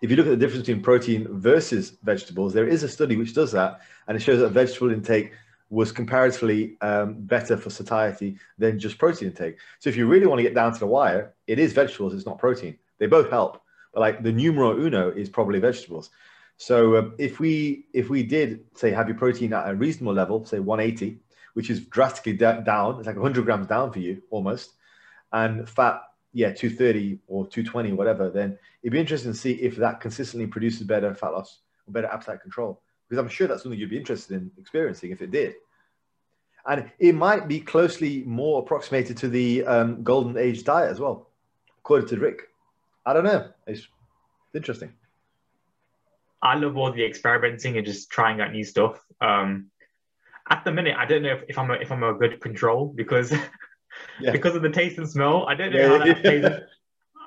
if 0.00 0.10
you 0.10 0.16
look 0.16 0.26
at 0.26 0.30
the 0.30 0.36
difference 0.36 0.66
between 0.66 0.82
protein 0.82 1.26
versus 1.30 1.96
vegetables 2.02 2.52
there 2.52 2.68
is 2.68 2.82
a 2.82 2.88
study 2.88 3.16
which 3.16 3.34
does 3.34 3.52
that 3.52 3.80
and 4.06 4.16
it 4.16 4.20
shows 4.20 4.40
that 4.40 4.50
vegetable 4.50 4.92
intake 4.92 5.32
was 5.72 5.90
comparatively 5.90 6.76
um, 6.82 7.14
better 7.14 7.56
for 7.56 7.70
satiety 7.70 8.36
than 8.58 8.78
just 8.78 8.98
protein 8.98 9.28
intake. 9.28 9.56
So 9.78 9.88
if 9.88 9.96
you 9.96 10.06
really 10.06 10.26
want 10.26 10.38
to 10.38 10.42
get 10.42 10.54
down 10.54 10.74
to 10.74 10.78
the 10.78 10.86
wire, 10.86 11.32
it 11.46 11.58
is 11.58 11.72
vegetables, 11.72 12.12
it's 12.12 12.26
not 12.26 12.38
protein. 12.38 12.76
They 12.98 13.06
both 13.06 13.30
help, 13.30 13.62
but 13.94 14.00
like 14.00 14.22
the 14.22 14.32
numero 14.32 14.78
uno 14.78 15.10
is 15.10 15.30
probably 15.30 15.60
vegetables. 15.60 16.10
So 16.58 16.98
um, 16.98 17.14
if 17.18 17.40
we 17.40 17.86
if 17.94 18.10
we 18.10 18.22
did 18.22 18.66
say 18.74 18.90
have 18.90 19.08
your 19.08 19.16
protein 19.16 19.54
at 19.54 19.66
a 19.66 19.74
reasonable 19.74 20.12
level, 20.12 20.44
say 20.44 20.58
180, 20.58 21.18
which 21.54 21.70
is 21.70 21.80
drastically 21.86 22.34
down, 22.34 22.98
it's 22.98 23.06
like 23.06 23.16
100 23.16 23.42
grams 23.46 23.66
down 23.66 23.90
for 23.92 23.98
you 23.98 24.22
almost, 24.30 24.74
and 25.32 25.66
fat 25.66 26.02
yeah 26.32 26.52
230 26.52 27.18
or 27.26 27.46
220 27.46 27.92
whatever, 27.92 28.30
then 28.30 28.58
it'd 28.82 28.92
be 28.92 29.00
interesting 29.00 29.32
to 29.32 29.38
see 29.38 29.52
if 29.52 29.76
that 29.76 30.00
consistently 30.00 30.46
produces 30.46 30.82
better 30.82 31.14
fat 31.14 31.32
loss 31.32 31.60
or 31.86 31.92
better 31.92 32.08
appetite 32.08 32.40
control 32.40 32.80
because 33.08 33.22
I'm 33.22 33.28
sure 33.28 33.46
that's 33.46 33.62
something 33.62 33.78
you'd 33.78 33.90
be 33.90 33.98
interested 33.98 34.40
in 34.40 34.50
experiencing 34.56 35.10
if 35.10 35.20
it 35.20 35.30
did. 35.30 35.54
And 36.66 36.90
it 36.98 37.14
might 37.14 37.46
be 37.46 37.60
closely 37.60 38.22
more 38.24 38.62
approximated 38.62 39.18
to 39.18 39.28
the 39.28 39.66
um, 39.66 40.02
golden 40.02 40.38
age 40.38 40.64
diet 40.64 40.90
as 40.90 40.98
well, 40.98 41.28
according 41.80 42.08
to 42.08 42.18
Rick. 42.18 42.48
I 43.04 43.12
don't 43.12 43.24
know. 43.24 43.50
It's 43.66 43.86
interesting. 44.54 44.94
I 46.40 46.54
love 46.54 46.76
all 46.78 46.90
the 46.90 47.04
experimenting 47.04 47.76
and 47.76 47.84
just 47.84 48.10
trying 48.10 48.40
out 48.40 48.52
new 48.52 48.64
stuff. 48.64 49.04
Um, 49.20 49.66
at 50.48 50.64
the 50.64 50.72
minute, 50.72 50.96
I 50.96 51.04
don't 51.04 51.22
know 51.22 51.34
if, 51.34 51.42
if 51.48 51.58
I'm 51.58 51.70
a, 51.70 51.74
if 51.74 51.92
I'm 51.92 52.02
a 52.02 52.14
good 52.14 52.40
control 52.40 52.86
because 52.86 53.34
yeah. 54.20 54.32
because 54.32 54.56
of 54.56 54.62
the 54.62 54.70
taste 54.70 54.98
and 54.98 55.08
smell. 55.08 55.46
I 55.46 55.54
don't 55.54 55.72
know 55.72 55.78
yeah, 55.78 55.88
how 55.88 55.98
that 56.04 56.24
yeah. 56.24 56.58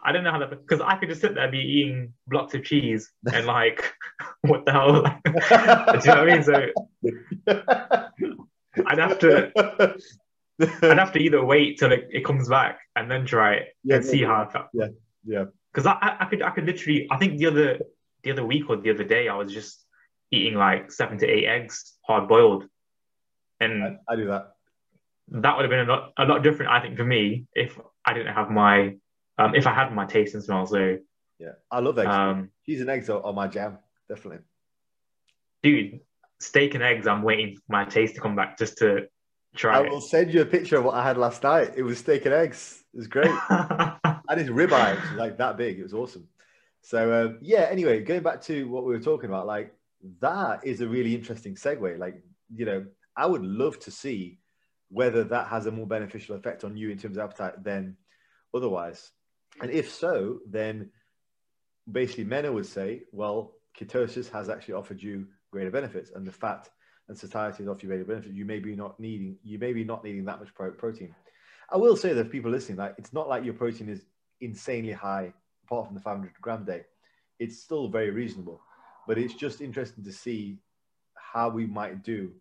I 0.05 0.11
don't 0.11 0.23
know 0.23 0.31
how 0.31 0.39
that 0.39 0.51
because 0.51 0.81
I 0.81 0.97
could 0.97 1.09
just 1.09 1.21
sit 1.21 1.33
there 1.33 1.43
and 1.43 1.51
be 1.51 1.59
eating 1.59 2.13
blocks 2.27 2.53
of 2.53 2.63
cheese 2.63 3.11
and 3.33 3.47
like 3.47 3.91
what 4.41 4.65
the 4.65 4.71
hell? 4.71 5.01
do 5.25 5.31
you 5.31 5.41
know 5.41 5.93
what 5.93 6.09
I 6.09 6.25
mean? 6.25 6.43
So 6.43 6.67
I'd 8.85 8.99
have 8.99 9.19
to 9.19 9.51
I'd 10.83 10.99
have 10.99 11.11
to 11.13 11.19
either 11.19 11.43
wait 11.43 11.79
till 11.79 11.91
it, 11.91 12.07
it 12.11 12.23
comes 12.23 12.47
back 12.47 12.79
and 12.95 13.09
then 13.09 13.25
try 13.25 13.55
it 13.55 13.67
and 13.89 14.05
see 14.05 14.23
how 14.23 14.43
I 14.43 14.51
felt. 14.51 14.67
Yeah, 14.73 14.87
yeah. 15.25 15.45
Because 15.73 15.87
I, 15.87 16.17
I 16.19 16.25
could 16.25 16.43
I 16.43 16.51
could 16.51 16.65
literally 16.65 17.07
I 17.09 17.17
think 17.17 17.39
the 17.39 17.47
other 17.47 17.79
the 18.23 18.31
other 18.31 18.45
week 18.45 18.69
or 18.69 18.77
the 18.77 18.91
other 18.91 19.03
day 19.03 19.27
I 19.27 19.35
was 19.35 19.51
just 19.51 19.83
eating 20.31 20.53
like 20.53 20.91
seven 20.91 21.17
to 21.19 21.27
eight 21.27 21.45
eggs 21.45 21.93
hard 22.05 22.27
boiled, 22.27 22.65
and 23.59 23.83
I, 23.83 23.97
I 24.07 24.15
do 24.15 24.27
that. 24.27 24.54
That 25.29 25.55
would 25.55 25.63
have 25.63 25.71
been 25.71 25.89
a 25.89 25.91
lot 25.91 26.13
a 26.17 26.25
lot 26.25 26.43
different 26.43 26.71
I 26.71 26.81
think 26.81 26.97
for 26.97 27.03
me 27.03 27.45
if 27.53 27.79
I 28.05 28.13
didn't 28.13 28.33
have 28.33 28.49
my 28.49 28.95
um, 29.37 29.55
if 29.55 29.67
I 29.67 29.73
had 29.73 29.93
my 29.93 30.05
taste 30.05 30.33
and 30.35 30.43
smell. 30.43 30.65
So 30.65 30.97
yeah, 31.39 31.53
I 31.69 31.79
love 31.79 31.97
eggs. 31.99 32.09
Um, 32.09 32.49
Cheese 32.65 32.81
and 32.81 32.89
eggs 32.89 33.09
are, 33.09 33.33
my 33.33 33.47
jam, 33.47 33.77
definitely. 34.07 34.43
Dude, 35.61 35.99
steak 36.39 36.73
and 36.75 36.83
eggs. 36.83 37.07
I'm 37.07 37.23
waiting 37.23 37.55
for 37.55 37.63
my 37.69 37.85
taste 37.85 38.15
to 38.15 38.21
come 38.21 38.35
back 38.35 38.57
just 38.57 38.77
to 38.77 39.07
try. 39.55 39.77
I 39.77 39.81
will 39.81 40.01
send 40.01 40.33
you 40.33 40.41
a 40.41 40.45
picture 40.45 40.77
of 40.77 40.85
what 40.85 40.95
I 40.95 41.03
had 41.03 41.17
last 41.17 41.43
night. 41.43 41.73
It 41.75 41.83
was 41.83 41.99
steak 41.99 42.25
and 42.25 42.33
eggs. 42.33 42.83
It 42.93 42.97
was 42.97 43.07
great. 43.07 43.31
and 43.49 44.39
his 44.39 44.49
ribeye 44.49 45.17
like 45.17 45.37
that 45.37 45.57
big. 45.57 45.79
It 45.79 45.83
was 45.83 45.93
awesome. 45.93 46.27
So 46.81 47.25
um, 47.25 47.39
yeah. 47.41 47.67
Anyway, 47.69 48.01
going 48.01 48.23
back 48.23 48.41
to 48.43 48.69
what 48.69 48.85
we 48.85 48.93
were 48.93 49.01
talking 49.01 49.29
about, 49.29 49.47
like 49.47 49.73
that 50.21 50.65
is 50.65 50.81
a 50.81 50.87
really 50.87 51.13
interesting 51.13 51.55
segue. 51.55 51.97
Like 51.97 52.21
you 52.55 52.65
know, 52.65 52.85
I 53.17 53.25
would 53.25 53.43
love 53.43 53.79
to 53.81 53.91
see 53.91 54.39
whether 54.89 55.23
that 55.23 55.47
has 55.47 55.65
a 55.65 55.71
more 55.71 55.87
beneficial 55.87 56.35
effect 56.35 56.63
on 56.63 56.77
you 56.77 56.89
in 56.89 56.97
terms 56.97 57.17
of 57.17 57.23
appetite 57.23 57.63
than 57.63 57.97
otherwise. 58.53 59.11
And 59.61 59.71
if 59.71 59.91
so, 59.91 60.39
then 60.49 60.91
basically 61.91 62.25
Menno 62.25 62.53
would 62.53 62.65
say, 62.65 63.03
well, 63.11 63.53
ketosis 63.79 64.31
has 64.31 64.49
actually 64.49 64.75
offered 64.75 65.01
you 65.01 65.27
greater 65.51 65.71
benefits, 65.71 66.11
and 66.11 66.25
the 66.25 66.31
fat 66.31 66.69
and 67.07 67.17
satiety 67.17 67.63
has 67.63 67.67
offered 67.67 67.83
you 67.83 67.89
greater 67.89 68.05
benefits. 68.05 68.35
You 68.35 68.45
may 68.45 68.59
be 68.59 68.75
not 68.75 68.99
needing, 68.99 69.37
you 69.43 69.59
may 69.59 69.73
be 69.73 69.83
not 69.83 70.03
needing 70.03 70.25
that 70.25 70.39
much 70.39 70.53
protein. 70.53 71.15
I 71.69 71.77
will 71.77 71.97
say 71.97 72.13
that 72.13 72.31
people 72.31 72.51
listening, 72.51 72.77
like 72.77 72.95
it's 72.97 73.13
not 73.13 73.27
like 73.27 73.43
your 73.43 73.53
protein 73.53 73.89
is 73.89 74.05
insanely 74.41 74.91
high, 74.91 75.33
apart 75.65 75.87
from 75.87 75.95
the 75.95 76.01
500 76.01 76.31
gram 76.41 76.63
day. 76.63 76.83
It's 77.39 77.61
still 77.61 77.87
very 77.87 78.11
reasonable, 78.11 78.61
but 79.07 79.17
it's 79.17 79.33
just 79.33 79.61
interesting 79.61 80.03
to 80.03 80.11
see 80.11 80.59
how 81.15 81.49
we 81.49 81.65
might 81.65 82.03
do 82.03 82.31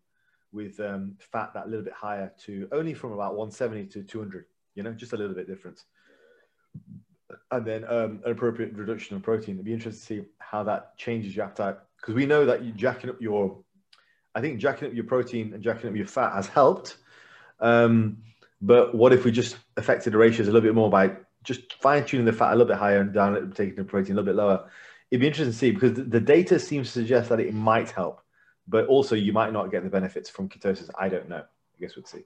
with 0.54 0.80
um, 0.80 1.16
fat 1.18 1.52
that 1.54 1.66
a 1.66 1.68
little 1.68 1.84
bit 1.84 1.92
higher 1.92 2.32
to 2.44 2.68
only 2.72 2.94
from 2.94 3.12
about 3.12 3.34
170 3.34 3.86
to 3.86 4.02
200. 4.02 4.46
You 4.74 4.82
know, 4.82 4.92
just 4.92 5.12
a 5.12 5.16
little 5.16 5.34
bit 5.34 5.46
difference 5.46 5.84
and 7.50 7.64
then 7.64 7.84
um, 7.84 8.20
an 8.24 8.32
appropriate 8.32 8.72
reduction 8.74 9.16
of 9.16 9.22
protein. 9.22 9.54
It'd 9.56 9.64
be 9.64 9.72
interesting 9.72 10.18
to 10.18 10.22
see 10.22 10.28
how 10.38 10.62
that 10.64 10.96
changes 10.96 11.34
your 11.34 11.46
appetite 11.46 11.76
because 12.00 12.14
we 12.14 12.26
know 12.26 12.44
that 12.46 12.62
you 12.62 12.72
jacking 12.72 13.10
up 13.10 13.20
your, 13.20 13.58
I 14.34 14.40
think 14.40 14.58
jacking 14.58 14.88
up 14.88 14.94
your 14.94 15.04
protein 15.04 15.54
and 15.54 15.62
jacking 15.62 15.88
up 15.88 15.96
your 15.96 16.06
fat 16.06 16.34
has 16.34 16.46
helped. 16.46 16.96
Um, 17.60 18.18
but 18.60 18.94
what 18.94 19.12
if 19.12 19.24
we 19.24 19.30
just 19.30 19.56
affected 19.76 20.12
the 20.12 20.18
ratios 20.18 20.48
a 20.48 20.52
little 20.52 20.66
bit 20.66 20.74
more 20.74 20.90
by 20.90 21.16
just 21.42 21.74
fine 21.74 22.04
tuning 22.04 22.26
the 22.26 22.32
fat 22.32 22.50
a 22.50 22.56
little 22.56 22.66
bit 22.66 22.76
higher 22.76 23.00
and 23.00 23.12
down 23.12 23.52
taking 23.52 23.76
the 23.76 23.84
protein 23.84 24.12
a 24.12 24.20
little 24.20 24.32
bit 24.32 24.36
lower? 24.36 24.68
It'd 25.10 25.20
be 25.20 25.26
interesting 25.26 25.52
to 25.52 25.58
see 25.58 25.70
because 25.70 25.94
the 25.94 26.20
data 26.20 26.58
seems 26.58 26.88
to 26.88 26.92
suggest 27.00 27.28
that 27.28 27.40
it 27.40 27.54
might 27.54 27.90
help, 27.90 28.22
but 28.66 28.86
also 28.86 29.14
you 29.14 29.32
might 29.32 29.52
not 29.52 29.70
get 29.70 29.84
the 29.84 29.90
benefits 29.90 30.30
from 30.30 30.48
ketosis. 30.48 30.90
I 30.98 31.08
don't 31.08 31.28
know. 31.28 31.42
I 31.42 31.80
guess 31.80 31.96
we'll 31.96 32.04
see. 32.04 32.24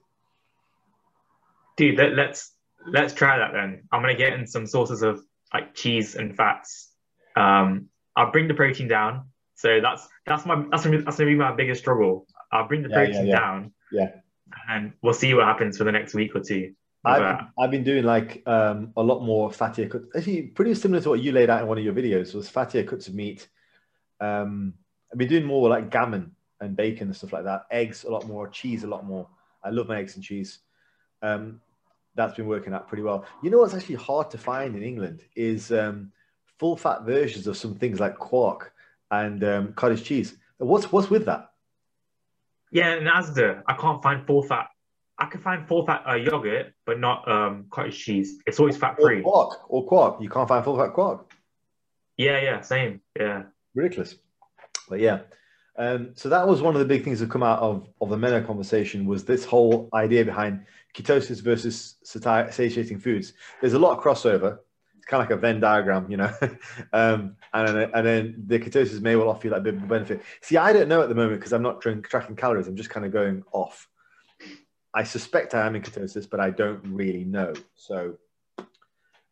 Dude, 1.77 1.97
let, 1.97 2.13
let's 2.13 2.53
let's 2.87 3.13
try 3.13 3.37
that 3.37 3.51
then. 3.53 3.83
I'm 3.91 4.01
gonna 4.01 4.15
get 4.15 4.33
in 4.33 4.47
some 4.47 4.67
sources 4.67 5.01
of 5.01 5.21
like 5.53 5.73
cheese 5.73 6.15
and 6.15 6.35
fats. 6.35 6.91
Um, 7.35 7.89
I'll 8.15 8.31
bring 8.31 8.47
the 8.47 8.53
protein 8.53 8.87
down. 8.87 9.25
So 9.55 9.79
that's 9.81 10.07
that's 10.25 10.45
my 10.45 10.63
that's 10.71 10.83
gonna 10.83 10.97
be, 10.97 11.03
that's 11.03 11.17
gonna 11.17 11.29
be 11.29 11.35
my 11.35 11.53
biggest 11.53 11.81
struggle. 11.81 12.27
I'll 12.51 12.67
bring 12.67 12.83
the 12.83 12.89
yeah, 12.89 12.95
protein 12.95 13.27
yeah, 13.27 13.33
yeah. 13.33 13.39
down. 13.39 13.73
Yeah. 13.91 14.11
And 14.67 14.93
we'll 15.01 15.13
see 15.13 15.33
what 15.33 15.45
happens 15.45 15.77
for 15.77 15.83
the 15.83 15.91
next 15.91 16.13
week 16.13 16.35
or 16.35 16.41
two. 16.41 16.73
I've, 17.05 17.45
I've 17.57 17.71
been 17.71 17.83
doing 17.83 18.03
like 18.03 18.43
um, 18.45 18.91
a 18.97 19.03
lot 19.03 19.21
more 19.21 19.49
fattier 19.49 19.89
cuts. 19.89 20.07
Actually, 20.15 20.43
pretty 20.43 20.75
similar 20.75 21.01
to 21.01 21.09
what 21.09 21.21
you 21.21 21.31
laid 21.31 21.49
out 21.49 21.61
in 21.61 21.67
one 21.67 21.77
of 21.77 21.83
your 21.83 21.93
videos 21.93 22.33
was 22.33 22.49
fattier 22.49 22.85
cuts 22.85 23.07
of 23.07 23.13
meat. 23.13 23.47
Um, 24.19 24.73
I've 25.11 25.17
been 25.17 25.29
doing 25.29 25.45
more 25.45 25.69
like 25.69 25.89
gammon 25.89 26.35
and 26.61 26.75
bacon 26.75 27.07
and 27.07 27.15
stuff 27.15 27.33
like 27.33 27.45
that. 27.45 27.65
Eggs 27.71 28.03
a 28.03 28.11
lot 28.11 28.27
more, 28.27 28.47
cheese 28.47 28.83
a 28.83 28.87
lot 28.87 29.05
more. 29.05 29.27
I 29.63 29.69
love 29.69 29.87
my 29.87 29.99
eggs 29.99 30.15
and 30.15 30.23
cheese. 30.23 30.59
Um, 31.21 31.61
that's 32.15 32.35
been 32.35 32.47
working 32.47 32.73
out 32.73 32.87
pretty 32.87 33.03
well. 33.03 33.25
You 33.41 33.49
know 33.49 33.59
what's 33.59 33.73
actually 33.73 33.95
hard 33.95 34.29
to 34.31 34.37
find 34.37 34.75
in 34.75 34.83
England 34.83 35.21
is 35.35 35.71
um, 35.71 36.11
full 36.57 36.75
fat 36.75 37.03
versions 37.03 37.47
of 37.47 37.57
some 37.57 37.75
things 37.75 37.99
like 37.99 38.17
quark 38.17 38.73
and 39.11 39.43
um, 39.43 39.73
cottage 39.73 40.03
cheese. 40.03 40.35
What's 40.57 40.91
what's 40.91 41.09
with 41.09 41.25
that? 41.25 41.51
Yeah, 42.71 42.95
in 42.95 43.05
Asda, 43.05 43.63
I 43.65 43.73
can't 43.73 44.01
find 44.03 44.25
full 44.27 44.43
fat. 44.43 44.67
I 45.17 45.25
can 45.25 45.41
find 45.41 45.67
full 45.67 45.85
fat 45.85 46.03
uh, 46.07 46.15
yogurt, 46.15 46.73
but 46.85 46.99
not 46.99 47.29
um, 47.29 47.65
cottage 47.69 47.97
cheese. 47.97 48.39
It's 48.45 48.59
always 48.59 48.77
fat 48.77 48.97
free. 48.99 49.21
Or 49.21 49.23
quark, 49.23 49.59
or 49.69 49.85
quark. 49.85 50.21
You 50.21 50.29
can't 50.29 50.47
find 50.47 50.63
full 50.63 50.77
fat 50.77 50.93
quark. 50.93 51.31
Yeah, 52.17 52.41
yeah, 52.41 52.61
same. 52.61 53.01
Yeah, 53.17 53.43
ridiculous. 53.73 54.15
But 54.89 54.99
yeah, 54.99 55.19
um, 55.77 56.11
so 56.13 56.27
that 56.29 56.47
was 56.47 56.61
one 56.61 56.75
of 56.75 56.79
the 56.79 56.85
big 56.85 57.03
things 57.03 57.19
that 57.21 57.29
come 57.29 57.43
out 57.43 57.59
of 57.59 57.87
of 58.01 58.09
the 58.09 58.17
Menno 58.17 58.45
conversation 58.45 59.05
was 59.05 59.23
this 59.23 59.45
whole 59.45 59.89
idea 59.93 60.25
behind 60.25 60.65
ketosis 60.93 61.41
versus 61.41 61.95
satiating 62.03 62.99
foods. 62.99 63.33
There's 63.61 63.73
a 63.73 63.79
lot 63.79 63.97
of 63.97 64.03
crossover. 64.03 64.59
It's 64.97 65.05
kind 65.05 65.23
of 65.23 65.29
like 65.29 65.37
a 65.37 65.39
Venn 65.39 65.61
diagram, 65.61 66.11
you 66.11 66.17
know. 66.17 66.33
um, 66.93 67.37
and, 67.53 67.77
and 67.93 68.05
then 68.05 68.43
the 68.47 68.59
ketosis 68.59 68.99
may 68.99 69.15
well 69.15 69.29
offer 69.29 69.47
you 69.47 69.51
that 69.51 69.63
bit 69.63 69.75
of 69.75 69.87
benefit. 69.87 70.21
See, 70.41 70.57
I 70.57 70.73
don't 70.73 70.89
know 70.89 71.01
at 71.01 71.07
the 71.09 71.15
moment 71.15 71.39
because 71.39 71.53
I'm 71.53 71.63
not 71.63 71.81
tracking 71.81 72.35
calories. 72.35 72.67
I'm 72.67 72.75
just 72.75 72.89
kind 72.89 73.05
of 73.05 73.13
going 73.13 73.43
off. 73.53 73.87
I 74.93 75.03
suspect 75.03 75.55
I 75.55 75.65
am 75.65 75.75
in 75.75 75.81
ketosis, 75.81 76.29
but 76.29 76.41
I 76.41 76.49
don't 76.49 76.81
really 76.83 77.23
know. 77.23 77.53
So 77.75 78.17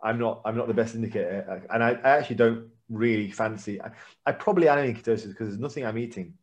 I'm 0.02 0.20
not 0.20 0.42
I'm 0.46 0.56
not 0.56 0.68
the 0.68 0.74
best 0.74 0.96
indicator, 0.96 1.66
and 1.70 1.84
I, 1.84 1.92
I 1.92 2.10
actually 2.12 2.38
don't 2.38 2.68
really 2.90 3.32
fancy. 3.32 3.82
I, 3.82 3.92
I 4.26 4.32
probably 4.32 4.68
am 4.68 4.80
in 4.80 4.96
ketosis 4.96 5.30
because 5.30 5.48
there's 5.48 5.60
nothing 5.60 5.86
I'm 5.86 5.98
eating 5.98 6.34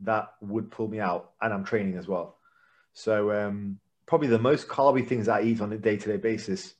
that 0.00 0.32
would 0.40 0.70
pull 0.70 0.88
me 0.88 1.00
out, 1.00 1.32
and 1.40 1.52
I'm 1.52 1.64
training 1.64 1.96
as 1.96 2.08
well. 2.08 2.38
So 2.92 3.32
um, 3.32 3.78
probably 4.06 4.28
the 4.28 4.38
most 4.38 4.68
carby 4.68 5.06
things 5.06 5.28
I 5.28 5.42
eat 5.42 5.60
on 5.60 5.72
a 5.72 5.78
day 5.78 5.96
to 5.96 6.08
day 6.08 6.16
basis, 6.16 6.74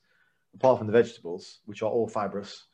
apart 0.53 0.77
from 0.77 0.87
the 0.87 0.93
vegetables, 0.93 1.59
which 1.65 1.81
are 1.81 1.89
all 1.89 2.07
fibrous, 2.07 2.65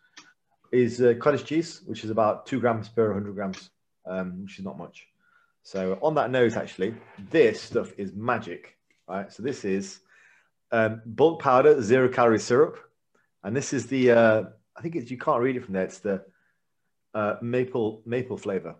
is 0.72 1.02
uh, 1.02 1.14
cottage 1.20 1.46
cheese, 1.46 1.82
which 1.86 2.04
is 2.04 2.10
about 2.10 2.46
two 2.46 2.60
grams 2.60 2.90
per 2.90 3.08
100 3.08 3.34
grams, 3.34 3.70
um, 4.06 4.44
which 4.44 4.60
is 4.60 4.66
not 4.66 4.78
much. 4.78 5.08
So 5.64 6.00
on 6.02 6.16
that 6.16 6.32
note, 6.32 6.58
actually, 6.58 6.96
this 7.30 7.62
stuff 7.62 7.94
is 7.98 8.14
magic, 8.14 8.78
right? 9.08 9.32
So 9.32 9.44
this 9.44 9.66
is 9.66 10.00
um, 10.72 11.02
bulk 11.06 11.42
powder, 11.42 11.82
zero 11.82 12.10
calorie 12.10 12.40
syrup, 12.40 12.78
and 13.44 13.56
this 13.56 13.74
is 13.74 13.88
the 13.88 14.12
uh, 14.12 14.44
I 14.76 14.82
think 14.82 14.96
it's 14.96 15.12
you 15.12 15.18
can't 15.18 15.42
read 15.42 15.58
it 15.58 15.66
from 15.66 15.74
there. 15.74 15.84
It's 15.84 16.00
the 16.00 16.24
uh, 17.14 17.36
maple 17.42 18.02
maple 18.06 18.38
flavor, 18.38 18.76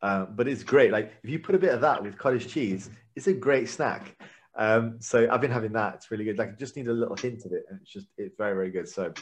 uh, 0.00 0.26
but 0.26 0.48
it's 0.48 0.62
great. 0.62 0.90
Like 0.90 1.12
if 1.22 1.30
you 1.30 1.38
put 1.38 1.54
a 1.54 1.58
bit 1.58 1.74
of 1.74 1.80
that 1.82 2.02
with 2.02 2.18
cottage 2.18 2.48
cheese, 2.48 2.90
it's 3.16 3.26
a 3.26 3.32
great 3.32 3.68
snack. 3.68 4.16
Um, 4.54 4.96
so 5.00 5.28
I've 5.30 5.40
been 5.40 5.50
having 5.50 5.72
that. 5.72 5.94
It's 5.94 6.10
really 6.10 6.24
good. 6.24 6.38
Like, 6.38 6.50
it 6.50 6.58
just 6.58 6.76
need 6.76 6.88
a 6.88 6.92
little 6.92 7.16
hint 7.16 7.44
of 7.46 7.52
it, 7.52 7.64
and 7.68 7.80
it's 7.80 7.90
just 7.90 8.08
it's 8.18 8.36
very 8.36 8.54
very 8.54 8.70
good. 8.70 8.88
So 8.88 9.12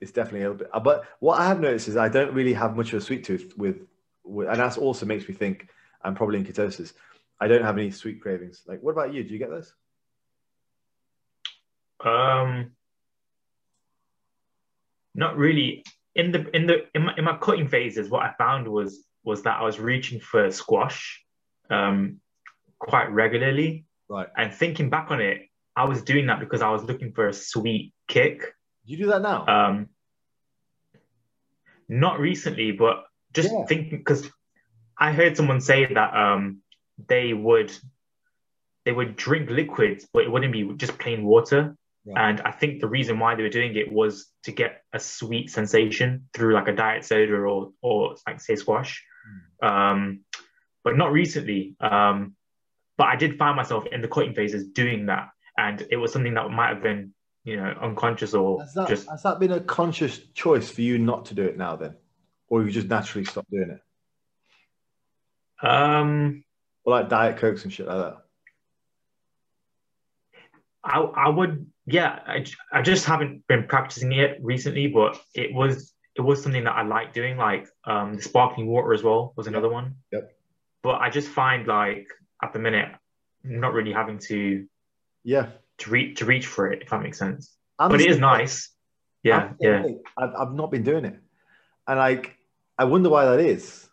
it's 0.00 0.12
definitely 0.12 0.40
a 0.40 0.50
little 0.50 0.58
bit. 0.58 0.70
But 0.82 1.04
what 1.20 1.40
I 1.40 1.46
have 1.46 1.60
noticed 1.60 1.88
is 1.88 1.96
I 1.96 2.08
don't 2.08 2.34
really 2.34 2.52
have 2.52 2.76
much 2.76 2.92
of 2.92 2.98
a 2.98 3.04
sweet 3.04 3.24
tooth 3.24 3.54
with, 3.56 3.86
with 4.24 4.48
and 4.48 4.58
that 4.58 4.78
also 4.78 5.06
makes 5.06 5.28
me 5.28 5.34
think 5.34 5.68
I'm 6.02 6.14
probably 6.14 6.38
in 6.38 6.44
ketosis. 6.44 6.92
I 7.40 7.48
don't 7.48 7.62
have 7.62 7.78
any 7.78 7.90
sweet 7.90 8.20
cravings. 8.20 8.62
Like, 8.66 8.80
what 8.82 8.92
about 8.92 9.12
you? 9.12 9.24
Do 9.24 9.32
you 9.32 9.38
get 9.38 9.50
this? 9.50 9.72
Um, 12.04 12.72
not 15.14 15.36
really. 15.36 15.84
In 16.14 16.30
the 16.30 16.48
in 16.54 16.66
the 16.66 16.86
in 16.94 17.06
my, 17.06 17.14
in 17.16 17.24
my 17.24 17.36
cutting 17.36 17.68
phases, 17.68 18.08
what 18.08 18.22
I 18.22 18.32
found 18.38 18.68
was 18.68 19.04
was 19.24 19.42
that 19.42 19.58
I 19.60 19.64
was 19.64 19.80
reaching 19.80 20.20
for 20.20 20.50
squash, 20.50 21.22
um, 21.70 22.20
quite 22.78 23.10
regularly. 23.10 23.86
Right. 24.08 24.28
And 24.36 24.52
thinking 24.52 24.90
back 24.90 25.10
on 25.10 25.20
it, 25.20 25.48
I 25.74 25.84
was 25.86 26.02
doing 26.02 26.26
that 26.26 26.40
because 26.40 26.62
I 26.62 26.70
was 26.70 26.84
looking 26.84 27.12
for 27.12 27.28
a 27.28 27.32
sweet 27.32 27.94
kick. 28.06 28.54
You 28.84 28.98
do 28.98 29.06
that 29.06 29.22
now? 29.22 29.46
Um, 29.46 29.88
not 31.88 32.20
recently, 32.20 32.72
but 32.72 33.04
just 33.32 33.50
Yeah. 33.50 33.64
thinking 33.66 33.98
because 33.98 34.30
I 34.96 35.12
heard 35.12 35.36
someone 35.36 35.60
say 35.60 35.92
that 35.92 36.14
um, 36.14 36.60
they 37.08 37.32
would 37.32 37.72
they 38.84 38.92
would 38.92 39.16
drink 39.16 39.50
liquids, 39.50 40.06
but 40.12 40.24
it 40.24 40.30
wouldn't 40.30 40.52
be 40.52 40.70
just 40.76 40.98
plain 40.98 41.24
water. 41.24 41.76
Right. 42.06 42.30
And 42.30 42.40
I 42.42 42.50
think 42.50 42.80
the 42.80 42.88
reason 42.88 43.18
why 43.18 43.34
they 43.34 43.42
were 43.42 43.48
doing 43.48 43.76
it 43.76 43.90
was 43.90 44.26
to 44.42 44.52
get 44.52 44.82
a 44.92 45.00
sweet 45.00 45.50
sensation 45.50 46.28
through 46.34 46.54
like 46.54 46.68
a 46.68 46.72
diet 46.72 47.04
soda 47.04 47.34
or 47.34 47.72
or 47.80 48.16
like 48.26 48.40
say 48.40 48.56
squash. 48.56 49.02
Um, 49.62 50.20
but 50.82 50.96
not 50.96 51.12
recently. 51.12 51.76
Um, 51.80 52.36
but 52.98 53.06
I 53.08 53.16
did 53.16 53.38
find 53.38 53.56
myself 53.56 53.86
in 53.90 54.02
the 54.02 54.08
cutting 54.08 54.34
phases 54.34 54.68
doing 54.68 55.06
that, 55.06 55.30
and 55.56 55.86
it 55.90 55.96
was 55.96 56.12
something 56.12 56.34
that 56.34 56.50
might 56.50 56.68
have 56.68 56.82
been 56.82 57.14
you 57.44 57.56
know 57.56 57.74
unconscious 57.80 58.34
or 58.34 58.60
Has 58.60 58.74
that, 58.74 58.88
just 58.88 59.08
has 59.08 59.22
that 59.22 59.38
been 59.40 59.52
a 59.52 59.60
conscious 59.60 60.18
choice 60.34 60.70
for 60.70 60.82
you 60.82 60.98
not 60.98 61.26
to 61.26 61.34
do 61.34 61.44
it 61.44 61.56
now 61.56 61.76
then? 61.76 61.96
Or 62.48 62.62
you 62.62 62.70
just 62.70 62.88
naturally 62.88 63.24
stopped 63.24 63.50
doing 63.50 63.70
it? 63.70 65.66
um 65.66 66.44
Or 66.84 66.92
like 66.92 67.08
Diet 67.08 67.38
Cokes 67.38 67.64
and 67.64 67.72
shit 67.72 67.86
like 67.86 67.96
that? 67.96 68.23
I 70.84 70.98
I 71.00 71.28
would 71.28 71.66
yeah 71.86 72.18
I, 72.26 72.44
I 72.72 72.82
just 72.82 73.04
haven't 73.04 73.46
been 73.48 73.64
practicing 73.66 74.12
it 74.12 74.38
recently 74.42 74.86
but 74.88 75.20
it 75.34 75.52
was 75.54 75.92
it 76.16 76.20
was 76.20 76.42
something 76.42 76.64
that 76.64 76.72
I 76.76 76.82
like 76.82 77.12
doing 77.12 77.36
like 77.36 77.68
um 77.84 78.14
the 78.14 78.22
sparkling 78.22 78.66
water 78.66 78.92
as 78.92 79.02
well 79.02 79.32
was 79.36 79.46
another 79.46 79.68
one 79.68 79.96
Yep. 80.12 80.30
but 80.82 81.00
I 81.00 81.10
just 81.10 81.28
find 81.28 81.66
like 81.66 82.06
at 82.42 82.52
the 82.52 82.58
minute 82.58 82.88
not 83.42 83.72
really 83.72 83.92
having 83.92 84.18
to 84.30 84.66
Yeah. 85.24 85.48
to 85.78 85.90
reach 85.90 86.18
to 86.18 86.24
reach 86.24 86.46
for 86.46 86.72
it 86.72 86.82
if 86.82 86.90
that 86.90 87.02
makes 87.02 87.18
sense 87.18 87.54
I'm 87.78 87.90
but 87.90 88.00
it 88.00 88.08
is 88.08 88.18
nice 88.18 88.70
yeah 89.22 89.38
I'm 89.38 89.56
yeah. 89.60 89.82
I've, 90.16 90.34
I've 90.34 90.54
not 90.54 90.70
been 90.70 90.82
doing 90.84 91.04
it. 91.06 91.18
And 91.86 91.98
like, 91.98 92.36
I 92.78 92.84
wonder 92.84 93.10
why 93.10 93.24
that 93.26 93.40
is. 93.40 93.86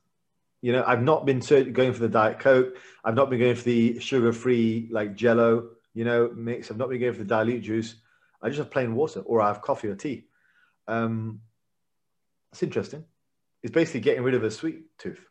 You 0.62 0.72
know, 0.72 0.84
I've 0.86 1.02
not 1.02 1.26
been 1.26 1.40
going 1.40 1.92
for 1.94 2.00
the 2.00 2.08
Diet 2.08 2.40
Coke. 2.40 2.78
I've 3.04 3.16
not 3.16 3.30
been 3.30 3.40
going 3.40 3.56
for 3.56 3.64
the 3.64 4.00
sugar 4.00 4.32
free, 4.32 4.88
like 4.92 5.16
Jello, 5.16 5.72
you 5.94 6.06
know, 6.06 6.32
mix. 6.36 6.72
I've 6.72 6.78
not 6.78 6.90
been 6.90 7.14
for 7.14 7.20
the 7.20 7.26
dilute 7.26 7.64
juice. 7.64 7.96
I 8.42 8.48
just 8.48 8.60
have 8.60 8.72
plain 8.72 8.96
water 8.96 9.22
or 9.22 9.42
I 9.42 9.48
have 9.48 9.62
coffee 9.62 9.88
or 9.88 9.96
tea. 9.96 10.26
Um, 10.88 11.42
that's 12.52 12.64
interesting. 12.64 13.06
It's 13.64 13.74
basically 13.74 14.02
getting 14.02 14.24
rid 14.24 14.34
of 14.34 14.44
a 14.44 14.52
sweet 14.52 14.86
tooth. 14.98 15.26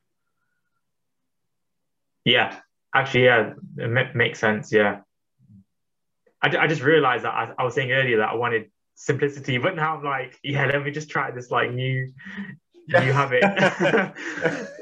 yeah 2.24 2.60
actually 2.94 3.24
yeah 3.24 3.54
it 3.78 3.90
ma- 3.90 4.12
makes 4.14 4.38
sense 4.38 4.70
yeah 4.72 5.00
I, 6.42 6.54
I 6.56 6.66
just 6.66 6.82
realized 6.82 7.24
that 7.24 7.32
I, 7.32 7.52
I 7.58 7.64
was 7.64 7.74
saying 7.74 7.92
earlier 7.92 8.18
that 8.18 8.28
I 8.28 8.34
wanted 8.34 8.70
simplicity 8.94 9.56
but 9.56 9.74
now 9.74 9.96
I'm 9.96 10.04
like 10.04 10.38
yeah 10.42 10.66
let 10.66 10.82
me 10.82 10.90
just 10.90 11.08
try 11.08 11.30
this 11.30 11.50
like 11.50 11.72
new 11.72 12.12
new 12.88 13.12
habit 13.12 13.42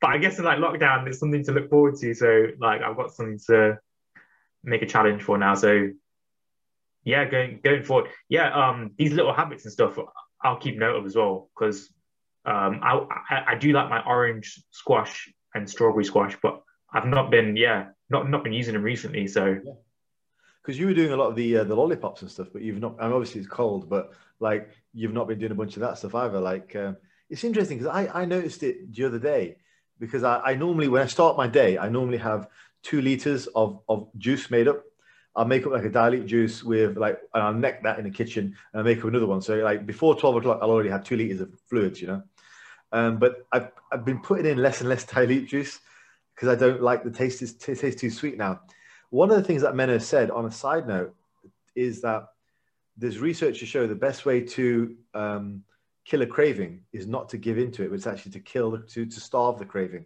but 0.00 0.10
I 0.10 0.18
guess 0.18 0.38
in 0.38 0.44
like 0.44 0.58
lockdown, 0.58 1.06
it's 1.06 1.18
something 1.18 1.44
to 1.44 1.52
look 1.52 1.68
forward 1.68 1.96
to. 1.96 2.14
So 2.14 2.46
like 2.58 2.82
I've 2.82 2.96
got 2.96 3.12
something 3.12 3.38
to 3.48 3.78
make 4.62 4.82
a 4.82 4.86
challenge 4.86 5.22
for 5.22 5.38
now. 5.38 5.54
So 5.54 5.90
yeah, 7.04 7.24
going 7.24 7.60
going 7.62 7.84
forward, 7.84 8.10
yeah, 8.28 8.52
um, 8.52 8.92
these 8.98 9.12
little 9.12 9.32
habits 9.32 9.64
and 9.64 9.72
stuff, 9.72 9.98
I'll 10.42 10.58
keep 10.58 10.76
note 10.76 10.96
of 10.96 11.06
as 11.06 11.16
well 11.16 11.50
because 11.54 11.90
um, 12.44 12.80
I, 12.82 13.06
I 13.30 13.44
I 13.48 13.54
do 13.56 13.72
like 13.72 13.88
my 13.88 14.02
orange 14.04 14.62
squash 14.70 15.32
and 15.54 15.68
strawberry 15.68 16.04
squash, 16.04 16.36
but 16.42 16.62
I've 16.92 17.06
not 17.06 17.30
been 17.30 17.56
yeah 17.56 17.88
not 18.10 18.28
not 18.28 18.44
been 18.44 18.52
using 18.52 18.74
them 18.74 18.82
recently. 18.82 19.26
So 19.26 19.58
because 20.62 20.78
you 20.78 20.86
were 20.86 20.94
doing 20.94 21.12
a 21.12 21.16
lot 21.16 21.28
of 21.28 21.36
the 21.36 21.58
uh, 21.58 21.64
the 21.64 21.74
lollipops 21.74 22.22
and 22.22 22.30
stuff, 22.30 22.48
but 22.52 22.62
you've 22.62 22.80
not. 22.80 22.96
And 23.00 23.12
obviously 23.12 23.40
it's 23.40 23.48
cold, 23.48 23.88
but 23.88 24.12
like 24.38 24.70
you've 24.92 25.14
not 25.14 25.28
been 25.28 25.38
doing 25.38 25.52
a 25.52 25.56
bunch 25.56 25.76
of 25.76 25.80
that 25.80 25.98
stuff 25.98 26.14
either. 26.14 26.40
Like 26.40 26.76
um, 26.76 26.96
it's 27.28 27.44
interesting 27.44 27.78
because 27.78 27.92
I 27.92 28.22
I 28.22 28.24
noticed 28.24 28.62
it 28.62 28.92
the 28.92 29.04
other 29.04 29.18
day 29.18 29.56
because 29.98 30.24
I, 30.24 30.40
I 30.40 30.54
normally 30.54 30.88
when 30.88 31.02
I 31.02 31.06
start 31.06 31.36
my 31.36 31.46
day 31.46 31.78
I 31.78 31.88
normally 31.88 32.18
have 32.18 32.48
two 32.82 33.00
liters 33.00 33.46
of 33.48 33.80
of 33.88 34.08
juice 34.18 34.50
made 34.50 34.68
up. 34.68 34.84
I'll 35.36 35.44
make 35.44 35.64
up 35.64 35.72
like 35.72 35.84
a 35.84 35.90
dilute 35.90 36.26
juice 36.26 36.64
with 36.64 36.96
like 36.96 37.20
and 37.34 37.42
I'll 37.42 37.54
neck 37.54 37.82
that 37.84 37.98
in 37.98 38.04
the 38.04 38.10
kitchen 38.10 38.44
and 38.72 38.80
I'll 38.80 38.84
make 38.84 38.98
up 38.98 39.04
another 39.04 39.26
one. 39.26 39.40
So 39.40 39.56
like 39.56 39.86
before 39.86 40.18
twelve 40.18 40.36
o'clock 40.36 40.58
I'll 40.62 40.70
already 40.70 40.90
have 40.90 41.04
two 41.04 41.16
liters 41.16 41.40
of 41.40 41.52
fluids, 41.68 42.00
you 42.00 42.08
know. 42.08 42.22
Um, 42.92 43.18
but 43.18 43.46
I've 43.52 43.70
I've 43.92 44.04
been 44.04 44.20
putting 44.20 44.46
in 44.46 44.58
less 44.58 44.80
and 44.80 44.88
less 44.88 45.04
dilute 45.12 45.48
juice 45.48 45.80
because 46.34 46.48
I 46.48 46.54
don't 46.54 46.82
like 46.82 47.04
the 47.04 47.10
taste 47.10 47.42
is 47.42 47.54
t- 47.54 47.74
tastes 47.74 48.00
too 48.00 48.10
sweet 48.10 48.38
now. 48.38 48.60
One 49.10 49.30
of 49.30 49.36
the 49.36 49.42
things 49.42 49.62
that 49.62 49.74
Menno 49.74 50.00
said 50.00 50.30
on 50.30 50.46
a 50.46 50.50
side 50.50 50.86
note 50.86 51.14
is 51.74 52.00
that 52.02 52.28
there's 52.96 53.18
research 53.18 53.58
to 53.60 53.66
show 53.66 53.86
the 53.86 53.94
best 53.94 54.26
way 54.26 54.40
to 54.40 54.96
um, 55.14 55.62
kill 56.04 56.22
a 56.22 56.26
craving 56.26 56.82
is 56.92 57.06
not 57.06 57.28
to 57.30 57.38
give 57.38 57.58
into 57.58 57.82
it, 57.82 57.88
but 57.88 57.94
it's 57.94 58.06
actually 58.06 58.32
to 58.32 58.40
kill, 58.40 58.78
to, 58.78 59.06
to 59.06 59.20
starve 59.20 59.58
the 59.58 59.64
craving. 59.64 60.04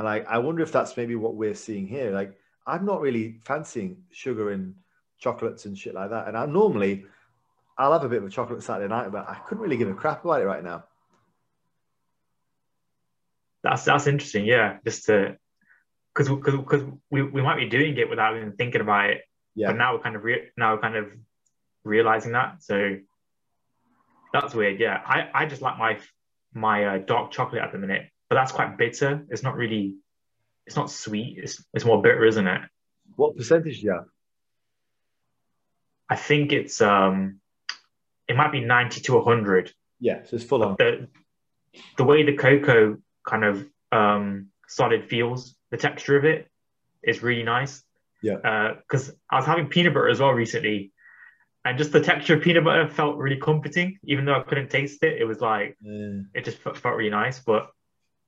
And 0.00 0.08
I, 0.08 0.20
I 0.20 0.38
wonder 0.38 0.62
if 0.62 0.72
that's 0.72 0.96
maybe 0.96 1.14
what 1.14 1.34
we're 1.34 1.54
seeing 1.54 1.86
here. 1.86 2.10
Like, 2.10 2.34
I'm 2.66 2.86
not 2.86 3.02
really 3.02 3.38
fancying 3.44 3.98
sugar 4.10 4.50
and 4.50 4.74
chocolates 5.18 5.66
and 5.66 5.76
shit 5.76 5.94
like 5.94 6.08
that. 6.08 6.26
And 6.26 6.38
I 6.38 6.46
normally, 6.46 7.04
I'll 7.76 7.92
have 7.92 8.04
a 8.04 8.08
bit 8.08 8.22
of 8.22 8.24
a 8.24 8.30
chocolate 8.30 8.62
Saturday 8.62 8.88
night, 8.88 9.12
but 9.12 9.28
I 9.28 9.34
couldn't 9.46 9.62
really 9.62 9.76
give 9.76 9.90
a 9.90 9.94
crap 9.94 10.24
about 10.24 10.40
it 10.40 10.46
right 10.46 10.64
now. 10.64 10.84
that's 13.62 13.84
that's 13.84 14.06
interesting. 14.06 14.46
Yeah, 14.46 14.78
just 14.86 15.04
to 15.06 15.36
because 16.14 16.30
because 16.30 16.82
we, 17.10 17.22
we 17.22 17.42
might 17.42 17.58
be 17.58 17.68
doing 17.68 17.96
it 17.98 18.08
without 18.08 18.36
even 18.36 18.52
thinking 18.52 18.80
about 18.80 19.10
it, 19.10 19.20
Yeah. 19.54 19.68
but 19.68 19.76
now 19.76 19.94
we're 19.94 20.02
kind 20.02 20.16
of 20.16 20.24
re- 20.24 20.48
now 20.56 20.74
we're 20.74 20.80
kind 20.80 20.96
of 20.96 21.12
realizing 21.84 22.32
that. 22.32 22.62
So 22.62 22.96
that's 24.32 24.54
weird. 24.54 24.80
Yeah, 24.80 25.02
I 25.04 25.28
I 25.34 25.44
just 25.46 25.60
like 25.60 25.76
my 25.78 25.98
my 26.54 26.84
uh, 26.86 26.98
dark 26.98 27.32
chocolate 27.32 27.62
at 27.62 27.72
the 27.72 27.78
minute, 27.78 28.09
but 28.30 28.36
that's 28.36 28.52
quite 28.52 28.78
bitter. 28.78 29.26
It's 29.28 29.42
not 29.42 29.56
really, 29.56 29.96
it's 30.64 30.76
not 30.76 30.90
sweet. 30.90 31.38
It's 31.42 31.62
it's 31.74 31.84
more 31.84 32.00
bitter, 32.00 32.24
isn't 32.24 32.46
it? 32.46 32.62
What 33.16 33.36
percentage 33.36 33.80
do 33.80 33.86
you 33.86 33.92
have? 33.92 34.06
I 36.08 36.16
think 36.16 36.52
it's 36.52 36.80
um, 36.80 37.40
it 38.28 38.36
might 38.36 38.52
be 38.52 38.60
ninety 38.60 39.00
to 39.02 39.20
hundred. 39.20 39.72
Yeah, 39.98 40.22
so 40.24 40.36
it's 40.36 40.44
full 40.44 40.62
on. 40.62 40.76
The 40.78 41.08
the 41.96 42.04
way 42.04 42.22
the 42.24 42.36
cocoa 42.36 42.98
kind 43.28 43.44
of 43.44 43.66
um 43.92 44.46
solid 44.68 45.04
feels, 45.04 45.56
the 45.70 45.76
texture 45.76 46.16
of 46.16 46.24
it 46.24 46.48
is 47.02 47.22
really 47.22 47.42
nice. 47.42 47.82
Yeah. 48.22 48.74
Because 48.76 49.12
I 49.28 49.36
was 49.36 49.46
having 49.46 49.66
peanut 49.66 49.92
butter 49.94 50.08
as 50.08 50.20
well 50.20 50.30
recently, 50.30 50.92
and 51.64 51.78
just 51.78 51.90
the 51.90 52.00
texture 52.00 52.36
of 52.36 52.42
peanut 52.42 52.64
butter 52.64 52.88
felt 52.88 53.16
really 53.16 53.40
comforting, 53.40 53.98
even 54.04 54.24
though 54.24 54.34
I 54.34 54.42
couldn't 54.42 54.70
taste 54.70 55.02
it. 55.02 55.20
It 55.20 55.24
was 55.24 55.40
like 55.40 55.76
Uh, 55.84 56.22
it 56.32 56.44
just 56.44 56.58
felt 56.58 56.84
really 56.84 57.10
nice. 57.10 57.40
But 57.40 57.70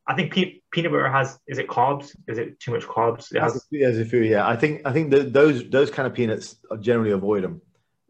I 0.06 0.14
think 0.14 0.32
pe- 0.32 0.60
peanut 0.72 0.92
butter 0.92 1.10
has 1.10 1.38
is 1.46 1.58
it 1.58 1.68
carbs? 1.68 2.16
Is 2.26 2.38
it 2.38 2.58
too 2.58 2.72
much 2.72 2.84
carbs? 2.84 3.32
It 3.32 3.40
has, 3.40 3.66
as 3.84 3.98
a 3.98 4.04
food, 4.04 4.28
yeah. 4.28 4.46
I 4.46 4.56
think 4.56 4.82
I 4.84 4.92
think 4.92 5.10
that 5.10 5.32
those 5.32 5.68
those 5.70 5.90
kind 5.90 6.06
of 6.06 6.14
peanuts 6.14 6.56
generally 6.80 7.12
avoid 7.12 7.44
them, 7.44 7.62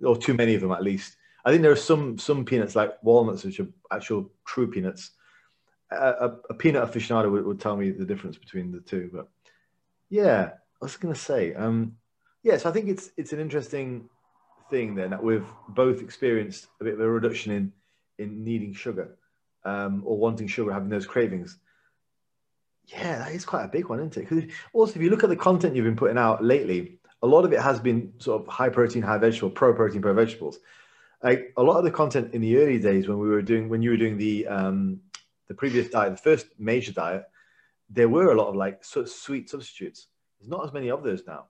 or 0.02 0.16
too 0.16 0.34
many 0.34 0.54
of 0.54 0.62
them 0.62 0.72
at 0.72 0.82
least. 0.82 1.16
I 1.44 1.50
think 1.50 1.62
there 1.62 1.72
are 1.72 1.76
some 1.76 2.18
some 2.18 2.44
peanuts 2.44 2.74
like 2.74 3.02
walnuts, 3.02 3.44
which 3.44 3.60
are 3.60 3.68
actual 3.90 4.30
true 4.46 4.70
peanuts. 4.70 5.10
A, 5.90 5.94
a, 5.94 6.36
a 6.50 6.54
peanut 6.54 6.90
aficionado 6.90 7.30
would, 7.30 7.44
would 7.44 7.60
tell 7.60 7.76
me 7.76 7.90
the 7.90 8.06
difference 8.06 8.38
between 8.38 8.72
the 8.72 8.80
two, 8.80 9.10
but 9.12 9.28
yeah, 10.08 10.52
I 10.54 10.84
was 10.84 10.96
going 10.96 11.12
to 11.12 11.20
say, 11.20 11.54
um, 11.54 11.96
yes, 12.42 12.64
I 12.64 12.70
think 12.70 12.88
it's 12.88 13.10
it's 13.18 13.34
an 13.34 13.40
interesting 13.40 14.08
thing 14.70 14.94
then 14.94 15.10
that 15.10 15.22
we've 15.22 15.46
both 15.68 16.00
experienced 16.00 16.68
a 16.80 16.84
bit 16.84 16.94
of 16.94 17.00
a 17.00 17.10
reduction 17.10 17.52
in 17.52 17.72
in 18.18 18.44
needing 18.44 18.72
sugar 18.72 19.18
um, 19.64 20.02
or 20.06 20.16
wanting 20.16 20.46
sugar, 20.46 20.72
having 20.72 20.88
those 20.88 21.06
cravings. 21.06 21.58
Yeah, 22.86 23.18
that 23.18 23.32
is 23.32 23.44
quite 23.44 23.64
a 23.64 23.68
big 23.68 23.88
one, 23.88 24.00
isn't 24.00 24.16
it? 24.16 24.28
Because 24.28 24.52
also, 24.72 24.96
if 24.96 25.02
you 25.02 25.10
look 25.10 25.24
at 25.24 25.30
the 25.30 25.36
content 25.36 25.76
you've 25.76 25.84
been 25.84 25.96
putting 25.96 26.18
out 26.18 26.44
lately, 26.44 26.98
a 27.22 27.26
lot 27.26 27.44
of 27.44 27.52
it 27.52 27.60
has 27.60 27.78
been 27.80 28.12
sort 28.18 28.42
of 28.42 28.48
high 28.48 28.68
protein, 28.68 29.02
high 29.02 29.18
vegetable, 29.18 29.50
pro 29.50 29.72
protein, 29.72 30.02
pro 30.02 30.12
vegetables. 30.12 30.58
Like 31.22 31.52
a 31.56 31.62
lot 31.62 31.78
of 31.78 31.84
the 31.84 31.90
content 31.90 32.34
in 32.34 32.40
the 32.40 32.56
early 32.58 32.78
days 32.78 33.06
when 33.06 33.18
we 33.18 33.28
were 33.28 33.42
doing, 33.42 33.68
when 33.68 33.80
you 33.82 33.90
were 33.90 33.96
doing 33.96 34.18
the 34.18 34.46
um, 34.48 35.00
the 35.46 35.54
previous 35.54 35.88
diet, 35.88 36.12
the 36.12 36.16
first 36.22 36.46
major 36.58 36.92
diet, 36.92 37.24
there 37.88 38.08
were 38.08 38.32
a 38.32 38.34
lot 38.34 38.48
of 38.48 38.56
like 38.56 38.84
sort 38.84 39.06
of 39.06 39.12
sweet 39.12 39.48
substitutes. 39.48 40.08
There's 40.40 40.50
not 40.50 40.64
as 40.64 40.72
many 40.72 40.90
of 40.90 41.04
those 41.04 41.22
now. 41.26 41.46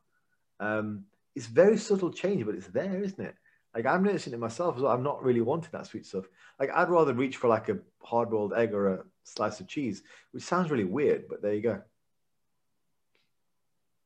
Um, 0.61 1.05
it's 1.35 1.47
very 1.47 1.79
subtle 1.79 2.13
change, 2.13 2.45
but 2.45 2.55
it's 2.55 2.67
there, 2.67 3.03
isn't 3.03 3.21
it? 3.21 3.35
Like 3.75 3.87
I'm 3.87 4.03
noticing 4.03 4.33
it 4.35 4.39
myself 4.39 4.77
as 4.77 4.83
well. 4.83 4.93
I'm 4.93 5.03
not 5.03 5.23
really 5.23 5.41
wanting 5.41 5.71
that 5.73 5.87
sweet 5.87 6.07
stuff. 6.07 6.25
Like 6.61 6.71
I'd 6.75 6.91
rather 6.91 7.15
reach 7.15 7.37
for 7.37 7.49
like 7.49 7.69
a 7.69 7.79
hard 8.03 8.31
boiled 8.31 8.53
egg 8.53 8.75
or 8.75 8.95
a 8.95 9.05
slice 9.25 9.61
of 9.61 9.69
cheese, 9.69 10.03
which 10.33 10.43
sounds 10.43 10.71
really 10.71 10.85
weird, 10.85 11.25
but 11.29 11.43
there 11.43 11.55
you 11.55 11.63
go. 11.63 11.83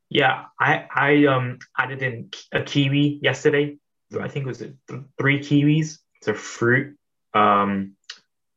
Yeah, 0.08 0.44
I 0.60 0.86
I 0.94 1.26
um 1.26 1.58
added 1.76 2.02
in 2.02 2.30
a 2.52 2.62
kiwi 2.62 3.18
yesterday. 3.22 3.78
I 4.20 4.28
think 4.28 4.44
it 4.44 4.48
was 4.48 4.62
three 5.18 5.40
kiwis. 5.40 5.98
It's 6.16 6.28
a 6.28 6.34
fruit. 6.34 6.96
Um, 7.34 7.96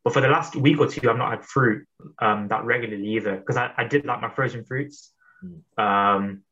but 0.04 0.14
for 0.14 0.22
the 0.22 0.28
last 0.28 0.56
week 0.56 0.80
or 0.80 0.88
two, 0.88 1.10
I've 1.10 1.18
not 1.18 1.32
had 1.32 1.44
fruit 1.44 1.88
um 2.20 2.48
that 2.50 2.66
regularly 2.66 3.08
either 3.16 3.38
because 3.38 3.58
I, 3.58 3.72
I 3.78 3.86
did 3.86 4.06
like 4.06 4.22
my 4.22 4.30
frozen 4.30 4.64
fruits. 4.64 5.12
Mm. 5.44 5.84
Um, 5.84 6.44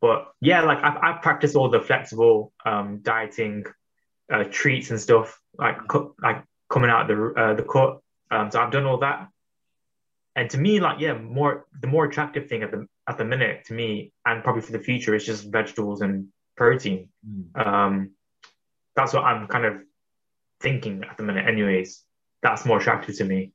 but 0.00 0.32
yeah, 0.40 0.62
like 0.62 0.82
I've, 0.82 0.96
I've 1.02 1.22
practiced 1.22 1.56
all 1.56 1.68
the 1.68 1.80
flexible 1.80 2.52
um 2.64 3.00
dieting 3.02 3.64
uh, 4.32 4.44
treats 4.50 4.90
and 4.90 5.00
stuff 5.00 5.40
like 5.58 5.78
like 6.22 6.44
coming 6.68 6.90
out 6.90 7.08
the 7.08 7.32
uh, 7.36 7.54
the 7.54 7.62
cut. 7.62 8.00
Um, 8.30 8.50
so 8.50 8.60
I've 8.60 8.70
done 8.70 8.86
all 8.86 8.98
that, 8.98 9.28
and 10.36 10.48
to 10.50 10.58
me, 10.58 10.80
like 10.80 11.00
yeah, 11.00 11.14
more 11.14 11.66
the 11.80 11.88
more 11.88 12.04
attractive 12.04 12.48
thing 12.48 12.62
at 12.62 12.70
the 12.70 12.86
at 13.08 13.18
the 13.18 13.24
minute 13.24 13.64
to 13.66 13.74
me, 13.74 14.12
and 14.24 14.42
probably 14.42 14.62
for 14.62 14.72
the 14.72 14.78
future, 14.78 15.14
is 15.14 15.26
just 15.26 15.50
vegetables 15.50 16.00
and 16.00 16.28
protein. 16.56 17.08
Mm. 17.28 17.66
Um, 17.66 18.10
that's 18.94 19.12
what 19.12 19.24
I'm 19.24 19.48
kind 19.48 19.64
of 19.64 19.74
thinking 20.60 21.04
at 21.08 21.16
the 21.16 21.22
minute. 21.24 21.46
Anyways, 21.46 22.04
that's 22.42 22.64
more 22.64 22.78
attractive 22.78 23.16
to 23.18 23.24
me 23.24 23.52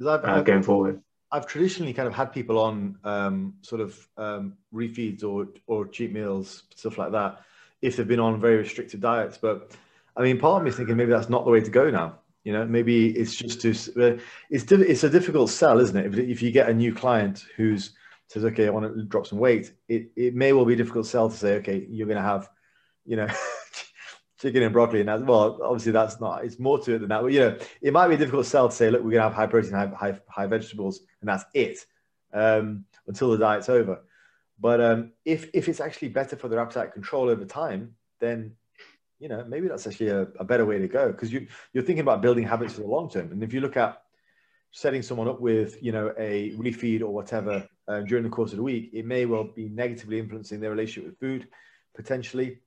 uh, 0.00 0.40
going 0.42 0.62
forward. 0.62 1.02
I've 1.32 1.46
traditionally 1.46 1.92
kind 1.92 2.08
of 2.08 2.14
had 2.14 2.32
people 2.32 2.58
on 2.58 2.98
um, 3.04 3.54
sort 3.62 3.80
of 3.80 4.08
um, 4.16 4.54
refeeds 4.72 5.24
or 5.24 5.48
or 5.66 5.86
cheat 5.86 6.12
meals, 6.12 6.64
stuff 6.74 6.98
like 6.98 7.12
that, 7.12 7.40
if 7.82 7.96
they've 7.96 8.08
been 8.08 8.20
on 8.20 8.40
very 8.40 8.56
restricted 8.56 9.00
diets. 9.00 9.38
But 9.38 9.72
I 10.16 10.22
mean, 10.22 10.38
part 10.38 10.58
of 10.60 10.64
me 10.64 10.70
is 10.70 10.76
thinking 10.76 10.96
maybe 10.96 11.10
that's 11.10 11.28
not 11.28 11.44
the 11.44 11.50
way 11.50 11.60
to 11.60 11.70
go 11.70 11.90
now. 11.90 12.20
You 12.44 12.52
know, 12.52 12.64
maybe 12.64 13.10
it's 13.10 13.34
just 13.34 13.60
to 13.62 13.70
uh, 13.70 14.18
it's 14.50 14.70
it's 14.70 15.04
a 15.04 15.10
difficult 15.10 15.50
sell, 15.50 15.80
isn't 15.80 15.96
it? 15.96 16.06
If, 16.06 16.18
if 16.18 16.42
you 16.42 16.52
get 16.52 16.68
a 16.68 16.74
new 16.74 16.94
client 16.94 17.44
who's 17.56 17.92
says, 18.28 18.44
okay, 18.44 18.66
I 18.66 18.70
want 18.70 18.92
to 18.92 19.02
drop 19.04 19.26
some 19.26 19.38
weight, 19.38 19.72
it, 19.88 20.10
it 20.16 20.34
may 20.34 20.52
well 20.52 20.64
be 20.64 20.76
difficult 20.76 21.06
sell 21.06 21.30
to 21.30 21.36
say, 21.36 21.54
okay, 21.56 21.86
you're 21.88 22.08
going 22.08 22.16
to 22.16 22.22
have, 22.22 22.48
you 23.04 23.16
know, 23.16 23.28
chicken 24.46 24.62
and 24.62 24.72
broccoli. 24.72 25.00
And 25.00 25.08
that, 25.08 25.26
well, 25.26 25.58
obviously 25.62 25.92
that's 25.92 26.20
not, 26.20 26.44
it's 26.44 26.58
more 26.58 26.78
to 26.78 26.94
it 26.94 26.98
than 27.00 27.08
that. 27.08 27.22
But, 27.22 27.32
you 27.32 27.40
know, 27.40 27.58
it 27.80 27.92
might 27.92 28.08
be 28.08 28.14
a 28.14 28.18
difficult 28.18 28.46
sell 28.46 28.68
to 28.68 28.74
say, 28.74 28.90
look, 28.90 29.02
we're 29.02 29.10
going 29.10 29.22
to 29.22 29.28
have 29.28 29.34
high 29.34 29.46
protein, 29.46 29.72
high, 29.72 29.88
high, 29.88 30.20
high 30.28 30.46
vegetables, 30.46 31.00
and 31.20 31.28
that's 31.28 31.44
it 31.52 31.78
um, 32.32 32.84
until 33.08 33.30
the 33.30 33.38
diet's 33.38 33.68
over. 33.68 34.02
But 34.60 34.80
um, 34.80 35.12
if, 35.24 35.50
if 35.52 35.68
it's 35.68 35.80
actually 35.80 36.08
better 36.08 36.36
for 36.36 36.48
their 36.48 36.60
appetite 36.60 36.92
control 36.92 37.28
over 37.28 37.44
time, 37.44 37.96
then, 38.20 38.52
you 39.18 39.28
know, 39.28 39.44
maybe 39.48 39.66
that's 39.66 39.86
actually 39.86 40.10
a, 40.10 40.22
a 40.38 40.44
better 40.44 40.64
way 40.64 40.78
to 40.78 40.88
go 40.88 41.10
because 41.10 41.32
you, 41.32 41.48
you're 41.72 41.82
thinking 41.82 42.00
about 42.00 42.22
building 42.22 42.46
habits 42.46 42.74
for 42.74 42.82
the 42.82 42.86
long 42.86 43.10
term. 43.10 43.32
And 43.32 43.42
if 43.42 43.52
you 43.52 43.60
look 43.60 43.76
at 43.76 44.00
setting 44.70 45.02
someone 45.02 45.28
up 45.28 45.40
with, 45.40 45.82
you 45.82 45.90
know, 45.90 46.14
a 46.18 46.52
refeed 46.52 47.00
or 47.00 47.08
whatever 47.08 47.66
uh, 47.88 48.00
during 48.02 48.22
the 48.22 48.30
course 48.30 48.52
of 48.52 48.58
the 48.58 48.62
week, 48.62 48.90
it 48.92 49.04
may 49.04 49.26
well 49.26 49.44
be 49.44 49.68
negatively 49.68 50.18
influencing 50.18 50.60
their 50.60 50.70
relationship 50.70 51.10
with 51.10 51.18
food 51.18 51.48
potentially 51.94 52.58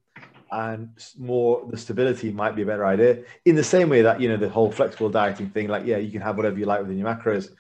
and 0.52 0.90
more 1.18 1.66
the 1.70 1.78
stability 1.78 2.32
might 2.32 2.56
be 2.56 2.64
a 2.64 2.66
better 2.66 2.86
idea. 2.86 3.24
In 3.46 3.56
the 3.56 3.64
same 3.64 3.90
way 3.90 4.02
that 4.02 4.20
you 4.20 4.30
know 4.30 4.38
the 4.38 4.50
whole 4.50 4.72
flexible 4.72 5.10
dieting 5.10 5.50
thing 5.50 5.68
like 5.68 5.86
yeah 5.86 5.98
you 5.98 6.12
can 6.12 6.22
have 6.22 6.38
whatever 6.38 6.58
you 6.58 6.66
like 6.66 6.82
within 6.82 6.98
your 6.98 7.08
macros 7.08 7.52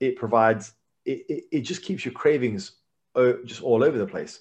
it 0.00 0.16
provides 0.16 0.74
it, 1.04 1.24
it, 1.28 1.44
it 1.52 1.60
just 1.60 1.82
keeps 1.82 2.04
your 2.04 2.14
cravings 2.14 2.72
uh, 3.14 3.34
just 3.44 3.62
all 3.62 3.84
over 3.84 3.98
the 3.98 4.06
place. 4.06 4.40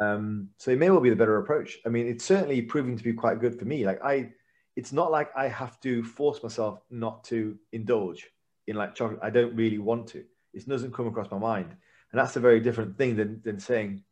Um, 0.00 0.50
so 0.58 0.70
it 0.70 0.78
may 0.78 0.90
well 0.90 1.00
be 1.00 1.10
the 1.10 1.16
better 1.16 1.38
approach. 1.38 1.78
I 1.86 1.88
mean 1.88 2.06
it's 2.06 2.24
certainly 2.24 2.62
proving 2.62 2.96
to 2.96 3.04
be 3.04 3.12
quite 3.12 3.40
good 3.40 3.58
for 3.58 3.64
me. 3.64 3.84
Like 3.84 4.02
i 4.04 4.30
it's 4.76 4.92
not 4.92 5.12
like 5.12 5.30
i 5.36 5.46
have 5.46 5.78
to 5.80 6.02
force 6.02 6.42
myself 6.42 6.80
not 6.90 7.22
to 7.24 7.56
indulge 7.72 8.28
in 8.66 8.76
like 8.76 8.94
chocolate. 8.94 9.20
I 9.22 9.30
don't 9.30 9.54
really 9.54 9.78
want 9.78 10.06
to. 10.08 10.24
It 10.52 10.68
doesn't 10.68 10.94
come 10.94 11.06
across 11.06 11.30
my 11.30 11.38
mind. 11.38 11.74
And 12.12 12.20
that's 12.20 12.36
a 12.36 12.40
very 12.40 12.60
different 12.60 12.96
thing 12.96 13.16
than, 13.16 13.40
than 13.44 13.58
saying 13.58 14.02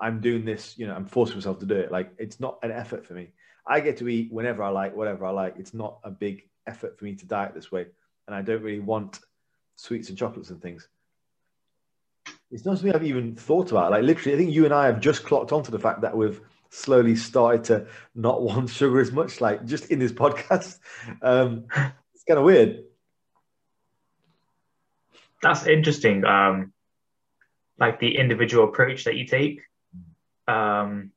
I'm 0.00 0.20
doing 0.20 0.44
this, 0.44 0.78
you 0.78 0.86
know, 0.86 0.94
I'm 0.94 1.06
forcing 1.06 1.36
myself 1.36 1.58
to 1.60 1.66
do 1.66 1.76
it. 1.76 1.92
Like 1.92 2.12
it's 2.18 2.40
not 2.40 2.58
an 2.62 2.70
effort 2.70 3.06
for 3.06 3.14
me. 3.14 3.32
I 3.66 3.80
get 3.80 3.98
to 3.98 4.08
eat 4.08 4.32
whenever 4.32 4.62
I 4.62 4.70
like, 4.70 4.96
whatever 4.96 5.26
I 5.26 5.30
like. 5.30 5.54
It's 5.58 5.74
not 5.74 5.98
a 6.02 6.10
big 6.10 6.48
effort 6.66 6.98
for 6.98 7.04
me 7.04 7.14
to 7.16 7.26
diet 7.26 7.54
this 7.54 7.70
way. 7.70 7.86
And 8.26 8.34
I 8.34 8.42
don't 8.42 8.62
really 8.62 8.80
want 8.80 9.20
sweets 9.76 10.08
and 10.08 10.16
chocolates 10.16 10.50
and 10.50 10.60
things. 10.60 10.88
It's 12.50 12.64
not 12.64 12.78
something 12.78 12.94
I've 12.94 13.04
even 13.04 13.36
thought 13.36 13.70
about. 13.70 13.90
Like 13.90 14.02
literally, 14.02 14.34
I 14.34 14.38
think 14.38 14.52
you 14.52 14.64
and 14.64 14.74
I 14.74 14.86
have 14.86 15.00
just 15.00 15.24
clocked 15.24 15.52
onto 15.52 15.70
the 15.70 15.78
fact 15.78 16.00
that 16.00 16.16
we've 16.16 16.40
slowly 16.70 17.14
started 17.14 17.64
to 17.64 17.86
not 18.14 18.42
want 18.42 18.70
sugar 18.70 19.00
as 19.00 19.12
much, 19.12 19.40
like 19.40 19.66
just 19.66 19.90
in 19.90 19.98
this 19.98 20.12
podcast. 20.12 20.78
Um, 21.22 21.66
it's 22.14 22.24
kind 22.26 22.38
of 22.38 22.44
weird. 22.44 22.84
That's 25.42 25.66
interesting. 25.66 26.24
Um, 26.24 26.72
like 27.78 27.98
the 27.98 28.16
individual 28.16 28.64
approach 28.64 29.04
that 29.04 29.16
you 29.16 29.26
take 29.26 29.62
um, 30.50 31.12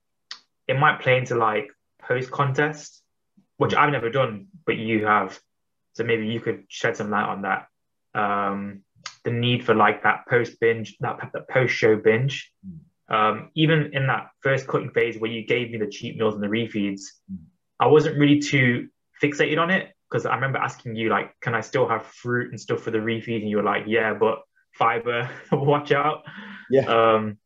it 0.67 0.77
might 0.77 1.01
play 1.01 1.17
into 1.17 1.35
like 1.35 1.69
post 2.01 2.31
contest, 2.31 3.01
which 3.57 3.73
I've 3.73 3.91
never 3.91 4.09
done, 4.09 4.47
but 4.65 4.77
you 4.77 5.05
have. 5.05 5.39
So 5.93 6.03
maybe 6.03 6.27
you 6.27 6.39
could 6.39 6.63
shed 6.67 6.97
some 6.97 7.09
light 7.09 7.27
on 7.27 7.43
that. 7.43 7.67
Um, 8.15 8.81
the 9.23 9.31
need 9.31 9.65
for 9.65 9.73
like 9.73 10.03
that 10.03 10.27
post 10.27 10.59
binge, 10.59 10.97
that, 10.99 11.29
that 11.33 11.49
post 11.49 11.73
show 11.73 11.95
binge. 11.95 12.51
Um, 13.09 13.49
even 13.55 13.91
in 13.93 14.07
that 14.07 14.29
first 14.41 14.67
cutting 14.67 14.89
phase 14.91 15.19
where 15.19 15.29
you 15.29 15.45
gave 15.45 15.71
me 15.71 15.77
the 15.77 15.87
cheat 15.87 16.17
meals 16.17 16.35
and 16.35 16.43
the 16.43 16.47
refeeds, 16.47 17.01
I 17.79 17.87
wasn't 17.87 18.17
really 18.17 18.39
too 18.39 18.89
fixated 19.21 19.59
on 19.59 19.69
it 19.69 19.93
because 20.09 20.25
I 20.25 20.35
remember 20.35 20.59
asking 20.59 20.95
you 20.95 21.09
like, 21.09 21.39
can 21.41 21.53
I 21.53 21.61
still 21.61 21.87
have 21.87 22.05
fruit 22.05 22.49
and 22.51 22.59
stuff 22.59 22.81
for 22.81 22.91
the 22.91 22.99
refeed? 22.99 23.41
And 23.41 23.49
you 23.49 23.57
were 23.57 23.63
like, 23.63 23.83
yeah, 23.87 24.13
but 24.13 24.39
fiber, 24.73 25.29
watch 25.51 25.91
out. 25.91 26.23
Yeah. 26.69 26.85
Um, 26.85 27.37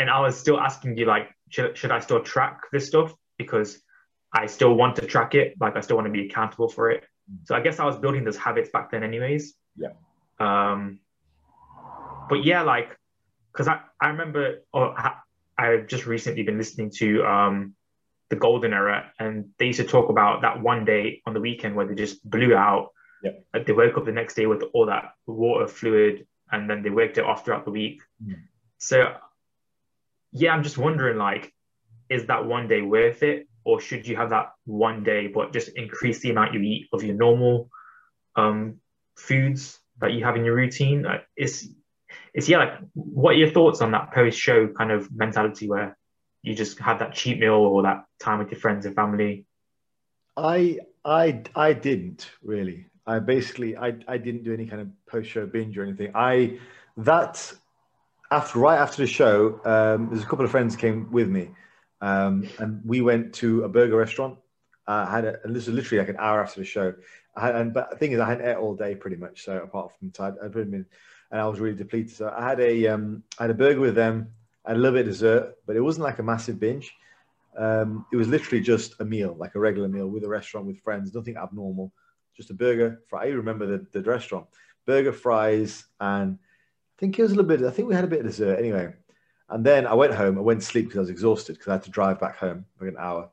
and 0.00 0.08
I 0.08 0.18
was 0.20 0.34
still 0.38 0.58
asking 0.58 0.96
you 0.96 1.04
like, 1.04 1.28
should, 1.50 1.76
should 1.76 1.90
I 1.90 1.98
still 2.00 2.22
track 2.22 2.62
this 2.72 2.86
stuff 2.86 3.14
because 3.36 3.78
I 4.32 4.46
still 4.46 4.74
want 4.74 4.96
to 4.96 5.06
track 5.06 5.34
it, 5.34 5.56
like 5.60 5.76
I 5.76 5.80
still 5.80 5.96
want 5.96 6.06
to 6.06 6.12
be 6.12 6.24
accountable 6.26 6.68
for 6.68 6.90
it. 6.90 7.04
So 7.44 7.54
I 7.54 7.60
guess 7.60 7.78
I 7.78 7.84
was 7.84 7.96
building 7.98 8.24
those 8.24 8.38
habits 8.38 8.70
back 8.70 8.90
then, 8.90 9.02
anyways. 9.04 9.54
Yeah. 9.76 9.90
Um, 10.38 11.00
but 12.30 12.44
yeah, 12.46 12.62
like, 12.62 12.96
because 13.52 13.68
I 13.68 13.80
I 14.00 14.08
remember, 14.08 14.62
or 14.72 14.98
I, 14.98 15.16
I've 15.58 15.86
just 15.86 16.06
recently 16.06 16.44
been 16.44 16.56
listening 16.56 16.90
to 16.96 17.22
um 17.24 17.74
the 18.30 18.36
golden 18.36 18.72
era, 18.72 19.12
and 19.18 19.50
they 19.58 19.66
used 19.66 19.80
to 19.80 19.86
talk 19.86 20.08
about 20.08 20.42
that 20.42 20.62
one 20.62 20.84
day 20.84 21.20
on 21.26 21.34
the 21.34 21.40
weekend 21.40 21.76
where 21.76 21.86
they 21.86 21.94
just 21.94 22.28
blew 22.28 22.54
out. 22.54 22.88
Yeah. 23.22 23.32
Like 23.52 23.66
they 23.66 23.72
woke 23.72 23.98
up 23.98 24.06
the 24.06 24.12
next 24.12 24.34
day 24.34 24.46
with 24.46 24.64
all 24.72 24.86
that 24.86 25.12
water 25.26 25.68
fluid, 25.68 26.26
and 26.50 26.70
then 26.70 26.82
they 26.82 26.90
worked 26.90 27.18
it 27.18 27.24
off 27.24 27.44
throughout 27.44 27.64
the 27.64 27.70
week. 27.70 28.00
Mm. 28.24 28.42
So 28.78 29.14
yeah, 30.32 30.52
I'm 30.52 30.62
just 30.62 30.78
wondering 30.78 31.18
like, 31.18 31.52
is 32.08 32.26
that 32.26 32.44
one 32.44 32.68
day 32.68 32.82
worth 32.82 33.22
it? 33.22 33.46
Or 33.64 33.80
should 33.80 34.06
you 34.08 34.16
have 34.16 34.30
that 34.30 34.52
one 34.64 35.04
day, 35.04 35.26
but 35.26 35.52
just 35.52 35.68
increase 35.76 36.20
the 36.20 36.30
amount 36.30 36.54
you 36.54 36.60
eat 36.60 36.88
of 36.92 37.02
your 37.02 37.14
normal 37.14 37.68
um, 38.36 38.80
foods 39.16 39.78
that 40.00 40.12
you 40.12 40.24
have 40.24 40.36
in 40.36 40.44
your 40.44 40.54
routine? 40.54 41.04
Uh, 41.04 41.18
it's, 41.36 41.68
it's 42.32 42.48
yeah, 42.48 42.58
like, 42.58 42.78
what 42.94 43.32
are 43.32 43.38
your 43.38 43.50
thoughts 43.50 43.82
on 43.82 43.92
that 43.92 44.12
post 44.12 44.38
show 44.38 44.68
kind 44.68 44.90
of 44.90 45.08
mentality 45.12 45.68
where 45.68 45.96
you 46.42 46.54
just 46.54 46.78
had 46.78 47.00
that 47.00 47.14
cheat 47.14 47.38
meal 47.38 47.52
or 47.52 47.82
that 47.82 48.04
time 48.18 48.38
with 48.38 48.50
your 48.50 48.60
friends 48.60 48.86
and 48.86 48.94
family? 48.94 49.44
I 50.36 50.78
I 51.04 51.42
I 51.54 51.72
didn't 51.72 52.30
really. 52.42 52.86
I 53.06 53.18
basically 53.18 53.76
I 53.76 53.94
I 54.08 54.18
didn't 54.18 54.44
do 54.44 54.54
any 54.54 54.66
kind 54.66 54.82
of 54.82 54.88
post 55.06 55.30
show 55.30 55.46
binge 55.46 55.76
or 55.76 55.82
anything. 55.82 56.12
I 56.14 56.58
that 56.98 57.52
after 58.30 58.58
right 58.58 58.78
after 58.78 59.02
the 59.02 59.08
show, 59.08 59.60
um, 59.64 60.08
there's 60.10 60.22
a 60.22 60.26
couple 60.26 60.44
of 60.44 60.50
friends 60.50 60.76
came 60.76 61.10
with 61.10 61.28
me, 61.28 61.50
um, 62.00 62.48
and 62.58 62.80
we 62.84 63.00
went 63.00 63.34
to 63.34 63.64
a 63.64 63.68
burger 63.68 63.96
restaurant. 63.96 64.38
I 64.86 65.10
had 65.10 65.24
a, 65.24 65.42
and 65.44 65.54
this 65.54 65.66
was 65.66 65.74
literally 65.74 66.00
like 66.00 66.08
an 66.08 66.16
hour 66.18 66.42
after 66.42 66.60
the 66.60 66.66
show. 66.66 66.94
I 67.36 67.46
had, 67.46 67.56
and 67.56 67.74
but 67.74 67.90
the 67.90 67.96
thing 67.96 68.12
is, 68.12 68.20
I 68.20 68.28
hadn't 68.28 68.46
ate 68.46 68.56
all 68.56 68.74
day 68.74 68.94
pretty 68.94 69.16
much. 69.16 69.44
So 69.44 69.58
apart 69.58 69.92
from 69.98 70.12
so 70.14 70.24
I'd, 70.24 70.56
in, 70.56 70.86
and 71.30 71.40
I 71.40 71.46
was 71.46 71.60
really 71.60 71.76
depleted. 71.76 72.10
So 72.10 72.32
I 72.36 72.48
had 72.48 72.60
a 72.60 72.88
um, 72.88 73.22
I 73.38 73.44
had 73.44 73.50
a 73.50 73.54
burger 73.54 73.80
with 73.80 73.94
them. 73.94 74.32
I 74.64 74.70
had 74.70 74.76
a 74.76 74.80
little 74.80 74.98
bit 74.98 75.06
of 75.06 75.12
dessert, 75.12 75.54
but 75.66 75.76
it 75.76 75.80
wasn't 75.80 76.04
like 76.04 76.18
a 76.18 76.22
massive 76.22 76.58
binge. 76.58 76.92
Um, 77.56 78.06
it 78.12 78.16
was 78.16 78.28
literally 78.28 78.62
just 78.62 79.00
a 79.00 79.04
meal, 79.04 79.34
like 79.38 79.54
a 79.54 79.60
regular 79.60 79.88
meal 79.88 80.08
with 80.08 80.24
a 80.24 80.28
restaurant 80.28 80.66
with 80.66 80.80
friends, 80.80 81.14
nothing 81.14 81.36
abnormal. 81.36 81.92
Just 82.36 82.50
a 82.50 82.54
burger. 82.54 83.02
Fry. 83.08 83.24
I 83.24 83.28
remember 83.28 83.66
the, 83.66 83.86
the 83.92 84.08
restaurant, 84.08 84.46
burger, 84.86 85.12
fries, 85.12 85.84
and 86.00 86.38
think 87.00 87.18
it 87.18 87.22
was 87.22 87.32
a 87.32 87.34
little 87.34 87.48
bit. 87.48 87.66
I 87.66 87.70
think 87.70 87.88
we 87.88 87.94
had 87.94 88.04
a 88.04 88.08
bit 88.08 88.20
of 88.20 88.26
dessert 88.26 88.58
anyway. 88.58 88.92
And 89.48 89.64
then 89.64 89.86
I 89.86 89.94
went 89.94 90.14
home. 90.14 90.38
I 90.38 90.42
went 90.42 90.60
to 90.60 90.66
sleep 90.66 90.84
because 90.84 90.98
I 90.98 91.00
was 91.00 91.10
exhausted 91.10 91.54
because 91.54 91.68
I 91.68 91.72
had 91.72 91.82
to 91.84 91.90
drive 91.90 92.20
back 92.20 92.36
home 92.36 92.66
for 92.76 92.86
an 92.86 92.96
hour. 92.98 93.30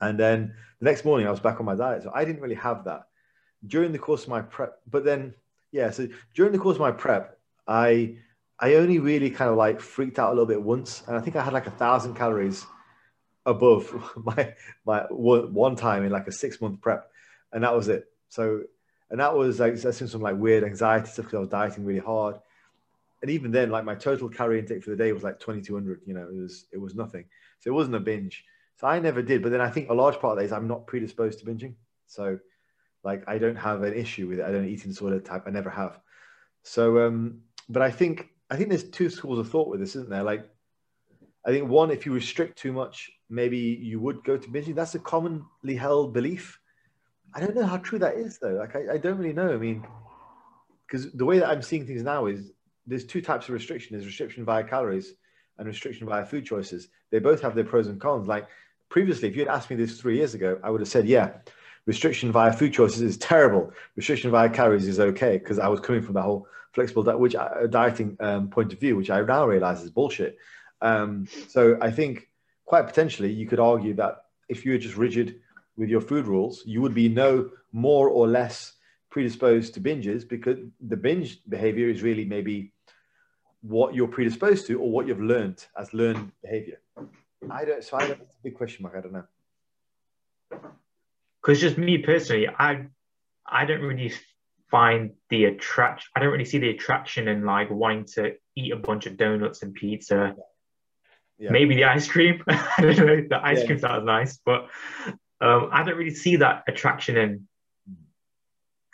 And 0.00 0.20
then 0.20 0.54
the 0.78 0.84
next 0.84 1.04
morning 1.04 1.26
I 1.26 1.30
was 1.30 1.40
back 1.40 1.58
on 1.58 1.66
my 1.66 1.74
diet. 1.74 2.02
So 2.04 2.12
I 2.14 2.24
didn't 2.24 2.42
really 2.42 2.54
have 2.54 2.84
that 2.84 3.08
during 3.66 3.90
the 3.90 3.98
course 3.98 4.24
of 4.24 4.28
my 4.28 4.42
prep. 4.42 4.78
But 4.88 5.04
then, 5.04 5.34
yeah, 5.72 5.90
so 5.90 6.06
during 6.34 6.52
the 6.52 6.58
course 6.58 6.76
of 6.76 6.80
my 6.80 6.92
prep, 6.92 7.38
I 7.66 8.16
I 8.60 8.74
only 8.74 8.98
really 8.98 9.30
kind 9.30 9.50
of 9.50 9.56
like 9.56 9.80
freaked 9.80 10.18
out 10.18 10.28
a 10.28 10.34
little 10.34 10.46
bit 10.46 10.62
once, 10.62 11.02
and 11.06 11.16
I 11.16 11.20
think 11.20 11.36
I 11.36 11.42
had 11.42 11.52
like 11.52 11.66
a 11.66 11.72
thousand 11.72 12.14
calories 12.14 12.66
above 13.46 13.92
my 14.24 14.54
my 14.84 15.00
one 15.10 15.74
time 15.74 16.04
in 16.04 16.12
like 16.12 16.28
a 16.28 16.32
six 16.32 16.60
month 16.60 16.80
prep, 16.80 17.10
and 17.52 17.64
that 17.64 17.74
was 17.74 17.88
it. 17.88 18.06
So, 18.28 18.62
and 19.10 19.20
that 19.20 19.34
was 19.34 19.58
like 19.58 19.74
that's 19.74 20.10
some 20.10 20.20
like 20.20 20.36
weird 20.36 20.64
anxiety 20.64 21.06
stuff 21.06 21.26
because 21.26 21.36
I 21.36 21.40
was 21.40 21.48
dieting 21.48 21.84
really 21.84 22.00
hard, 22.00 22.36
and 23.22 23.30
even 23.30 23.50
then, 23.50 23.70
like 23.70 23.84
my 23.84 23.94
total 23.94 24.28
calorie 24.28 24.60
intake 24.60 24.84
for 24.84 24.90
the 24.90 24.96
day 24.96 25.12
was 25.12 25.24
like 25.24 25.40
twenty 25.40 25.60
two 25.60 25.74
hundred. 25.74 26.00
You 26.04 26.14
know, 26.14 26.28
it 26.28 26.40
was 26.40 26.66
it 26.72 26.78
was 26.78 26.94
nothing. 26.94 27.24
So 27.60 27.70
it 27.70 27.74
wasn't 27.74 27.96
a 27.96 28.00
binge. 28.00 28.44
So 28.76 28.86
I 28.86 29.00
never 29.00 29.22
did. 29.22 29.42
But 29.42 29.50
then 29.50 29.60
I 29.60 29.70
think 29.70 29.90
a 29.90 29.94
large 29.94 30.20
part 30.20 30.32
of 30.32 30.38
that 30.38 30.44
is 30.44 30.52
I'm 30.52 30.68
not 30.68 30.86
predisposed 30.86 31.40
to 31.40 31.46
binging. 31.46 31.74
So 32.06 32.38
like 33.02 33.24
I 33.26 33.38
don't 33.38 33.56
have 33.56 33.82
an 33.82 33.94
issue 33.94 34.28
with 34.28 34.38
it. 34.38 34.44
I 34.44 34.52
don't 34.52 34.68
eat 34.68 34.84
in 34.84 34.90
disorder 34.90 35.20
type. 35.20 35.44
I 35.46 35.50
never 35.50 35.70
have. 35.70 35.98
So 36.62 37.06
um, 37.06 37.40
but 37.68 37.82
I 37.82 37.90
think 37.90 38.28
I 38.50 38.56
think 38.56 38.68
there's 38.68 38.84
two 38.84 39.10
schools 39.10 39.38
of 39.38 39.50
thought 39.50 39.68
with 39.68 39.80
this, 39.80 39.96
isn't 39.96 40.10
there? 40.10 40.22
Like 40.22 40.48
I 41.44 41.50
think 41.50 41.68
one, 41.68 41.90
if 41.90 42.06
you 42.06 42.12
restrict 42.12 42.58
too 42.58 42.72
much, 42.72 43.10
maybe 43.28 43.58
you 43.58 44.00
would 44.00 44.22
go 44.24 44.36
to 44.36 44.48
binging. 44.48 44.74
That's 44.74 44.94
a 44.94 45.00
commonly 45.00 45.76
held 45.76 46.12
belief. 46.12 46.58
I 47.34 47.40
don't 47.40 47.54
know 47.54 47.66
how 47.66 47.78
true 47.78 47.98
that 47.98 48.14
is 48.14 48.38
though. 48.38 48.54
Like 48.54 48.76
I, 48.76 48.94
I 48.94 48.98
don't 48.98 49.18
really 49.18 49.34
know. 49.34 49.52
I 49.52 49.56
mean, 49.56 49.86
because 50.86 51.12
the 51.12 51.24
way 51.24 51.38
that 51.38 51.48
I'm 51.48 51.62
seeing 51.62 51.86
things 51.86 52.02
now 52.02 52.26
is 52.26 52.52
there's 52.88 53.04
two 53.04 53.20
types 53.20 53.48
of 53.48 53.54
restriction. 53.54 53.94
There's 53.94 54.06
restriction 54.06 54.44
via 54.44 54.64
calories 54.64 55.14
and 55.58 55.66
restriction 55.66 56.06
via 56.06 56.24
food 56.24 56.44
choices. 56.44 56.88
They 57.10 57.18
both 57.18 57.42
have 57.42 57.54
their 57.54 57.64
pros 57.64 57.86
and 57.86 58.00
cons. 58.00 58.26
Like 58.26 58.48
previously, 58.88 59.28
if 59.28 59.36
you 59.36 59.44
had 59.44 59.54
asked 59.54 59.70
me 59.70 59.76
this 59.76 60.00
three 60.00 60.16
years 60.16 60.34
ago, 60.34 60.58
I 60.62 60.70
would 60.70 60.80
have 60.80 60.88
said, 60.88 61.06
yeah, 61.06 61.32
restriction 61.86 62.32
via 62.32 62.52
food 62.52 62.72
choices 62.72 63.02
is 63.02 63.18
terrible. 63.18 63.72
Restriction 63.96 64.30
via 64.30 64.48
calories 64.48 64.88
is 64.88 65.00
okay 65.00 65.38
because 65.38 65.58
I 65.58 65.68
was 65.68 65.80
coming 65.80 66.02
from 66.02 66.14
the 66.14 66.22
whole 66.22 66.46
flexible 66.72 67.02
diet, 67.02 67.18
which 67.18 67.34
uh, 67.34 67.66
dieting 67.68 68.16
um, 68.20 68.48
point 68.48 68.72
of 68.72 68.80
view, 68.80 68.96
which 68.96 69.10
I 69.10 69.20
now 69.20 69.46
realize 69.46 69.82
is 69.82 69.90
bullshit. 69.90 70.38
Um, 70.80 71.26
so 71.48 71.76
I 71.80 71.90
think 71.90 72.28
quite 72.64 72.86
potentially 72.86 73.32
you 73.32 73.46
could 73.46 73.60
argue 73.60 73.94
that 73.94 74.24
if 74.48 74.64
you 74.64 74.72
were 74.72 74.78
just 74.78 74.96
rigid 74.96 75.40
with 75.76 75.88
your 75.88 76.00
food 76.00 76.26
rules, 76.26 76.62
you 76.66 76.80
would 76.82 76.94
be 76.94 77.08
no 77.08 77.50
more 77.72 78.08
or 78.08 78.28
less 78.28 78.74
predisposed 79.10 79.74
to 79.74 79.80
binges 79.80 80.28
because 80.28 80.58
the 80.80 80.96
binge 80.96 81.40
behavior 81.48 81.88
is 81.88 82.02
really 82.02 82.24
maybe 82.24 82.72
what 83.62 83.94
you're 83.94 84.08
predisposed 84.08 84.66
to 84.66 84.80
or 84.80 84.90
what 84.90 85.06
you've 85.06 85.20
learned 85.20 85.64
as 85.76 85.92
learned 85.92 86.32
behavior. 86.42 86.80
I 87.50 87.64
don't. 87.64 87.82
So 87.82 87.96
I 87.96 88.06
don't. 88.06 88.20
It's 88.20 88.36
a 88.36 88.42
big 88.42 88.54
question 88.54 88.82
mark. 88.82 88.94
I 88.96 89.00
don't 89.00 89.12
know. 89.12 89.24
Because 91.40 91.60
just 91.60 91.78
me 91.78 91.98
personally, 91.98 92.48
I 92.48 92.86
I 93.46 93.64
don't 93.64 93.80
really 93.80 94.12
find 94.70 95.12
the 95.30 95.46
attraction. 95.46 96.10
I 96.14 96.20
don't 96.20 96.30
really 96.30 96.44
see 96.44 96.58
the 96.58 96.70
attraction 96.70 97.28
in 97.28 97.44
like 97.44 97.70
wanting 97.70 98.04
to 98.14 98.34
eat 98.56 98.72
a 98.72 98.76
bunch 98.76 99.06
of 99.06 99.16
donuts 99.16 99.62
and 99.62 99.74
pizza. 99.74 100.34
Yeah. 101.38 101.50
Maybe 101.50 101.76
the 101.76 101.84
ice 101.84 102.08
cream. 102.08 102.42
I 102.48 102.80
don't 102.80 102.98
know. 102.98 103.26
The 103.28 103.40
ice 103.42 103.60
yeah. 103.60 103.66
cream 103.66 103.78
sounds 103.78 104.04
nice, 104.04 104.38
but 104.44 104.68
um, 105.40 105.70
I 105.72 105.84
don't 105.84 105.96
really 105.96 106.14
see 106.14 106.36
that 106.36 106.64
attraction 106.66 107.16
in 107.16 107.48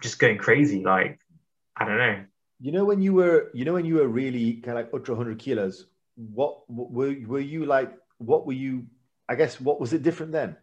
just 0.02 0.18
going 0.18 0.38
crazy. 0.38 0.84
Like 0.84 1.18
I 1.76 1.84
don't 1.86 1.98
know. 1.98 2.24
You 2.60 2.72
know 2.72 2.84
when 2.84 3.02
you 3.02 3.12
were, 3.12 3.50
you 3.52 3.64
know 3.64 3.74
when 3.74 3.84
you 3.84 3.96
were 3.96 4.08
really 4.08 4.54
kind 4.54 4.78
of 4.78 4.84
like 4.84 4.94
ultra 4.94 5.16
hundred 5.16 5.38
kilos. 5.38 5.86
What, 6.16 6.68
what 6.70 6.90
were 6.90 7.14
were 7.26 7.40
you 7.40 7.66
like? 7.66 7.92
What 8.18 8.46
were 8.46 8.52
you? 8.52 8.86
I 9.28 9.34
guess 9.34 9.60
what 9.60 9.80
was 9.80 9.92
it 9.92 10.02
different 10.02 10.32
then? 10.32 10.56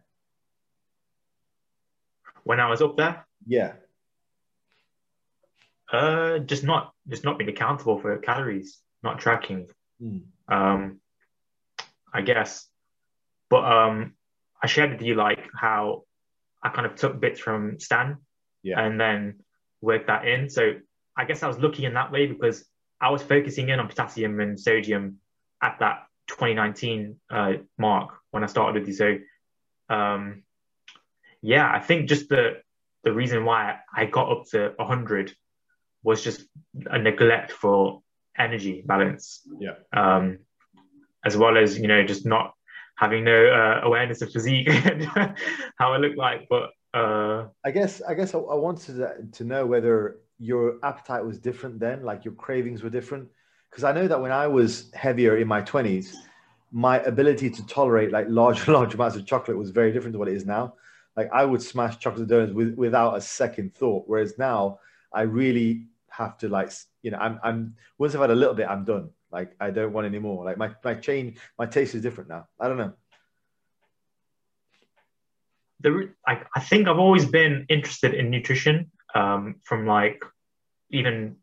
When 2.44 2.58
I 2.60 2.68
was 2.70 2.82
up 2.82 2.96
there. 2.96 3.26
Yeah. 3.46 3.74
Uh, 5.92 6.38
just 6.38 6.64
not 6.64 6.94
just 7.08 7.22
not 7.22 7.38
being 7.38 7.50
accountable 7.50 7.98
for 8.00 8.16
calories, 8.18 8.78
not 9.02 9.18
tracking. 9.18 9.68
Mm. 10.02 10.22
Um, 10.48 11.00
I 12.12 12.22
guess, 12.22 12.66
but 13.50 13.64
um, 13.64 14.14
I 14.62 14.66
shared 14.66 14.92
with 14.92 15.02
you 15.02 15.14
like 15.14 15.40
how 15.54 16.04
I 16.62 16.70
kind 16.70 16.86
of 16.86 16.94
took 16.96 17.20
bits 17.20 17.40
from 17.40 17.78
Stan, 17.78 18.16
yeah, 18.62 18.80
and 18.80 18.98
then 18.98 19.40
worked 19.82 20.06
that 20.06 20.26
in. 20.26 20.48
So 20.48 20.76
I 21.16 21.24
guess 21.24 21.42
I 21.42 21.48
was 21.48 21.58
lucky 21.58 21.84
in 21.84 21.94
that 21.94 22.12
way 22.12 22.26
because 22.26 22.64
I 23.00 23.10
was 23.10 23.22
focusing 23.22 23.68
in 23.68 23.80
on 23.80 23.88
potassium 23.88 24.40
and 24.40 24.58
sodium 24.58 25.18
at 25.62 25.78
that 25.80 26.06
2019 26.28 27.16
uh, 27.30 27.52
mark 27.78 28.14
when 28.30 28.44
I 28.44 28.46
started 28.46 28.80
with 28.80 28.88
you. 28.88 28.94
So, 28.94 29.18
um, 29.94 30.44
yeah, 31.42 31.70
I 31.70 31.80
think 31.80 32.08
just 32.08 32.28
the 32.28 32.62
the 33.04 33.12
reason 33.12 33.44
why 33.44 33.78
I 33.92 34.06
got 34.06 34.30
up 34.30 34.44
to 34.52 34.72
100 34.76 35.34
was 36.04 36.22
just 36.22 36.44
a 36.86 36.98
neglect 36.98 37.50
for 37.50 38.02
energy 38.38 38.82
balance. 38.86 39.42
Yeah. 39.58 39.74
Um, 39.92 40.38
as 41.24 41.36
well 41.36 41.56
as 41.56 41.78
you 41.78 41.88
know 41.88 42.04
just 42.04 42.26
not 42.26 42.54
having 42.96 43.24
no 43.24 43.46
uh, 43.46 43.80
awareness 43.84 44.22
of 44.22 44.30
physique 44.30 44.68
and 44.68 45.04
how 45.78 45.92
I 45.92 45.98
look 45.98 46.16
like. 46.16 46.46
But 46.48 46.70
uh, 46.94 47.48
I 47.64 47.70
guess 47.70 48.02
I 48.02 48.14
guess 48.14 48.34
I, 48.34 48.38
I 48.38 48.54
wanted 48.54 49.32
to 49.32 49.44
know 49.44 49.66
whether 49.66 50.18
your 50.42 50.78
appetite 50.82 51.24
was 51.24 51.38
different 51.38 51.78
then, 51.78 52.02
like 52.02 52.24
your 52.24 52.34
cravings 52.34 52.82
were 52.82 52.90
different. 52.90 53.28
Because 53.70 53.84
I 53.84 53.92
know 53.92 54.08
that 54.08 54.20
when 54.20 54.32
I 54.32 54.48
was 54.48 54.90
heavier 54.92 55.38
in 55.38 55.46
my 55.46 55.60
twenties, 55.62 56.16
my 56.72 56.98
ability 57.00 57.48
to 57.48 57.66
tolerate 57.66 58.10
like 58.10 58.26
large 58.28 58.66
large 58.78 58.94
amounts 58.94 59.16
of 59.16 59.24
chocolate 59.24 59.56
was 59.56 59.70
very 59.70 59.92
different 59.92 60.14
to 60.14 60.18
what 60.18 60.28
it 60.28 60.34
is 60.34 60.44
now. 60.44 60.74
Like 61.16 61.30
I 61.32 61.44
would 61.44 61.62
smash 61.62 61.98
chocolate 61.98 62.28
donuts 62.28 62.52
with, 62.52 62.74
without 62.74 63.16
a 63.16 63.20
second 63.20 63.74
thought, 63.74 64.04
whereas 64.06 64.36
now 64.36 64.80
I 65.12 65.22
really 65.22 65.86
have 66.10 66.36
to 66.38 66.48
like 66.48 66.72
you 67.02 67.12
know 67.12 67.18
I'm 67.18 67.38
I'm 67.44 67.76
once 67.98 68.14
I've 68.14 68.20
had 68.20 68.30
a 68.30 68.34
little 68.34 68.54
bit 68.54 68.66
I'm 68.68 68.84
done. 68.84 69.10
Like 69.30 69.54
I 69.60 69.70
don't 69.70 69.92
want 69.92 70.06
any 70.06 70.18
more. 70.18 70.44
Like 70.44 70.58
my 70.58 70.72
my 70.84 70.94
chain 70.94 71.36
my 71.56 71.66
taste 71.66 71.94
is 71.94 72.02
different 72.02 72.28
now. 72.28 72.48
I 72.58 72.66
don't 72.66 72.78
know. 72.78 72.92
The 75.80 76.10
I, 76.26 76.42
I 76.56 76.60
think 76.60 76.88
I've 76.88 76.98
always 76.98 77.26
been 77.26 77.64
interested 77.68 78.12
in 78.14 78.28
nutrition 78.28 78.90
um, 79.14 79.56
from 79.64 79.86
like 79.86 80.22
even 80.90 81.36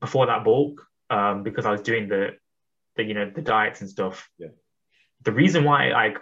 before 0.00 0.26
that 0.26 0.44
bulk 0.44 0.86
um, 1.10 1.42
because 1.42 1.66
I 1.66 1.70
was 1.70 1.82
doing 1.82 2.08
the 2.08 2.36
the 2.96 3.04
you 3.04 3.14
know 3.14 3.30
the 3.34 3.42
diets 3.42 3.80
and 3.80 3.90
stuff. 3.90 4.28
Yeah. 4.38 4.48
The 5.22 5.32
reason 5.32 5.64
why 5.64 5.90
like 5.90 6.18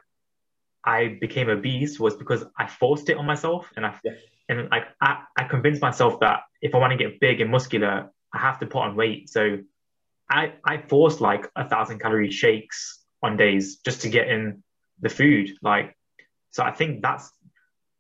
I 0.85 1.19
became 1.21 1.49
obese 1.49 2.01
was 2.01 2.17
because 2.17 2.45
I 2.59 2.67
forced 2.67 3.09
it 3.11 3.17
on 3.17 3.27
myself 3.27 3.71
and 3.77 3.87
I 3.87 3.95
yeah. 4.05 4.13
and 4.49 4.71
like 4.71 4.85
I, 5.01 5.23
I 5.37 5.45
convinced 5.45 5.83
myself 5.83 6.21
that 6.21 6.41
if 6.61 6.75
I 6.75 6.79
want 6.79 6.93
to 6.93 6.97
get 6.97 7.21
big 7.21 7.41
and 7.41 7.51
muscular, 7.51 8.11
I 8.33 8.39
have 8.39 8.59
to 8.61 8.67
put 8.67 8.81
on 8.81 8.97
weight. 8.97 9.29
So 9.29 9.59
I 10.31 10.55
I 10.65 10.79
forced 10.79 11.21
like 11.21 11.49
a 11.57 11.69
thousand 11.69 12.01
calorie 12.01 12.31
shakes 12.31 13.05
on 13.23 13.37
days 13.37 13.77
just 13.85 14.03
to 14.03 14.09
get 14.09 14.29
in 14.29 14.63
the 15.01 15.09
food. 15.09 15.51
Like 15.63 15.97
so 16.51 16.63
I 16.65 16.73
think 16.73 17.03
that's 17.03 17.31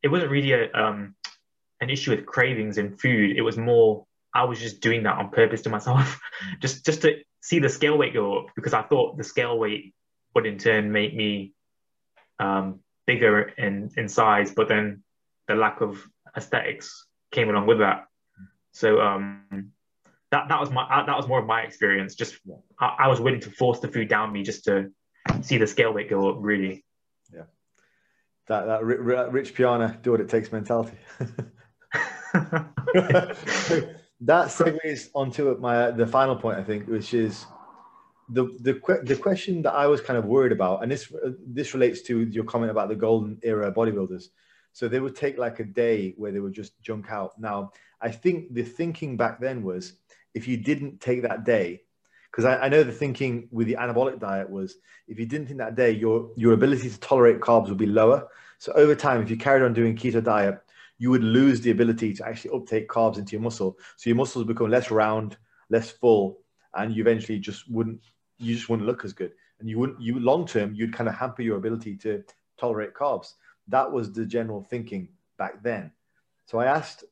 it 0.03 0.09
wasn't 0.09 0.31
really 0.31 0.53
a 0.53 0.73
um 0.73 1.15
an 1.81 1.91
issue 1.91 2.11
with 2.11 2.26
cravings 2.26 2.79
and 2.79 3.01
food. 3.01 3.37
It 3.37 3.43
was 3.43 3.57
more 3.57 4.07
I 4.35 4.45
was 4.45 4.61
just 4.61 4.81
doing 4.81 5.05
that 5.05 5.16
on 5.16 5.31
purpose 5.31 5.62
to 5.62 5.70
myself, 5.70 6.20
just 6.61 6.85
just 6.85 7.03
to 7.03 7.16
see 7.41 7.59
the 7.59 7.68
scale 7.68 7.97
weight 7.97 8.14
go 8.14 8.39
up 8.39 8.47
because 8.55 8.74
I 8.74 8.83
thought 8.83 9.16
the 9.16 9.24
scale 9.24 9.59
weight 9.59 9.95
would 10.35 10.47
in 10.47 10.59
turn 10.59 10.93
make 10.93 11.14
me 11.14 11.55
um, 12.39 12.81
bigger 13.07 13.41
in 13.43 13.91
in 13.97 14.09
size. 14.09 14.53
But 14.53 14.68
then 14.68 15.03
the 15.47 15.55
lack 15.55 15.81
of 15.81 16.07
aesthetics 16.37 17.07
came 17.33 17.49
along 17.49 17.66
with 17.66 17.79
that. 17.79 18.07
So 18.72 19.01
um, 19.01 19.72
that 20.31 20.49
that 20.49 20.61
was 20.61 20.70
my 20.70 21.05
that 21.07 21.16
was 21.16 21.26
more 21.26 21.41
of 21.41 21.47
my 21.47 21.62
experience. 21.62 22.14
Just 22.14 22.39
I, 22.79 22.97
I, 23.01 23.09
was 23.09 23.20
willing 23.20 23.41
to 23.41 23.51
force 23.51 23.81
the 23.81 23.89
food 23.89 24.09
down 24.09 24.33
me 24.33 24.43
just 24.43 24.64
to 24.64 24.91
see 25.41 25.59
the 25.59 25.66
scale 25.66 25.93
weight 25.93 26.11
go 26.11 26.29
up. 26.29 26.37
Really. 26.41 26.85
Yeah. 27.33 27.45
That 28.49 28.66
that 28.66 28.85
Rich 28.85 29.55
Piana 29.55 29.99
do 30.03 30.12
what 30.12 30.20
it 30.20 30.29
takes 30.29 30.53
mentality. 30.53 30.99
that 34.20 34.49
segues 34.49 35.11
onto 35.14 35.57
my 35.59 35.91
the 35.91 36.07
final 36.07 36.37
point 36.37 36.59
I 36.59 36.64
think, 36.64 36.87
which 36.87 37.14
is 37.14 37.47
the 38.29 38.45
the 38.61 39.01
the 39.05 39.16
question 39.16 39.62
that 39.62 39.72
I 39.72 39.87
was 39.87 40.01
kind 40.01 40.18
of 40.18 40.24
worried 40.26 40.53
about, 40.53 40.83
and 40.83 40.93
this 40.93 41.12
this 41.47 41.74
relates 41.74 42.03
to 42.03 42.20
your 42.20 42.45
comment 42.45 42.70
about 42.70 42.89
the 42.89 42.97
golden 42.97 43.39
era 43.43 43.72
bodybuilders. 43.72 44.29
So 44.72 44.87
they 44.87 45.01
would 45.01 45.16
take 45.16 45.39
like 45.39 45.61
a 45.61 45.64
day 45.64 46.14
where 46.16 46.31
they 46.31 46.41
would 46.41 46.53
just 46.53 46.81
junk 46.83 47.11
out. 47.11 47.41
Now, 47.41 47.72
I 48.01 48.11
think 48.11 48.55
the 48.55 48.62
thinking 48.62 49.16
back 49.16 49.41
then 49.41 49.62
was 49.62 49.95
if 50.35 50.47
you 50.47 50.57
didn't 50.57 51.01
take 51.01 51.22
that 51.22 51.45
day, 51.45 51.83
because 52.31 52.45
I, 52.45 52.59
I, 52.59 52.68
know 52.68 52.85
the 52.85 52.93
thinking 52.93 53.49
with 53.51 53.66
the 53.66 53.74
anabolic 53.74 54.20
diet 54.20 54.49
was 54.49 54.76
if 55.09 55.18
you 55.18 55.26
didn't 55.26 55.49
take 55.49 55.57
that 55.59 55.74
day, 55.74 55.91
your 55.91 56.31
your 56.37 56.53
ability 56.53 56.91
to 56.91 57.01
tolerate 57.01 57.41
carbs 57.41 57.68
would 57.68 57.79
be 57.79 57.87
lower. 57.87 58.29
So 58.59 58.72
over 58.72 58.95
time, 58.95 59.22
if 59.22 59.31
you 59.31 59.37
carried 59.37 59.62
on 59.62 59.72
doing 59.72 59.97
keto 59.97 60.22
diet, 60.22 60.61
you 60.99 61.11
would 61.11 61.23
lose 61.23 61.61
the 61.61 61.71
ability 61.71 62.13
to 62.15 62.27
actually 62.27 62.51
uptake 62.51 62.89
carbs 62.89 63.19
into 63.19 63.33
your 63.33 63.41
muscle. 63.41 63.79
So 63.97 64.11
your 64.11 64.17
muscles 64.17 64.45
become 64.45 64.71
less 64.71 64.91
round, 64.91 65.37
less 65.71 65.91
full, 65.91 66.39
and 66.75 66.95
you 66.95 67.03
eventually 67.03 67.39
just 67.39 67.71
wouldn't 67.71 68.01
you 68.39 68.55
just 68.55 68.69
wouldn't 68.69 68.87
look 68.87 69.05
as 69.05 69.13
good, 69.13 69.33
and 69.61 69.69
you 69.69 69.79
wouldn't 69.79 70.01
you 70.01 70.19
long 70.19 70.47
term 70.47 70.75
you'd 70.75 70.93
kind 70.93 71.09
of 71.09 71.15
hamper 71.15 71.43
your 71.43 71.57
ability 71.57 71.97
to 71.97 72.23
tolerate 72.59 72.95
carbs. 72.95 73.35
That 73.69 73.91
was 73.91 74.13
the 74.13 74.27
general 74.27 74.63
thinking 74.63 75.09
back 75.39 75.63
then. 75.63 75.93
So 76.47 76.59
I 76.59 76.67
asked 76.67 77.05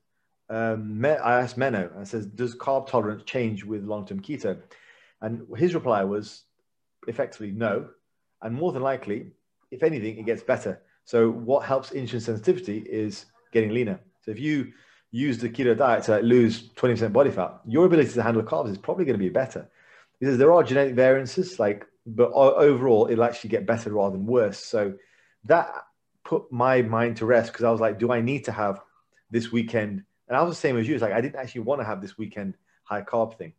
um, 0.49 1.05
I 1.05 1.41
asked 1.41 1.59
Menno, 1.59 1.97
I 1.99 2.05
says, 2.05 2.26
does 2.26 2.55
carb 2.55 2.87
tolerance 2.89 3.24
change 3.24 3.64
with 3.64 3.84
long 3.84 4.07
term 4.07 4.20
keto? 4.20 4.59
And 5.20 5.47
his 5.57 5.74
reply 5.74 6.05
was 6.05 6.45
effectively 7.09 7.51
no, 7.51 7.89
and 8.43 8.55
more 8.55 8.72
than 8.72 8.82
likely, 8.82 9.32
if 9.70 9.82
anything, 9.82 10.18
it 10.18 10.26
gets 10.26 10.43
better. 10.43 10.82
So 11.05 11.30
what 11.30 11.64
helps 11.64 11.91
insulin 11.91 12.20
sensitivity 12.20 12.78
is 12.78 13.26
getting 13.53 13.70
leaner. 13.70 14.01
So 14.22 14.30
if 14.30 14.38
you 14.38 14.72
use 15.11 15.38
the 15.38 15.49
keto 15.49 15.76
diet 15.76 16.05
to 16.05 16.18
lose 16.20 16.70
20% 16.70 17.12
body 17.12 17.30
fat, 17.30 17.61
your 17.66 17.86
ability 17.86 18.12
to 18.12 18.22
handle 18.22 18.42
carbs 18.42 18.70
is 18.70 18.78
probably 18.78 19.05
going 19.05 19.18
to 19.18 19.24
be 19.24 19.28
better. 19.28 19.68
Because 20.18 20.38
there 20.38 20.53
are 20.53 20.62
genetic 20.62 20.94
variances, 20.94 21.59
like, 21.59 21.86
but 22.07 22.30
overall, 22.32 23.09
it'll 23.11 23.24
actually 23.24 23.51
get 23.51 23.66
better 23.66 23.92
rather 23.92 24.16
than 24.16 24.26
worse. 24.26 24.59
So 24.59 24.94
that 25.44 25.68
put 26.24 26.51
my 26.51 26.82
mind 26.82 27.16
to 27.18 27.26
rest 27.26 27.53
because 27.53 27.64
I 27.64 27.70
was 27.70 27.80
like, 27.80 27.99
do 27.99 28.12
I 28.12 28.20
need 28.20 28.44
to 28.47 28.53
have 28.53 28.80
this 29.30 29.53
weekend? 29.53 30.03
And 30.28 30.36
I 30.36 30.42
was 30.42 30.57
the 30.57 30.61
same 30.61 30.76
as 30.76 30.88
you. 30.88 30.94
It's 30.94 31.03
like 31.03 31.12
I 31.12 31.20
didn't 31.20 31.36
actually 31.36 31.62
want 31.62 31.80
to 31.80 31.84
have 31.84 32.01
this 32.01 32.18
weekend 32.18 32.55
high 32.84 33.03
carb 33.03 33.36
thing. 33.38 33.53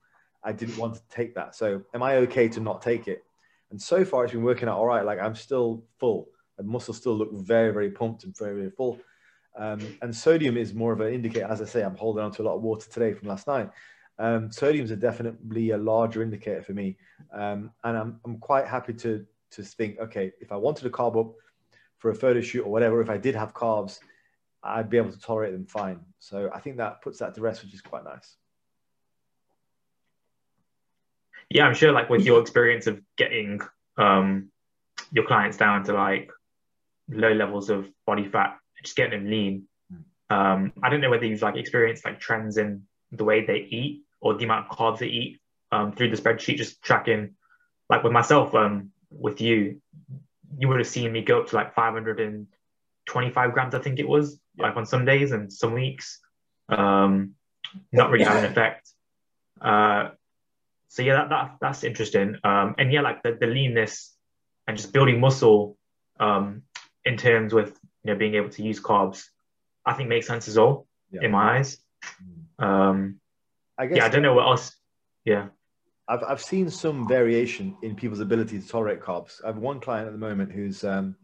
I 0.44 0.52
didn't 0.52 0.78
want 0.78 0.96
to 0.96 1.02
take 1.10 1.36
that. 1.36 1.56
So 1.56 1.82
am 1.94 2.04
I 2.04 2.18
okay 2.18 2.48
to 2.50 2.60
not 2.60 2.82
take 2.82 3.08
it? 3.08 3.24
And 3.72 3.82
so 3.82 4.06
far, 4.06 4.24
it's 4.24 4.34
been 4.34 4.44
working 4.44 4.70
out 4.70 4.78
all 4.78 4.86
right. 4.86 5.06
Like 5.06 5.20
I'm 5.20 5.36
still 5.36 5.84
full, 6.00 6.30
and 6.58 6.68
muscles 6.68 6.98
still 6.98 7.16
look 7.16 7.34
very, 7.34 7.72
very 7.72 7.92
pumped 7.92 8.24
and 8.24 8.38
very, 8.38 8.56
very 8.56 8.72
full. 8.72 9.00
Um, 9.58 9.98
and 10.02 10.16
sodium 10.16 10.56
is 10.56 10.74
more 10.74 10.94
of 10.94 11.02
an 11.02 11.14
indicator. 11.14 11.48
As 11.48 11.62
I 11.62 11.66
say, 11.66 11.84
I'm 11.84 11.96
holding 11.96 12.24
on 12.24 12.32
to 12.34 12.44
a 12.44 12.46
lot 12.46 12.56
of 12.56 12.62
water 12.62 12.88
today 12.90 13.14
from 13.14 13.28
last 13.28 13.48
night. 13.48 13.70
Um, 14.20 14.52
sodium 14.52 14.86
is 14.86 14.92
definitely 14.92 15.72
a 15.72 15.78
larger 15.78 16.22
indicator 16.22 16.62
for 16.62 16.74
me, 16.74 16.98
um, 17.34 17.72
and 17.84 17.98
I'm 17.98 18.20
I'm 18.26 18.38
quite 18.38 18.68
happy 18.68 18.94
to 18.94 19.26
to 19.52 19.64
think, 19.64 20.00
okay, 20.00 20.32
if 20.40 20.52
I 20.52 20.56
wanted 20.56 20.84
to 20.84 20.90
carb 20.90 21.20
up 21.20 21.34
for 21.98 22.12
a 22.12 22.16
photo 22.16 22.42
shoot 22.42 22.64
or 22.64 22.72
whatever, 22.72 23.02
if 23.02 23.10
I 23.10 23.18
did 23.18 23.36
have 23.36 23.54
carbs, 23.54 24.00
I'd 24.64 24.90
be 24.90 24.98
able 24.98 25.12
to 25.12 25.20
tolerate 25.20 25.54
them 25.54 25.66
fine. 25.66 26.00
So 26.20 26.50
I 26.54 26.60
think 26.60 26.78
that 26.78 27.02
puts 27.02 27.20
that 27.20 27.36
to 27.36 27.42
rest, 27.42 27.64
which 27.64 27.74
is 27.74 27.82
quite 27.82 28.04
nice. 28.04 28.36
Yeah, 31.50 31.66
I'm 31.66 31.76
sure. 31.76 31.92
Like 31.92 32.10
with 32.10 32.26
your 32.26 32.42
experience 32.42 32.88
of 32.88 33.02
getting 33.18 33.62
um, 33.98 34.52
your 35.12 35.26
clients 35.26 35.58
down 35.58 35.84
to 35.86 35.94
like 35.94 36.30
low 37.10 37.32
levels 37.32 37.70
of 37.70 37.88
body 38.06 38.28
fat 38.28 38.58
just 38.88 38.98
getting 38.98 39.20
them 39.20 39.30
lean. 39.30 39.64
Um, 40.30 40.74
I 40.84 40.90
don't 40.90 41.02
know 41.02 41.10
whether 41.10 41.26
you've 41.26 41.42
like 41.42 41.56
experienced 41.56 42.06
like 42.06 42.20
trends 42.20 42.58
in 42.58 42.84
the 43.12 43.24
way 43.24 43.46
they 43.46 43.60
eat 43.70 44.04
or 44.20 44.34
the 44.34 44.44
amount 44.44 44.68
of 44.70 44.78
carbs 44.78 45.00
they 45.00 45.08
eat 45.08 45.40
um, 45.72 45.92
through 45.92 46.10
the 46.10 46.22
spreadsheet, 46.22 46.58
just 46.58 46.82
tracking. 46.82 47.36
Like 47.90 48.04
with 48.04 48.12
myself, 48.12 48.54
um, 48.54 48.92
with 49.10 49.40
you, 49.40 49.82
you 50.58 50.68
would 50.68 50.80
have 50.80 50.88
seen 50.88 51.12
me 51.12 51.22
go 51.22 51.42
up 51.42 51.48
to 51.48 51.56
like 51.56 51.74
525 51.74 53.54
grams, 53.54 53.76
I 53.76 53.80
think 53.80 54.00
it 54.00 54.08
was, 54.08 54.40
like 54.58 54.76
on 54.76 54.86
some 54.86 55.06
days 55.06 55.32
and 55.32 55.52
some 55.52 55.74
weeks. 55.74 56.20
Um, 56.70 57.36
not 57.92 58.12
really 58.12 58.26
having 58.26 58.44
an 58.44 58.52
effect. 58.52 58.90
Uh, 59.62 60.10
so 60.90 61.04
yeah, 61.04 61.14
that, 61.14 61.30
that 61.30 61.58
that's 61.62 61.84
interesting. 61.84 62.38
Um, 62.44 62.76
and 62.78 62.92
yeah, 62.92 63.02
like 63.02 63.24
the, 63.24 63.38
the 63.40 63.48
leanness 63.48 64.14
and 64.68 64.78
just 64.78 64.92
building 64.94 65.20
muscle 65.20 65.78
um, 66.20 66.64
in 67.06 67.18
terms 67.18 67.54
with 67.54 67.78
you 68.08 68.14
know, 68.14 68.18
being 68.18 68.36
able 68.36 68.50
to 68.50 68.64
use 68.64 68.80
carbs, 68.80 69.26
I 69.86 69.94
think 69.94 70.08
makes 70.08 70.28
sense 70.28 70.48
as 70.48 70.58
well 70.58 70.88
yeah. 71.12 71.24
in 71.24 71.32
my 71.32 71.58
eyes. 71.58 71.78
Mm. 72.60 72.66
Um, 72.66 73.20
I 73.78 73.86
guess. 73.86 73.98
Yeah, 73.98 74.06
I 74.06 74.10
don't 74.10 74.22
know 74.22 74.34
what 74.34 74.48
else. 74.48 74.76
Yeah. 75.26 75.48
I've, 76.08 76.24
I've 76.24 76.42
seen 76.42 76.70
some 76.70 77.06
variation 77.06 77.76
in 77.82 77.96
people's 77.96 78.22
ability 78.22 78.62
to 78.62 78.68
tolerate 78.68 79.02
carbs. 79.02 79.44
I 79.44 79.48
have 79.48 79.58
one 79.58 79.82
client 79.82 80.08
at 80.08 80.14
the 80.14 80.20
moment 80.20 80.54
who's 80.54 80.86
um, 80.86 81.18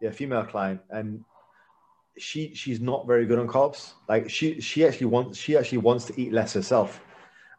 yeah, 0.00 0.10
female 0.10 0.44
client, 0.44 0.80
and 0.88 1.22
she 2.16 2.54
she's 2.54 2.80
not 2.80 3.06
very 3.06 3.26
good 3.26 3.38
on 3.38 3.46
carbs. 3.46 3.92
Like 4.08 4.30
she 4.30 4.62
she 4.62 4.86
actually 4.86 5.08
wants 5.08 5.38
she 5.38 5.58
actually 5.58 5.78
wants 5.78 6.06
to 6.06 6.18
eat 6.18 6.32
less 6.32 6.54
herself. 6.54 7.02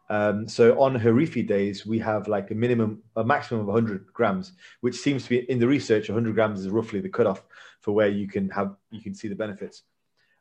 Um, 0.10 0.48
so 0.48 0.80
on 0.80 0.96
her 0.96 1.14
refeed 1.14 1.48
days, 1.48 1.86
we 1.86 1.98
have 2.00 2.28
like 2.28 2.52
a 2.52 2.56
minimum, 2.56 3.02
a 3.16 3.24
maximum 3.24 3.62
of 3.62 3.68
100 3.68 4.14
grams, 4.14 4.54
which 4.82 4.96
seems 4.96 5.24
to 5.24 5.30
be 5.30 5.50
in 5.50 5.60
the 5.60 5.68
research. 5.68 6.10
100 6.10 6.36
grams 6.36 6.60
is 6.60 6.70
roughly 6.70 7.00
the 7.00 7.10
cutoff 7.10 7.44
for 7.82 7.94
where 7.94 8.08
you 8.08 8.28
can 8.28 8.50
have 8.50 8.76
you 8.92 9.02
can 9.02 9.16
see 9.16 9.28
the 9.28 9.36
benefits, 9.36 9.84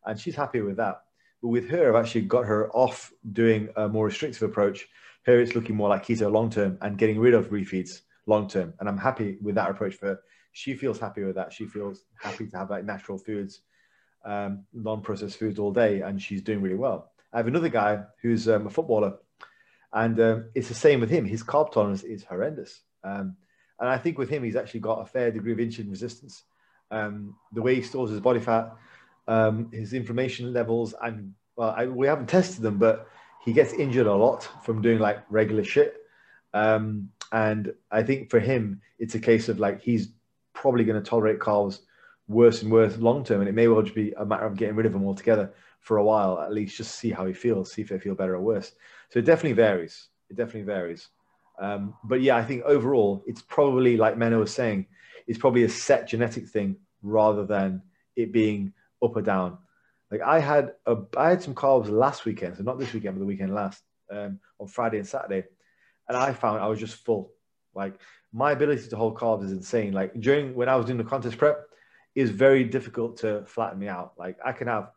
and 0.04 0.18
she's 0.18 0.34
happy 0.34 0.60
with 0.60 0.76
that. 0.76 1.02
But 1.40 1.48
with 1.48 1.68
her, 1.70 1.88
I've 1.88 2.04
actually 2.04 2.22
got 2.22 2.44
her 2.44 2.70
off 2.72 3.12
doing 3.32 3.68
a 3.76 3.88
more 3.88 4.06
restrictive 4.06 4.42
approach. 4.42 4.86
Her, 5.24 5.40
it's 5.40 5.54
looking 5.54 5.76
more 5.76 5.88
like 5.88 6.04
keto 6.04 6.30
long 6.30 6.50
term 6.50 6.76
and 6.82 6.98
getting 6.98 7.18
rid 7.18 7.32
of 7.32 7.48
refeeds 7.48 8.02
long 8.26 8.48
term, 8.48 8.74
and 8.80 8.88
I'm 8.88 8.98
happy 8.98 9.38
with 9.40 9.54
that 9.54 9.70
approach 9.70 9.94
for 9.94 10.06
her. 10.06 10.20
She 10.52 10.74
feels 10.74 11.00
happy 11.00 11.24
with 11.24 11.34
that. 11.36 11.52
She 11.52 11.66
feels 11.66 12.04
happy 12.20 12.46
to 12.46 12.56
have 12.58 12.70
like 12.70 12.84
natural 12.84 13.18
foods, 13.18 13.62
um, 14.24 14.64
non-processed 14.72 15.38
foods 15.38 15.58
all 15.58 15.72
day, 15.72 16.02
and 16.02 16.20
she's 16.20 16.42
doing 16.42 16.60
really 16.60 16.76
well. 16.76 17.12
I 17.32 17.38
have 17.38 17.48
another 17.48 17.68
guy 17.68 18.04
who's 18.22 18.48
um, 18.48 18.68
a 18.68 18.70
footballer 18.70 19.14
and 19.94 20.20
um, 20.20 20.44
it's 20.54 20.68
the 20.68 20.74
same 20.74 21.00
with 21.00 21.08
him. 21.08 21.24
His 21.24 21.44
carb 21.44 21.72
tolerance 21.72 22.02
is 22.02 22.24
horrendous. 22.24 22.80
Um, 23.04 23.36
and 23.78 23.88
I 23.88 23.96
think 23.96 24.18
with 24.18 24.28
him, 24.28 24.42
he's 24.42 24.56
actually 24.56 24.80
got 24.80 25.00
a 25.00 25.06
fair 25.06 25.30
degree 25.30 25.52
of 25.52 25.58
insulin 25.58 25.90
resistance. 25.90 26.42
Um, 26.90 27.36
the 27.52 27.62
way 27.62 27.76
he 27.76 27.82
stores 27.82 28.10
his 28.10 28.20
body 28.20 28.40
fat, 28.40 28.74
um, 29.28 29.70
his 29.72 29.92
inflammation 29.92 30.52
levels, 30.52 30.94
and 31.00 31.34
well, 31.56 31.74
I, 31.76 31.86
we 31.86 32.08
haven't 32.08 32.28
tested 32.28 32.62
them, 32.62 32.78
but 32.78 33.08
he 33.44 33.52
gets 33.52 33.72
injured 33.72 34.06
a 34.06 34.14
lot 34.14 34.48
from 34.64 34.82
doing 34.82 34.98
like 34.98 35.18
regular 35.30 35.62
shit. 35.62 35.94
Um, 36.52 37.10
and 37.30 37.72
I 37.90 38.02
think 38.02 38.30
for 38.30 38.40
him, 38.40 38.80
it's 38.98 39.14
a 39.14 39.20
case 39.20 39.48
of 39.48 39.60
like 39.60 39.80
he's 39.80 40.08
probably 40.54 40.84
going 40.84 41.00
to 41.00 41.08
tolerate 41.08 41.38
carbs 41.38 41.80
worse 42.26 42.62
and 42.62 42.72
worse 42.72 42.96
long 42.96 43.24
term. 43.24 43.40
And 43.40 43.48
it 43.48 43.54
may 43.54 43.68
well 43.68 43.82
just 43.82 43.94
be 43.94 44.12
a 44.12 44.24
matter 44.24 44.46
of 44.46 44.56
getting 44.56 44.76
rid 44.76 44.86
of 44.86 44.92
them 44.92 45.06
altogether 45.06 45.52
for 45.84 45.98
a 45.98 46.04
while, 46.04 46.40
at 46.40 46.52
least 46.52 46.78
just 46.78 46.96
see 46.96 47.10
how 47.10 47.26
he 47.26 47.34
feels, 47.34 47.70
see 47.70 47.82
if 47.82 47.90
they 47.90 47.98
feel 47.98 48.14
better 48.14 48.34
or 48.34 48.40
worse. 48.40 48.72
So 49.10 49.18
it 49.18 49.26
definitely 49.26 49.52
varies. 49.52 50.08
It 50.30 50.36
definitely 50.36 50.62
varies. 50.62 51.08
Um, 51.60 51.94
but 52.02 52.22
yeah, 52.22 52.36
I 52.36 52.44
think 52.44 52.62
overall, 52.64 53.22
it's 53.26 53.42
probably 53.42 53.98
like 53.98 54.16
Menno 54.16 54.40
was 54.40 54.52
saying, 54.52 54.86
it's 55.26 55.38
probably 55.38 55.64
a 55.64 55.68
set 55.68 56.08
genetic 56.08 56.48
thing 56.48 56.76
rather 57.02 57.44
than 57.44 57.82
it 58.16 58.32
being 58.32 58.72
up 59.02 59.14
or 59.14 59.20
down. 59.22 59.58
Like 60.10 60.22
I 60.22 60.40
had 60.40 60.72
a, 60.86 60.96
I 61.18 61.28
had 61.28 61.42
some 61.42 61.54
carbs 61.54 61.90
last 61.90 62.24
weekend, 62.24 62.56
so 62.56 62.62
not 62.62 62.78
this 62.78 62.94
weekend, 62.94 63.16
but 63.16 63.20
the 63.20 63.26
weekend 63.26 63.54
last, 63.54 63.82
um, 64.10 64.40
on 64.58 64.66
Friday 64.66 64.98
and 64.98 65.06
Saturday, 65.06 65.44
and 66.08 66.16
I 66.16 66.32
found 66.32 66.62
I 66.62 66.68
was 66.68 66.80
just 66.80 66.96
full. 67.04 67.32
Like 67.74 68.00
my 68.32 68.52
ability 68.52 68.88
to 68.88 68.96
hold 68.96 69.16
carbs 69.16 69.44
is 69.44 69.52
insane. 69.52 69.92
Like 69.92 70.18
during 70.18 70.54
when 70.54 70.68
I 70.68 70.76
was 70.76 70.86
doing 70.86 70.98
the 70.98 71.04
contest 71.04 71.36
prep, 71.36 71.66
is 72.14 72.30
very 72.30 72.64
difficult 72.64 73.18
to 73.18 73.44
flatten 73.46 73.78
me 73.78 73.88
out. 73.88 74.12
Like 74.16 74.38
I 74.44 74.52
can 74.52 74.68
have 74.68 74.90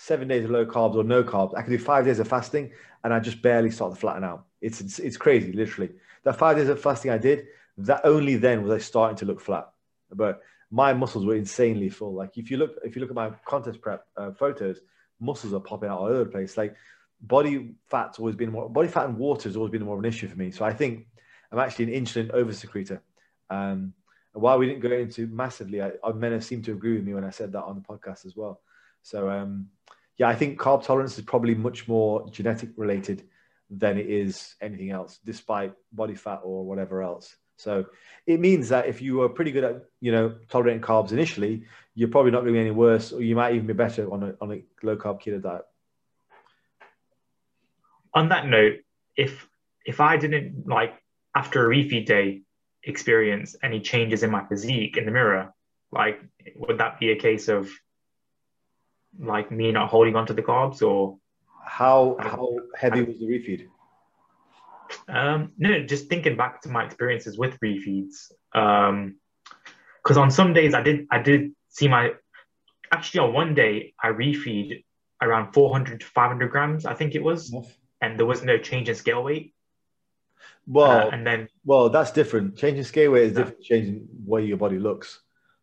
seven 0.00 0.28
days 0.28 0.44
of 0.44 0.50
low 0.50 0.64
carbs 0.64 0.96
or 0.96 1.04
no 1.04 1.22
carbs. 1.22 1.52
I 1.56 1.60
can 1.60 1.72
do 1.72 1.78
five 1.78 2.06
days 2.06 2.20
of 2.20 2.26
fasting 2.26 2.72
and 3.04 3.12
I 3.12 3.20
just 3.20 3.42
barely 3.42 3.70
start 3.70 3.92
to 3.92 4.00
flatten 4.00 4.24
out. 4.24 4.46
It's, 4.62 4.80
it's, 4.80 4.98
it's 4.98 5.18
crazy, 5.18 5.52
literally. 5.52 5.90
That 6.24 6.38
five 6.38 6.56
days 6.56 6.70
of 6.70 6.80
fasting 6.80 7.10
I 7.10 7.18
did, 7.18 7.48
that 7.76 8.00
only 8.04 8.36
then 8.36 8.62
was 8.62 8.72
I 8.72 8.78
starting 8.78 9.18
to 9.18 9.26
look 9.26 9.42
flat. 9.42 9.68
But 10.10 10.40
my 10.70 10.94
muscles 10.94 11.26
were 11.26 11.34
insanely 11.34 11.90
full. 11.90 12.14
Like 12.14 12.38
if 12.38 12.50
you 12.50 12.56
look, 12.56 12.76
if 12.82 12.96
you 12.96 13.00
look 13.00 13.10
at 13.10 13.16
my 13.16 13.30
contest 13.46 13.82
prep 13.82 14.06
uh, 14.16 14.32
photos, 14.32 14.80
muscles 15.20 15.52
are 15.52 15.60
popping 15.60 15.90
out 15.90 15.98
all 15.98 16.06
over 16.06 16.24
the 16.24 16.30
place. 16.30 16.56
Like 16.56 16.74
body 17.20 17.74
fat's 17.86 18.18
always 18.18 18.36
been 18.36 18.52
more, 18.52 18.70
body 18.70 18.88
fat 18.88 19.06
and 19.06 19.18
water 19.18 19.50
has 19.50 19.56
always 19.56 19.70
been 19.70 19.84
more 19.84 19.98
of 19.98 20.00
an 20.02 20.08
issue 20.08 20.28
for 20.28 20.36
me. 20.36 20.50
So 20.50 20.64
I 20.64 20.72
think 20.72 21.08
I'm 21.52 21.58
actually 21.58 21.94
an 21.94 22.04
insulin 22.04 22.32
oversecretor. 22.32 23.00
Um, 23.50 23.92
and 24.32 24.42
while 24.42 24.58
we 24.58 24.66
didn't 24.66 24.80
go 24.80 24.92
into 24.92 25.26
massively, 25.26 25.82
I, 25.82 25.92
I 26.02 26.38
seem 26.38 26.62
to 26.62 26.72
agree 26.72 26.94
with 26.94 27.04
me 27.04 27.12
when 27.12 27.24
I 27.24 27.30
said 27.30 27.52
that 27.52 27.64
on 27.64 27.74
the 27.74 27.82
podcast 27.82 28.24
as 28.24 28.34
well. 28.34 28.62
So 29.02 29.30
um, 29.30 29.68
yeah, 30.16 30.28
I 30.28 30.34
think 30.34 30.60
carb 30.60 30.84
tolerance 30.84 31.16
is 31.18 31.24
probably 31.24 31.54
much 31.54 31.88
more 31.88 32.28
genetic 32.30 32.70
related 32.76 33.26
than 33.70 33.98
it 33.98 34.06
is 34.06 34.54
anything 34.60 34.90
else, 34.90 35.18
despite 35.24 35.72
body 35.92 36.14
fat 36.14 36.40
or 36.42 36.64
whatever 36.64 37.02
else. 37.02 37.36
So 37.56 37.86
it 38.26 38.40
means 38.40 38.70
that 38.70 38.86
if 38.86 39.02
you 39.02 39.22
are 39.22 39.28
pretty 39.28 39.52
good 39.52 39.64
at 39.64 39.84
you 40.00 40.12
know 40.12 40.34
tolerating 40.48 40.82
carbs 40.82 41.12
initially, 41.12 41.64
you're 41.94 42.08
probably 42.08 42.30
not 42.30 42.40
going 42.40 42.54
to 42.54 42.58
be 42.58 42.60
any 42.60 42.70
worse, 42.70 43.12
or 43.12 43.22
you 43.22 43.36
might 43.36 43.54
even 43.54 43.66
be 43.66 43.74
better 43.74 44.12
on 44.12 44.22
a 44.22 44.34
on 44.40 44.52
a 44.52 44.62
low 44.82 44.96
carb 44.96 45.22
keto 45.22 45.40
diet. 45.42 45.62
On 48.14 48.28
that 48.30 48.46
note, 48.46 48.78
if 49.16 49.46
if 49.84 50.00
I 50.00 50.16
didn't 50.16 50.66
like 50.66 50.94
after 51.34 51.64
a 51.64 51.74
refeed 51.74 52.06
day 52.06 52.42
experience 52.82 53.56
any 53.62 53.80
changes 53.80 54.22
in 54.22 54.30
my 54.30 54.44
physique 54.46 54.96
in 54.96 55.04
the 55.04 55.12
mirror, 55.12 55.54
like 55.92 56.20
would 56.56 56.78
that 56.78 56.98
be 56.98 57.12
a 57.12 57.16
case 57.16 57.48
of 57.48 57.70
like 59.18 59.50
me 59.50 59.72
not 59.72 59.88
holding 59.90 60.16
onto 60.16 60.32
the 60.32 60.42
carbs 60.42 60.82
or 60.82 61.18
how 61.64 62.16
how 62.20 62.56
heavy 62.76 63.02
was 63.02 63.18
the 63.18 63.26
refeed? 63.26 63.68
Um, 65.08 65.52
no, 65.58 65.84
just 65.84 66.08
thinking 66.08 66.36
back 66.36 66.62
to 66.62 66.68
my 66.68 66.84
experiences 66.84 67.38
with 67.38 67.58
refeeds. 67.60 68.32
Um, 68.54 69.16
because 70.02 70.16
on 70.16 70.30
some 70.30 70.52
days 70.52 70.74
I 70.74 70.82
did 70.82 71.06
I 71.10 71.20
did 71.20 71.52
see 71.68 71.88
my 71.88 72.12
actually 72.90 73.20
on 73.20 73.32
one 73.32 73.54
day 73.54 73.94
I 74.02 74.08
refeed 74.08 74.84
around 75.22 75.52
400 75.52 76.00
to 76.00 76.06
500 76.06 76.50
grams 76.50 76.86
I 76.86 76.94
think 76.94 77.14
it 77.14 77.22
was, 77.22 77.54
and 78.00 78.18
there 78.18 78.26
was 78.26 78.42
no 78.42 78.58
change 78.58 78.88
in 78.88 78.94
scale 78.94 79.22
weight. 79.22 79.54
Well, 80.66 81.08
uh, 81.08 81.10
and 81.10 81.26
then 81.26 81.48
well, 81.64 81.90
that's 81.90 82.12
different. 82.12 82.56
Changing 82.56 82.84
scale 82.84 83.12
weight 83.12 83.24
is 83.24 83.32
Yeah. 83.32 83.38
different. 83.44 83.62
Changing 83.62 84.08
the 84.24 84.30
way 84.30 84.44
your 84.44 84.56
body 84.56 84.78
looks. 84.78 85.20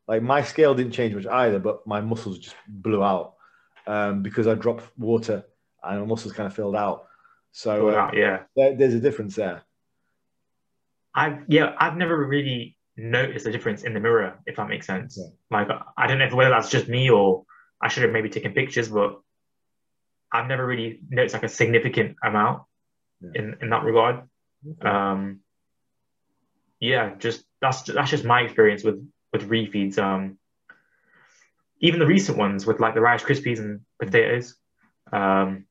Like 0.08 0.22
my 0.22 0.42
scale 0.44 0.74
didn't 0.76 0.94
change 0.94 1.16
much 1.16 1.26
either, 1.26 1.60
but 1.60 1.86
my 1.86 2.00
muscles 2.00 2.40
just 2.40 2.56
blew 2.68 3.04
out 3.04 3.37
um, 3.88 4.22
because 4.22 4.46
I 4.46 4.54
dropped 4.54 4.84
water 4.98 5.44
and 5.84 6.02
my 6.02 6.06
muscles 6.06 6.34
kind 6.34 6.46
of 6.48 6.54
filled 6.54 6.76
out. 6.76 7.08
So 7.52 7.90
uh, 7.90 8.12
yeah, 8.14 8.44
there, 8.56 8.76
there's 8.76 8.94
a 8.94 9.00
difference 9.00 9.36
there. 9.36 9.64
I've 11.16 11.40
yeah, 11.48 11.74
I've 11.80 11.98
never 11.98 12.16
really 12.28 12.78
noticed 12.96 13.48
a 13.48 13.52
difference 13.52 13.84
in 13.84 13.94
the 13.94 14.00
mirror, 14.00 14.40
if 14.46 14.58
that 14.58 14.68
makes 14.68 14.86
sense. 14.86 15.18
Yeah. 15.18 15.30
Like 15.50 15.70
I 15.98 16.06
don't 16.06 16.20
know 16.20 16.26
if 16.26 16.34
whether 16.34 16.52
that's 16.52 16.70
just 16.70 16.88
me 16.88 17.10
or 17.10 17.46
I 17.82 17.88
should 17.88 18.04
have 18.04 18.12
maybe 18.12 18.30
taken 18.30 18.54
pictures, 18.54 18.90
but 18.90 19.20
I've 20.32 20.48
never 20.48 20.66
really 20.66 21.00
noticed 21.10 21.34
like 21.34 21.44
a 21.44 21.50
significant 21.50 22.18
amount 22.24 22.64
Yeah. 23.22 23.32
in 23.36 23.56
in 23.62 23.70
that 23.70 23.84
regard. 23.84 24.28
Um, 24.82 25.40
yeah, 26.80 27.16
just 27.18 27.46
that's 27.62 27.84
that's 27.84 28.12
just 28.12 28.26
my 28.26 28.42
experience 28.42 28.84
with 28.84 29.00
with 29.34 29.50
refeeds. 29.50 29.98
Um, 29.98 30.38
even 31.80 32.00
the 32.00 32.06
recent 32.06 32.38
ones 32.38 32.66
with 32.66 32.80
like 32.80 32.94
the 32.94 33.02
Rice 33.02 33.24
Krispies 33.24 33.60
and 33.60 33.82
potatoes. 34.00 34.56
Um, 35.12 35.66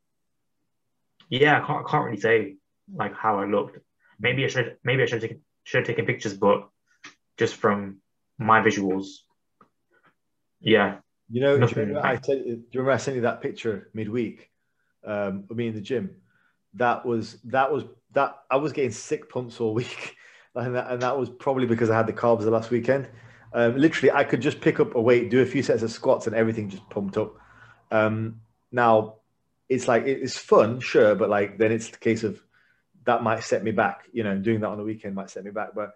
yeah, 1.28 1.60
I 1.60 1.66
can't 1.66 1.86
I 1.86 1.90
can't 1.90 2.04
really 2.04 2.20
say 2.20 2.56
like 2.94 3.14
how 3.14 3.38
I 3.38 3.46
looked. 3.46 3.78
Maybe 4.20 4.44
I 4.44 4.48
should 4.48 4.76
maybe 4.84 5.02
I 5.02 5.06
should 5.06 5.22
have 5.22 5.22
taken, 5.22 5.42
should 5.64 5.78
have 5.78 5.86
taken 5.86 6.06
pictures, 6.06 6.34
but 6.34 6.68
just 7.36 7.56
from 7.56 7.98
my 8.38 8.60
visuals, 8.60 9.06
yeah, 10.60 10.96
You 11.28 11.40
know, 11.40 11.58
do 11.58 11.66
you, 11.66 11.72
remember 11.74 12.06
I 12.06 12.20
sent, 12.20 12.44
do 12.44 12.50
you 12.50 12.62
remember 12.74 12.92
I 12.92 12.96
sent 12.96 13.16
you 13.16 13.22
that 13.22 13.40
picture 13.40 13.90
midweek 13.94 14.50
um, 15.04 15.44
of 15.50 15.56
me 15.56 15.68
in 15.68 15.74
the 15.74 15.80
gym? 15.80 16.16
That 16.74 17.04
was 17.04 17.38
that 17.44 17.72
was 17.72 17.84
that 18.12 18.36
I 18.50 18.56
was 18.56 18.72
getting 18.72 18.90
sick 18.90 19.28
pumps 19.28 19.60
all 19.60 19.74
week, 19.74 20.16
and 20.54 20.74
that, 20.74 20.90
and 20.90 21.02
that 21.02 21.18
was 21.18 21.28
probably 21.28 21.66
because 21.66 21.90
I 21.90 21.96
had 21.96 22.06
the 22.06 22.12
carbs 22.12 22.42
the 22.42 22.50
last 22.50 22.70
weekend. 22.70 23.08
Um, 23.56 23.74
literally, 23.78 24.12
I 24.12 24.22
could 24.22 24.42
just 24.42 24.60
pick 24.60 24.80
up 24.80 24.94
a 24.96 25.00
weight, 25.00 25.30
do 25.30 25.40
a 25.40 25.46
few 25.46 25.62
sets 25.62 25.82
of 25.82 25.90
squats, 25.90 26.26
and 26.26 26.36
everything 26.36 26.68
just 26.68 26.88
pumped 26.90 27.16
up. 27.16 27.36
Um, 27.90 28.42
now, 28.70 29.14
it's 29.66 29.88
like 29.88 30.04
it's 30.04 30.36
fun, 30.36 30.78
sure, 30.78 31.14
but 31.14 31.30
like 31.30 31.56
then 31.56 31.72
it's 31.72 31.88
the 31.88 31.96
case 31.96 32.22
of 32.22 32.38
that 33.06 33.22
might 33.22 33.42
set 33.42 33.64
me 33.64 33.70
back. 33.70 34.02
You 34.12 34.24
know, 34.24 34.36
doing 34.36 34.60
that 34.60 34.68
on 34.68 34.76
the 34.76 34.84
weekend 34.84 35.14
might 35.14 35.30
set 35.30 35.42
me 35.42 35.52
back. 35.52 35.70
But 35.74 35.94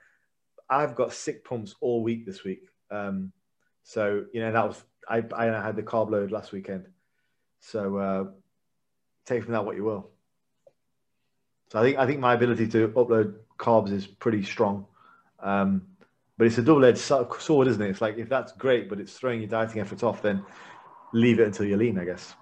I've 0.71 0.95
got 0.95 1.13
sick 1.13 1.45
pumps 1.45 1.75
all 1.83 2.03
week 2.03 2.25
this 2.25 2.45
week. 2.45 2.63
Um, 2.91 3.31
so 3.83 4.25
you 4.33 4.41
know 4.41 4.53
that 4.53 4.67
was 4.67 4.83
I 5.07 5.23
I 5.37 5.45
had 5.45 5.77
the 5.77 5.83
carb 5.83 6.11
load 6.11 6.31
last 6.31 6.53
weekend. 6.53 6.87
So 7.61 7.99
uh, 7.99 8.25
take 9.27 9.45
from 9.45 9.53
that 9.53 9.67
what 9.67 9.77
you 9.77 9.85
will. 9.85 10.09
So 11.71 11.79
I 11.79 11.83
think 11.83 11.99
I 11.99 12.07
think 12.07 12.21
my 12.21 12.33
ability 12.33 12.69
to 12.69 12.89
upload 12.89 13.35
carbs 13.59 13.93
is 13.93 14.07
pretty 14.07 14.45
strong. 14.45 14.87
Um, 15.41 15.90
but 16.41 16.47
it's 16.47 16.57
a 16.57 16.63
double-edged 16.63 16.97
sword, 16.97 17.69
isn't 17.69 17.83
it? 17.83 17.91
It's 17.91 18.01
like 18.01 18.17
if 18.17 18.31
that's 18.31 18.53
great, 18.53 18.89
but 18.89 18.99
it's 18.99 19.13
throwing 19.13 19.41
your 19.41 19.51
dieting 19.51 19.79
efforts 19.79 20.03
off, 20.03 20.23
then 20.23 20.43
leave 21.13 21.39
it 21.39 21.47
until 21.47 21.67
you're 21.67 21.77
lean, 21.77 21.99
I 21.99 22.07
guess. 22.07 22.35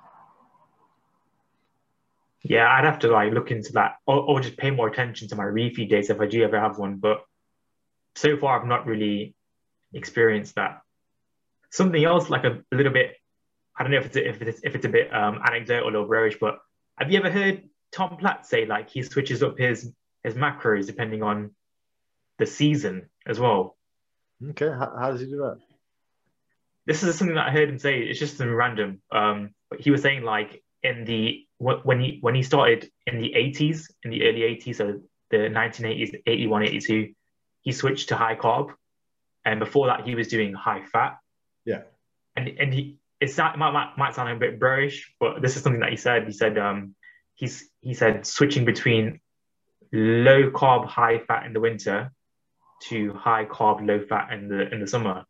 yeah, 2.45 2.71
I'd 2.71 2.85
have 2.85 3.01
to 3.01 3.09
like 3.09 3.33
look 3.33 3.51
into 3.51 3.73
that 3.73 3.97
or, 4.07 4.21
or 4.21 4.41
just 4.41 4.57
pay 4.57 4.71
more 4.71 4.87
attention 4.87 5.27
to 5.27 5.35
my 5.35 5.43
refeed 5.43 5.91
days 5.91 6.11
if 6.11 6.21
I 6.21 6.29
do 6.29 6.45
ever 6.45 6.61
have 6.61 6.79
one. 6.79 6.99
But 6.99 7.25
so 8.15 8.37
far, 8.37 8.61
I've 8.61 8.69
not 8.69 8.87
really 8.87 9.35
experienced 9.93 10.55
that. 10.55 10.83
Something 11.71 12.05
else, 12.05 12.31
like 12.31 12.45
a, 12.45 12.63
little 12.71 12.93
bit, 12.93 13.17
I 13.77 13.83
don't 13.83 13.91
know 13.91 13.99
if 13.99 14.07
it's 14.07 14.17
if 14.17 14.41
it's 14.41 14.61
if 14.63 14.77
it's 14.77 14.87
a 14.87 14.91
bit 14.91 15.13
um, 15.13 15.41
anecdotal 15.45 15.97
or 15.97 16.07
rowish, 16.07 16.39
but 16.39 16.61
have 17.01 17.11
you 17.11 17.19
ever 17.19 17.33
heard 17.33 17.65
Tom 17.91 18.17
Platz 18.17 18.49
say 18.49 18.65
like 18.65 18.91
he 18.91 19.03
switches 19.03 19.43
up 19.43 19.59
his 19.59 19.93
his 20.23 20.35
macros 20.35 20.87
depending 20.87 21.25
on 21.25 21.51
the 22.39 22.47
season 22.47 23.09
as 23.27 23.41
well? 23.41 23.75
Okay, 24.51 24.69
how, 24.69 24.95
how 24.99 25.11
does 25.11 25.21
he 25.21 25.27
do 25.27 25.39
that? 25.39 25.59
this 26.89 27.03
is 27.03 27.19
something 27.19 27.37
that 27.37 27.47
I 27.47 27.51
heard 27.51 27.69
him 27.69 27.79
say. 27.79 28.01
It's 28.01 28.19
just 28.19 28.41
random. 28.41 29.03
Um, 29.13 29.51
but 29.69 29.81
he 29.81 29.91
was 29.91 30.01
saying 30.01 30.23
like 30.23 30.63
in 30.83 31.05
the 31.05 31.47
when 31.59 32.01
he 32.01 32.19
when 32.23 32.35
he 32.35 32.43
started 32.43 32.91
in 33.07 33.21
the 33.21 33.35
80s, 33.37 33.91
in 34.05 34.11
the 34.11 34.25
early 34.25 34.41
80s, 34.41 34.77
so 34.77 35.01
the 35.31 35.37
1980s, 35.37 36.23
81, 36.27 36.63
82, 36.63 37.13
he 37.61 37.73
switched 37.73 38.09
to 38.09 38.17
high 38.17 38.37
carb, 38.37 38.71
and 39.45 39.61
before 39.61 39.89
that 39.89 40.07
he 40.07 40.15
was 40.15 40.29
doing 40.29 40.55
high 40.55 40.83
fat. 40.91 41.19
Yeah. 41.67 41.83
And 42.35 42.49
and 42.49 42.73
he 42.73 42.97
it's 43.21 43.37
not, 43.37 43.57
it 43.57 43.59
might, 43.59 43.73
might 43.73 43.99
might 43.99 44.15
sound 44.15 44.31
a 44.31 44.37
bit 44.37 44.59
burish, 44.59 45.13
but 45.21 45.43
this 45.43 45.57
is 45.57 45.63
something 45.63 45.81
that 45.83 45.91
he 45.91 45.97
said. 45.97 46.25
He 46.27 46.33
said 46.33 46.57
um 46.57 46.95
he's 47.35 47.69
he 47.83 47.93
said 47.93 48.27
switching 48.27 48.65
between 48.65 49.21
low 49.93 50.51
carb, 50.53 50.87
high 50.87 51.19
fat 51.19 51.45
in 51.45 51.53
the 51.53 51.61
winter 51.61 52.13
to 52.85 53.13
high 53.15 53.45
carb, 53.45 53.87
low 53.87 54.05
fat 54.07 54.33
in 54.33 54.49
the 54.49 54.73
in 54.73 54.81
the 54.81 54.87
summer. 54.87 55.25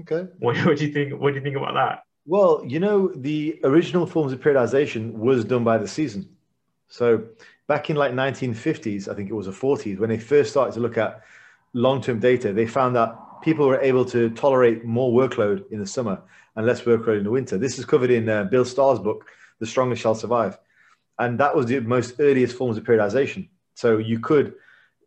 Okay. 0.00 0.30
What, 0.38 0.56
what 0.64 0.78
do 0.78 0.86
you 0.86 0.92
think? 0.92 1.20
What 1.20 1.30
do 1.30 1.36
you 1.36 1.42
think 1.42 1.56
about 1.56 1.74
that? 1.74 2.02
Well, 2.26 2.62
you 2.66 2.78
know, 2.78 3.08
the 3.08 3.58
original 3.64 4.06
forms 4.06 4.32
of 4.32 4.40
periodization 4.40 5.12
was 5.12 5.44
done 5.44 5.64
by 5.64 5.78
the 5.78 5.88
season. 5.88 6.28
So 6.88 7.24
back 7.68 7.88
in 7.88 7.96
like 7.96 8.12
1950s, 8.12 9.08
I 9.08 9.14
think 9.14 9.30
it 9.30 9.34
was 9.34 9.46
the 9.46 9.52
40s, 9.52 9.98
when 9.98 10.10
they 10.10 10.18
first 10.18 10.50
started 10.50 10.74
to 10.74 10.80
look 10.80 10.98
at 10.98 11.22
long-term 11.72 12.20
data, 12.20 12.52
they 12.52 12.66
found 12.66 12.96
that 12.96 13.16
people 13.42 13.66
were 13.66 13.80
able 13.80 14.04
to 14.06 14.30
tolerate 14.30 14.84
more 14.84 15.10
workload 15.10 15.70
in 15.70 15.78
the 15.78 15.86
summer 15.86 16.20
and 16.56 16.66
less 16.66 16.82
workload 16.82 17.18
in 17.18 17.24
the 17.24 17.30
winter. 17.30 17.56
This 17.56 17.78
is 17.78 17.84
covered 17.84 18.10
in 18.10 18.28
uh, 18.28 18.44
Bill 18.44 18.64
Starr's 18.64 18.98
book, 18.98 19.26
The 19.60 19.66
Strongest 19.66 20.02
Shall 20.02 20.14
Survive. 20.14 20.58
And 21.18 21.38
that 21.40 21.54
was 21.54 21.66
the 21.66 21.80
most 21.80 22.14
earliest 22.18 22.56
forms 22.56 22.76
of 22.76 22.84
periodization. 22.84 23.48
So 23.74 23.98
you 23.98 24.18
could, 24.18 24.54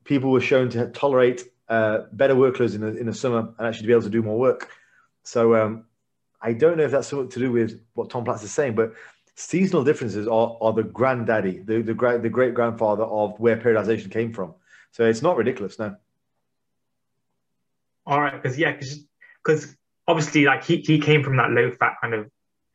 people 0.03 0.31
were 0.31 0.41
shown 0.41 0.69
to 0.71 0.87
tolerate 0.87 1.51
uh, 1.69 2.03
better 2.13 2.35
workloads 2.35 2.75
in 2.75 2.81
the, 2.81 2.97
in 2.97 3.05
the 3.05 3.13
summer 3.13 3.53
and 3.57 3.67
actually 3.67 3.83
to 3.83 3.87
be 3.87 3.93
able 3.93 4.03
to 4.03 4.09
do 4.09 4.21
more 4.21 4.37
work. 4.37 4.69
So 5.23 5.55
um, 5.55 5.85
I 6.41 6.53
don't 6.53 6.77
know 6.77 6.83
if 6.83 6.91
that's 6.91 7.07
something 7.07 7.29
to 7.29 7.39
do 7.39 7.51
with 7.51 7.81
what 7.93 8.09
Tom 8.09 8.23
Platz 8.23 8.43
is 8.43 8.51
saying, 8.51 8.75
but 8.75 8.93
seasonal 9.35 9.83
differences 9.83 10.27
are, 10.27 10.57
are 10.61 10.73
the 10.73 10.83
granddaddy, 10.83 11.59
the, 11.59 11.81
the, 11.81 11.93
gra- 11.93 12.19
the 12.19 12.29
great 12.29 12.53
grandfather 12.53 13.03
of 13.03 13.39
where 13.39 13.57
periodization 13.57 14.11
came 14.11 14.33
from. 14.33 14.53
So 14.91 15.05
it's 15.05 15.21
not 15.21 15.37
ridiculous, 15.37 15.79
no. 15.79 15.95
All 18.05 18.19
right, 18.19 18.33
because 18.33 18.57
yeah, 18.57 18.73
because 18.73 19.75
obviously, 20.07 20.45
like 20.45 20.63
he, 20.63 20.77
he 20.77 20.99
came 20.99 21.23
from 21.23 21.37
that 21.37 21.51
low 21.51 21.71
fat 21.71 21.95
kind 22.01 22.13
of 22.13 22.29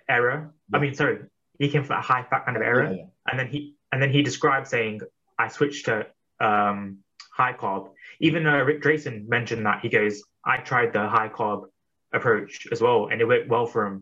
era. 0.09 0.51
I 0.73 0.79
mean, 0.79 0.95
sorry, 0.95 1.19
he 1.59 1.69
came 1.69 1.83
from 1.83 1.97
that 1.97 2.05
high 2.05 2.23
fat 2.23 2.45
kind 2.45 2.57
of 2.57 2.63
era, 2.63 2.91
Yeah, 2.91 2.97
yeah. 2.97 3.05
and 3.29 3.39
then 3.39 3.49
he 3.49 3.75
and 3.93 4.01
then 4.01 4.11
he 4.11 4.23
described 4.23 4.69
saying, 4.69 5.01
"I 5.39 5.49
switched 5.49 5.87
to 5.87 6.07
um, 6.41 6.99
high 7.37 7.53
carb." 7.53 7.91
Even 8.21 8.47
uh, 8.47 8.63
Rick 8.69 8.83
Drayson 8.83 9.29
mentioned 9.29 9.67
that 9.67 9.81
he 9.83 9.89
goes, 9.89 10.23
"I 10.45 10.57
tried 10.59 10.93
the 10.93 11.07
high 11.09 11.29
carb 11.29 11.65
approach 12.13 12.67
as 12.73 12.81
well, 12.81 13.09
and 13.11 13.21
it 13.21 13.27
worked 13.27 13.49
well 13.49 13.67
for 13.67 13.87
him." 13.87 13.97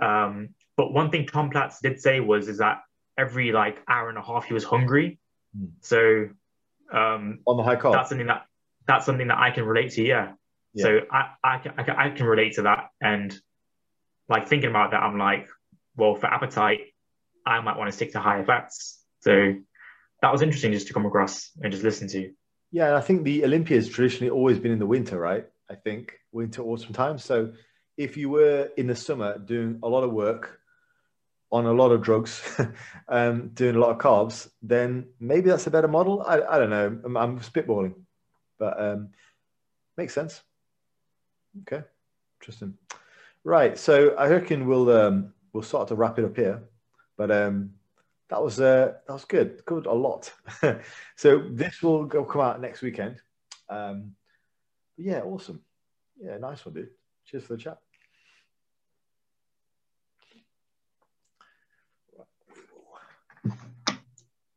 Um, 0.00 0.48
but 0.76 0.92
one 0.92 1.10
thing 1.10 1.26
Tom 1.26 1.50
Platz 1.50 1.80
did 1.80 2.00
say 2.00 2.20
was 2.20 2.48
is 2.48 2.58
that 2.58 2.82
every 3.16 3.52
like 3.52 3.78
hour 3.88 4.08
and 4.08 4.18
a 4.18 4.22
half 4.22 4.44
he 4.46 4.54
was 4.54 4.64
hungry, 4.64 5.18
Hmm. 5.56 5.66
so 5.80 6.28
um, 6.92 7.38
On 7.46 7.56
the 7.56 7.62
high 7.62 7.76
carb. 7.76 7.92
that's 7.92 8.08
something 8.08 8.26
that 8.26 8.42
that's 8.86 9.06
something 9.06 9.28
that 9.28 9.38
I 9.38 9.50
can 9.50 9.64
relate 9.64 9.92
to. 9.92 10.02
Yeah. 10.02 10.32
Yeah. 10.74 10.82
So 10.84 11.00
I, 11.12 11.30
I, 11.44 11.58
can, 11.58 11.72
I 11.78 11.82
can 11.84 11.96
I 11.96 12.10
can 12.10 12.26
relate 12.26 12.54
to 12.54 12.62
that, 12.62 12.88
and 13.00 13.32
like 14.28 14.48
thinking 14.48 14.70
about 14.70 14.90
that, 14.90 15.02
I'm 15.02 15.16
like, 15.18 15.46
well, 15.96 16.14
for 16.16 16.26
appetite, 16.26 16.80
I 17.46 17.60
might 17.60 17.76
want 17.78 17.88
to 17.90 17.96
stick 17.96 18.12
to 18.12 18.20
higher 18.20 18.44
fats. 18.44 19.00
So 19.20 19.54
that 20.22 20.32
was 20.32 20.42
interesting 20.42 20.72
just 20.72 20.88
to 20.88 20.92
come 20.94 21.06
across 21.06 21.50
and 21.62 21.70
just 21.72 21.84
listen 21.84 22.08
to. 22.08 22.32
Yeah, 22.74 22.88
and 22.88 22.96
I 22.96 23.00
think 23.02 23.22
the 23.22 23.44
Olympia's 23.44 23.88
traditionally 23.88 24.30
always 24.32 24.58
been 24.58 24.72
in 24.72 24.80
the 24.80 24.86
winter, 24.86 25.16
right? 25.16 25.46
I 25.70 25.76
think 25.76 26.18
winter, 26.32 26.60
autumn 26.62 26.92
time. 26.92 27.18
So 27.18 27.52
if 27.96 28.16
you 28.16 28.28
were 28.28 28.68
in 28.76 28.88
the 28.88 28.96
summer 28.96 29.38
doing 29.38 29.78
a 29.84 29.88
lot 29.88 30.02
of 30.02 30.10
work 30.10 30.58
on 31.52 31.66
a 31.66 31.72
lot 31.72 31.92
of 31.92 32.02
drugs, 32.02 32.42
um, 33.08 33.50
doing 33.54 33.76
a 33.76 33.78
lot 33.78 33.90
of 33.90 33.98
carbs, 33.98 34.50
then 34.60 35.06
maybe 35.20 35.50
that's 35.50 35.68
a 35.68 35.70
better 35.70 35.86
model. 35.86 36.22
I, 36.22 36.40
I 36.40 36.58
don't 36.58 36.70
know. 36.70 36.98
I'm, 37.04 37.16
I'm 37.16 37.38
spitballing, 37.38 37.94
but 38.58 38.82
um, 38.82 39.10
makes 39.96 40.12
sense. 40.12 40.42
Okay, 41.60 41.84
interesting. 42.40 42.76
Right. 43.44 43.78
So 43.78 44.16
I 44.16 44.26
reckon 44.26 44.66
we'll 44.66 44.90
um, 44.90 45.32
we'll 45.52 45.62
start 45.62 45.86
to 45.88 45.94
wrap 45.94 46.18
it 46.18 46.24
up 46.24 46.34
here, 46.34 46.64
but 47.16 47.30
um, 47.30 47.70
that 48.34 48.42
was 48.42 48.60
uh, 48.60 48.94
that 49.06 49.12
was 49.12 49.24
good. 49.24 49.64
Good 49.64 49.86
a 49.86 49.92
lot. 49.92 50.32
so 51.16 51.44
this 51.52 51.82
will 51.84 52.04
go 52.04 52.24
come 52.24 52.40
out 52.40 52.60
next 52.60 52.82
weekend. 52.82 53.20
Um, 53.68 54.12
yeah, 54.96 55.20
awesome. 55.20 55.60
Yeah, 56.20 56.38
nice 56.38 56.66
one, 56.66 56.74
dude. 56.74 56.88
Cheers 57.26 57.44
for 57.44 57.54
the 57.54 57.62
chat. 57.62 57.78